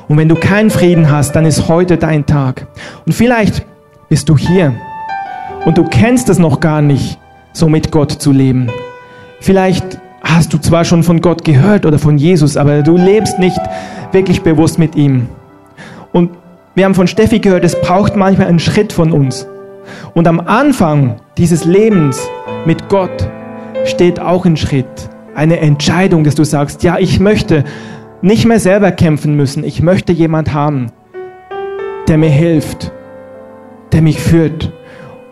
Und 0.09 0.17
wenn 0.17 0.27
du 0.27 0.35
keinen 0.35 0.71
Frieden 0.71 1.09
hast, 1.11 1.33
dann 1.35 1.45
ist 1.45 1.67
heute 1.67 1.97
dein 1.97 2.25
Tag. 2.25 2.67
Und 3.05 3.13
vielleicht 3.13 3.65
bist 4.09 4.27
du 4.27 4.35
hier 4.35 4.73
und 5.65 5.77
du 5.77 5.85
kennst 5.85 6.29
es 6.29 6.39
noch 6.39 6.59
gar 6.59 6.81
nicht, 6.81 7.19
so 7.53 7.69
mit 7.69 7.91
Gott 7.91 8.11
zu 8.11 8.31
leben. 8.31 8.71
Vielleicht 9.39 9.99
hast 10.21 10.51
du 10.51 10.57
zwar 10.57 10.83
schon 10.83 11.03
von 11.03 11.21
Gott 11.21 11.45
gehört 11.45 11.85
oder 11.85 11.99
von 11.99 12.17
Jesus, 12.17 12.57
aber 12.57 12.81
du 12.81 12.97
lebst 12.97 13.37
nicht 13.37 13.59
wirklich 14.11 14.41
bewusst 14.41 14.79
mit 14.79 14.95
ihm. 14.95 15.27
Und 16.11 16.31
wir 16.73 16.85
haben 16.85 16.95
von 16.95 17.07
Steffi 17.07 17.39
gehört, 17.39 17.63
es 17.63 17.79
braucht 17.79 18.15
manchmal 18.15 18.47
einen 18.47 18.59
Schritt 18.59 18.91
von 18.91 19.11
uns. 19.11 19.47
Und 20.15 20.27
am 20.27 20.39
Anfang 20.39 21.17
dieses 21.37 21.65
Lebens 21.65 22.27
mit 22.65 22.89
Gott 22.89 23.29
steht 23.85 24.19
auch 24.19 24.45
ein 24.45 24.57
Schritt, 24.57 25.09
eine 25.35 25.59
Entscheidung, 25.59 26.23
dass 26.23 26.35
du 26.35 26.43
sagst, 26.43 26.81
ja, 26.81 26.97
ich 26.97 27.19
möchte 27.19 27.63
nicht 28.21 28.45
mehr 28.45 28.59
selber 28.59 28.91
kämpfen 28.91 29.35
müssen. 29.35 29.63
Ich 29.63 29.81
möchte 29.81 30.11
jemand 30.11 30.53
haben, 30.53 30.91
der 32.07 32.17
mir 32.17 32.29
hilft, 32.29 32.91
der 33.91 34.01
mich 34.01 34.19
führt. 34.19 34.73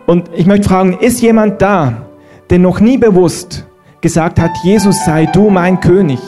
Und 0.06 0.30
ich 0.34 0.46
möchte 0.46 0.68
fragen, 0.68 0.98
ist 0.98 1.20
jemand 1.20 1.60
da, 1.60 2.08
der 2.50 2.58
noch 2.58 2.80
nie 2.80 2.96
bewusst 2.96 3.66
gesagt 4.00 4.40
hat, 4.40 4.50
Jesus 4.64 5.04
sei 5.04 5.26
du 5.26 5.50
mein 5.50 5.80
König? 5.80 6.20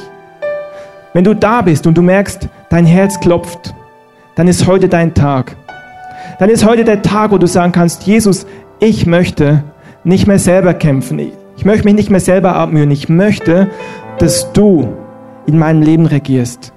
Wenn 1.12 1.24
du 1.24 1.34
da 1.34 1.62
bist 1.62 1.86
und 1.86 1.96
du 1.96 2.02
merkst, 2.02 2.48
dein 2.68 2.84
Herz 2.84 3.18
klopft, 3.20 3.74
dann 4.34 4.48
ist 4.48 4.66
heute 4.66 4.88
dein 4.88 5.14
Tag. 5.14 5.56
Dann 6.38 6.50
ist 6.50 6.64
heute 6.64 6.84
der 6.84 7.02
Tag, 7.02 7.30
wo 7.30 7.38
du 7.38 7.46
sagen 7.46 7.72
kannst, 7.72 8.04
Jesus, 8.04 8.46
ich 8.78 9.06
möchte 9.06 9.64
nicht 10.04 10.26
mehr 10.26 10.38
selber 10.38 10.74
kämpfen. 10.74 11.18
Ich 11.56 11.64
möchte 11.64 11.84
mich 11.84 11.94
nicht 11.94 12.10
mehr 12.10 12.20
selber 12.20 12.54
abmühen. 12.54 12.90
Ich 12.90 13.08
möchte, 13.08 13.68
dass 14.18 14.52
du 14.52 14.88
in 15.50 15.58
meinem 15.58 15.82
Leben 15.82 16.06
regierst. 16.06 16.72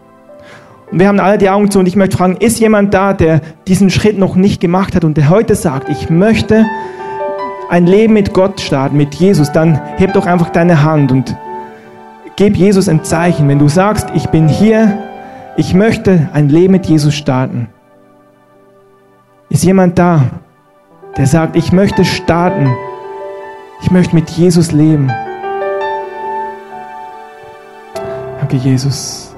Und 0.91 0.99
wir 0.99 1.07
haben 1.07 1.19
alle 1.19 1.37
die 1.37 1.49
Augen 1.49 1.71
zu 1.71 1.79
und 1.79 1.87
ich 1.87 1.95
möchte 1.95 2.17
fragen, 2.17 2.37
ist 2.37 2.59
jemand 2.59 2.93
da, 2.93 3.13
der 3.13 3.41
diesen 3.67 3.89
Schritt 3.89 4.17
noch 4.17 4.35
nicht 4.35 4.61
gemacht 4.61 4.95
hat 4.95 5.03
und 5.03 5.17
der 5.17 5.29
heute 5.29 5.55
sagt, 5.55 5.89
ich 5.89 6.09
möchte 6.09 6.65
ein 7.69 7.87
Leben 7.87 8.13
mit 8.13 8.33
Gott 8.33 8.61
starten, 8.61 8.97
mit 8.97 9.15
Jesus, 9.15 9.51
dann 9.51 9.81
heb 9.97 10.13
doch 10.13 10.27
einfach 10.27 10.49
deine 10.49 10.83
Hand 10.83 11.11
und 11.11 11.35
gib 12.35 12.55
Jesus 12.55 12.87
ein 12.87 13.03
Zeichen. 13.03 13.47
Wenn 13.47 13.59
du 13.59 13.67
sagst, 13.69 14.09
ich 14.13 14.27
bin 14.27 14.47
hier, 14.47 14.99
ich 15.57 15.73
möchte 15.73 16.29
ein 16.33 16.49
Leben 16.49 16.73
mit 16.73 16.85
Jesus 16.85 17.15
starten. 17.15 17.69
Ist 19.49 19.63
jemand 19.63 19.97
da, 19.97 20.25
der 21.17 21.27
sagt, 21.27 21.55
ich 21.55 21.71
möchte 21.71 22.05
starten, 22.05 22.71
ich 23.81 23.91
möchte 23.91 24.15
mit 24.15 24.29
Jesus 24.31 24.71
leben? 24.71 25.11
Danke, 28.53 28.69
Jesus. 28.69 29.33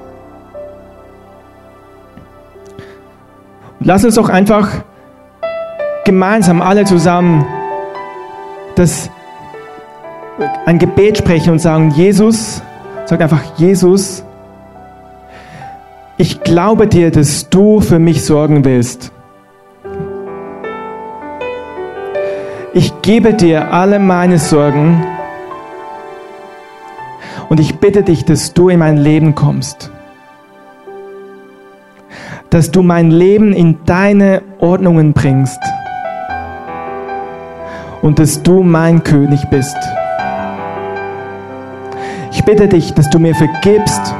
Und 3.80 3.86
lass 3.86 4.04
uns 4.04 4.16
doch 4.16 4.28
einfach 4.28 4.68
gemeinsam 6.04 6.60
alle 6.60 6.84
zusammen 6.84 7.46
das 8.74 9.10
ein 10.66 10.78
Gebet 10.78 11.16
sprechen 11.16 11.52
und 11.52 11.60
sagen, 11.60 11.92
Jesus, 11.92 12.62
sag 13.06 13.22
einfach, 13.22 13.40
Jesus, 13.56 14.22
ich 16.18 16.42
glaube 16.42 16.86
dir, 16.86 17.10
dass 17.10 17.48
du 17.48 17.80
für 17.80 17.98
mich 17.98 18.22
sorgen 18.22 18.66
willst. 18.66 19.12
Ich 22.74 22.92
gebe 23.00 23.32
dir 23.32 23.72
alle 23.72 23.98
meine 23.98 24.38
Sorgen 24.38 25.02
und 27.48 27.60
ich 27.60 27.76
bitte 27.76 28.02
dich, 28.02 28.24
dass 28.24 28.52
du 28.54 28.68
in 28.68 28.78
mein 28.78 28.96
Leben 28.96 29.34
kommst. 29.34 29.90
Dass 32.50 32.70
du 32.70 32.82
mein 32.82 33.10
Leben 33.10 33.52
in 33.52 33.78
deine 33.84 34.42
Ordnungen 34.58 35.12
bringst 35.12 35.60
und 38.02 38.18
dass 38.18 38.42
du 38.42 38.62
mein 38.62 39.02
König 39.02 39.48
bist. 39.50 39.76
Ich 42.32 42.44
bitte 42.44 42.68
dich, 42.68 42.94
dass 42.94 43.10
du 43.10 43.18
mir 43.18 43.34
vergibst, 43.34 44.14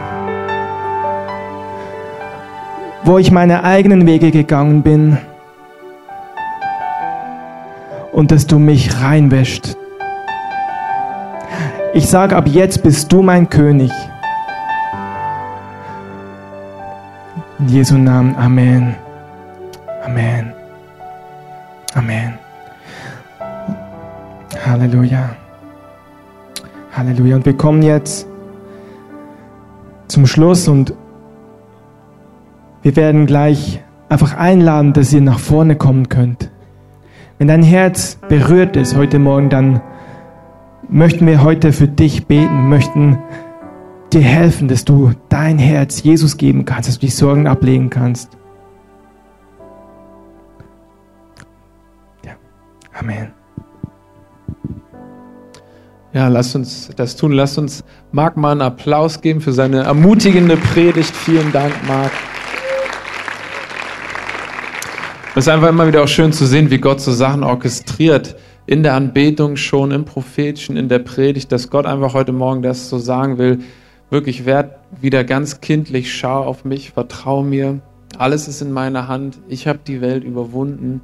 wo 3.04 3.18
ich 3.18 3.30
meine 3.30 3.62
eigenen 3.62 4.06
Wege 4.06 4.30
gegangen 4.30 4.82
bin 4.82 5.18
und 8.12 8.32
dass 8.32 8.46
du 8.46 8.58
mich 8.58 9.00
reinwäscht. 9.00 9.76
Ich 11.96 12.08
sage 12.08 12.36
ab 12.36 12.46
jetzt 12.46 12.82
bist 12.82 13.10
du 13.10 13.22
mein 13.22 13.48
König. 13.48 13.90
In 17.58 17.68
Jesu 17.68 17.96
Namen, 17.96 18.36
Amen. 18.36 18.94
Amen. 20.04 20.52
Amen. 21.94 22.34
Halleluja. 24.66 25.30
Halleluja. 26.92 27.36
Und 27.36 27.46
wir 27.46 27.56
kommen 27.56 27.82
jetzt 27.82 28.26
zum 30.08 30.26
Schluss 30.26 30.68
und 30.68 30.92
wir 32.82 32.94
werden 32.94 33.24
gleich 33.24 33.82
einfach 34.10 34.36
einladen, 34.36 34.92
dass 34.92 35.14
ihr 35.14 35.22
nach 35.22 35.38
vorne 35.38 35.76
kommen 35.76 36.10
könnt. 36.10 36.50
Wenn 37.38 37.48
dein 37.48 37.62
Herz 37.62 38.18
berührt 38.28 38.76
ist 38.76 38.94
heute 38.94 39.18
Morgen, 39.18 39.48
dann 39.48 39.80
möchten 40.88 41.26
wir 41.26 41.42
heute 41.42 41.72
für 41.72 41.88
dich 41.88 42.26
beten, 42.26 42.68
möchten 42.68 43.18
dir 44.12 44.22
helfen, 44.22 44.68
dass 44.68 44.84
du 44.84 45.12
dein 45.28 45.58
Herz 45.58 46.02
Jesus 46.02 46.36
geben 46.36 46.64
kannst, 46.64 46.88
dass 46.88 46.98
du 46.98 47.06
die 47.06 47.12
Sorgen 47.12 47.46
ablegen 47.46 47.90
kannst. 47.90 48.36
Ja. 52.24 52.32
Amen. 52.98 53.32
Ja, 56.12 56.28
lasst 56.28 56.56
uns 56.56 56.88
das 56.96 57.16
tun. 57.16 57.32
Lasst 57.32 57.58
uns 57.58 57.84
Marc 58.10 58.38
mal 58.38 58.52
einen 58.52 58.62
Applaus 58.62 59.20
geben 59.20 59.42
für 59.42 59.52
seine 59.52 59.82
ermutigende 59.82 60.56
Predigt. 60.56 61.14
Vielen 61.14 61.52
Dank, 61.52 61.74
Marc. 61.86 62.12
Es 65.34 65.46
ist 65.46 65.48
einfach 65.48 65.68
immer 65.68 65.86
wieder 65.86 66.02
auch 66.02 66.08
schön 66.08 66.32
zu 66.32 66.46
sehen, 66.46 66.70
wie 66.70 66.78
Gott 66.78 67.02
so 67.02 67.12
Sachen 67.12 67.44
orchestriert. 67.44 68.36
In 68.68 68.82
der 68.82 68.94
Anbetung 68.94 69.54
schon, 69.54 69.92
im 69.92 70.04
Prophetischen, 70.04 70.76
in 70.76 70.88
der 70.88 70.98
Predigt, 70.98 71.52
dass 71.52 71.70
Gott 71.70 71.86
einfach 71.86 72.14
heute 72.14 72.32
Morgen 72.32 72.62
das 72.62 72.90
so 72.90 72.98
sagen 72.98 73.38
will. 73.38 73.60
Wirklich, 74.10 74.44
werd 74.44 74.78
wieder 75.00 75.22
ganz 75.22 75.60
kindlich, 75.60 76.12
schau 76.12 76.42
auf 76.42 76.64
mich, 76.64 76.90
vertrau 76.90 77.44
mir. 77.44 77.80
Alles 78.18 78.48
ist 78.48 78.62
in 78.62 78.72
meiner 78.72 79.06
Hand. 79.06 79.38
Ich 79.46 79.68
habe 79.68 79.78
die 79.86 80.00
Welt 80.00 80.24
überwunden. 80.24 81.00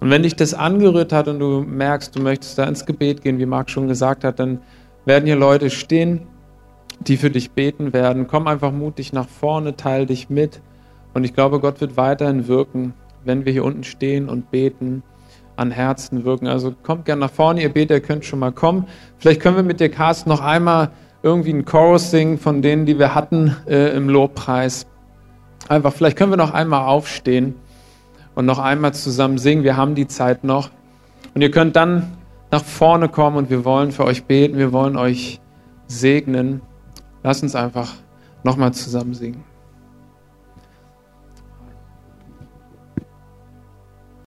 Und 0.00 0.10
wenn 0.10 0.22
dich 0.22 0.36
das 0.36 0.52
angerührt 0.52 1.14
hat 1.14 1.28
und 1.28 1.38
du 1.38 1.62
merkst, 1.62 2.14
du 2.14 2.20
möchtest 2.20 2.58
da 2.58 2.64
ins 2.64 2.84
Gebet 2.84 3.22
gehen, 3.22 3.38
wie 3.38 3.46
Marc 3.46 3.70
schon 3.70 3.88
gesagt 3.88 4.22
hat, 4.22 4.38
dann 4.38 4.60
werden 5.06 5.24
hier 5.24 5.36
Leute 5.36 5.70
stehen, 5.70 6.26
die 7.00 7.16
für 7.16 7.30
dich 7.30 7.52
beten 7.52 7.94
werden. 7.94 8.26
Komm 8.26 8.46
einfach 8.46 8.72
mutig 8.72 9.14
nach 9.14 9.28
vorne, 9.28 9.76
teil 9.76 10.04
dich 10.04 10.28
mit. 10.28 10.60
Und 11.14 11.24
ich 11.24 11.32
glaube, 11.32 11.58
Gott 11.58 11.80
wird 11.80 11.96
weiterhin 11.96 12.48
wirken, 12.48 12.92
wenn 13.24 13.46
wir 13.46 13.52
hier 13.52 13.64
unten 13.64 13.84
stehen 13.84 14.28
und 14.28 14.50
beten, 14.50 15.02
an 15.62 15.70
Herzen 15.70 16.24
wirken. 16.24 16.46
Also 16.46 16.74
kommt 16.82 17.06
gerne 17.06 17.20
nach 17.20 17.30
vorne, 17.30 17.62
ihr 17.62 17.72
Beter, 17.72 18.00
könnt 18.00 18.24
schon 18.24 18.38
mal 18.38 18.52
kommen. 18.52 18.86
Vielleicht 19.18 19.40
können 19.40 19.56
wir 19.56 19.62
mit 19.62 19.80
dir, 19.80 19.88
Carsten, 19.88 20.28
noch 20.28 20.40
einmal 20.40 20.90
irgendwie 21.22 21.50
einen 21.50 21.64
Chorus 21.64 22.10
singen 22.10 22.38
von 22.38 22.62
denen, 22.62 22.84
die 22.84 22.98
wir 22.98 23.14
hatten 23.14 23.56
äh, 23.66 23.96
im 23.96 24.08
Lobpreis. 24.08 24.86
Einfach, 25.68 25.92
vielleicht 25.92 26.16
können 26.16 26.32
wir 26.32 26.36
noch 26.36 26.52
einmal 26.52 26.86
aufstehen 26.86 27.54
und 28.34 28.44
noch 28.44 28.58
einmal 28.58 28.92
zusammen 28.92 29.38
singen. 29.38 29.64
Wir 29.64 29.76
haben 29.76 29.94
die 29.94 30.08
Zeit 30.08 30.44
noch. 30.44 30.70
Und 31.34 31.40
ihr 31.40 31.50
könnt 31.50 31.76
dann 31.76 32.12
nach 32.50 32.64
vorne 32.64 33.08
kommen 33.08 33.36
und 33.36 33.50
wir 33.50 33.64
wollen 33.64 33.92
für 33.92 34.04
euch 34.04 34.24
beten, 34.24 34.58
wir 34.58 34.72
wollen 34.72 34.96
euch 34.96 35.40
segnen. 35.86 36.60
Lasst 37.22 37.42
uns 37.42 37.54
einfach 37.54 37.94
nochmal 38.42 38.72
zusammen 38.72 39.14
singen. 39.14 39.51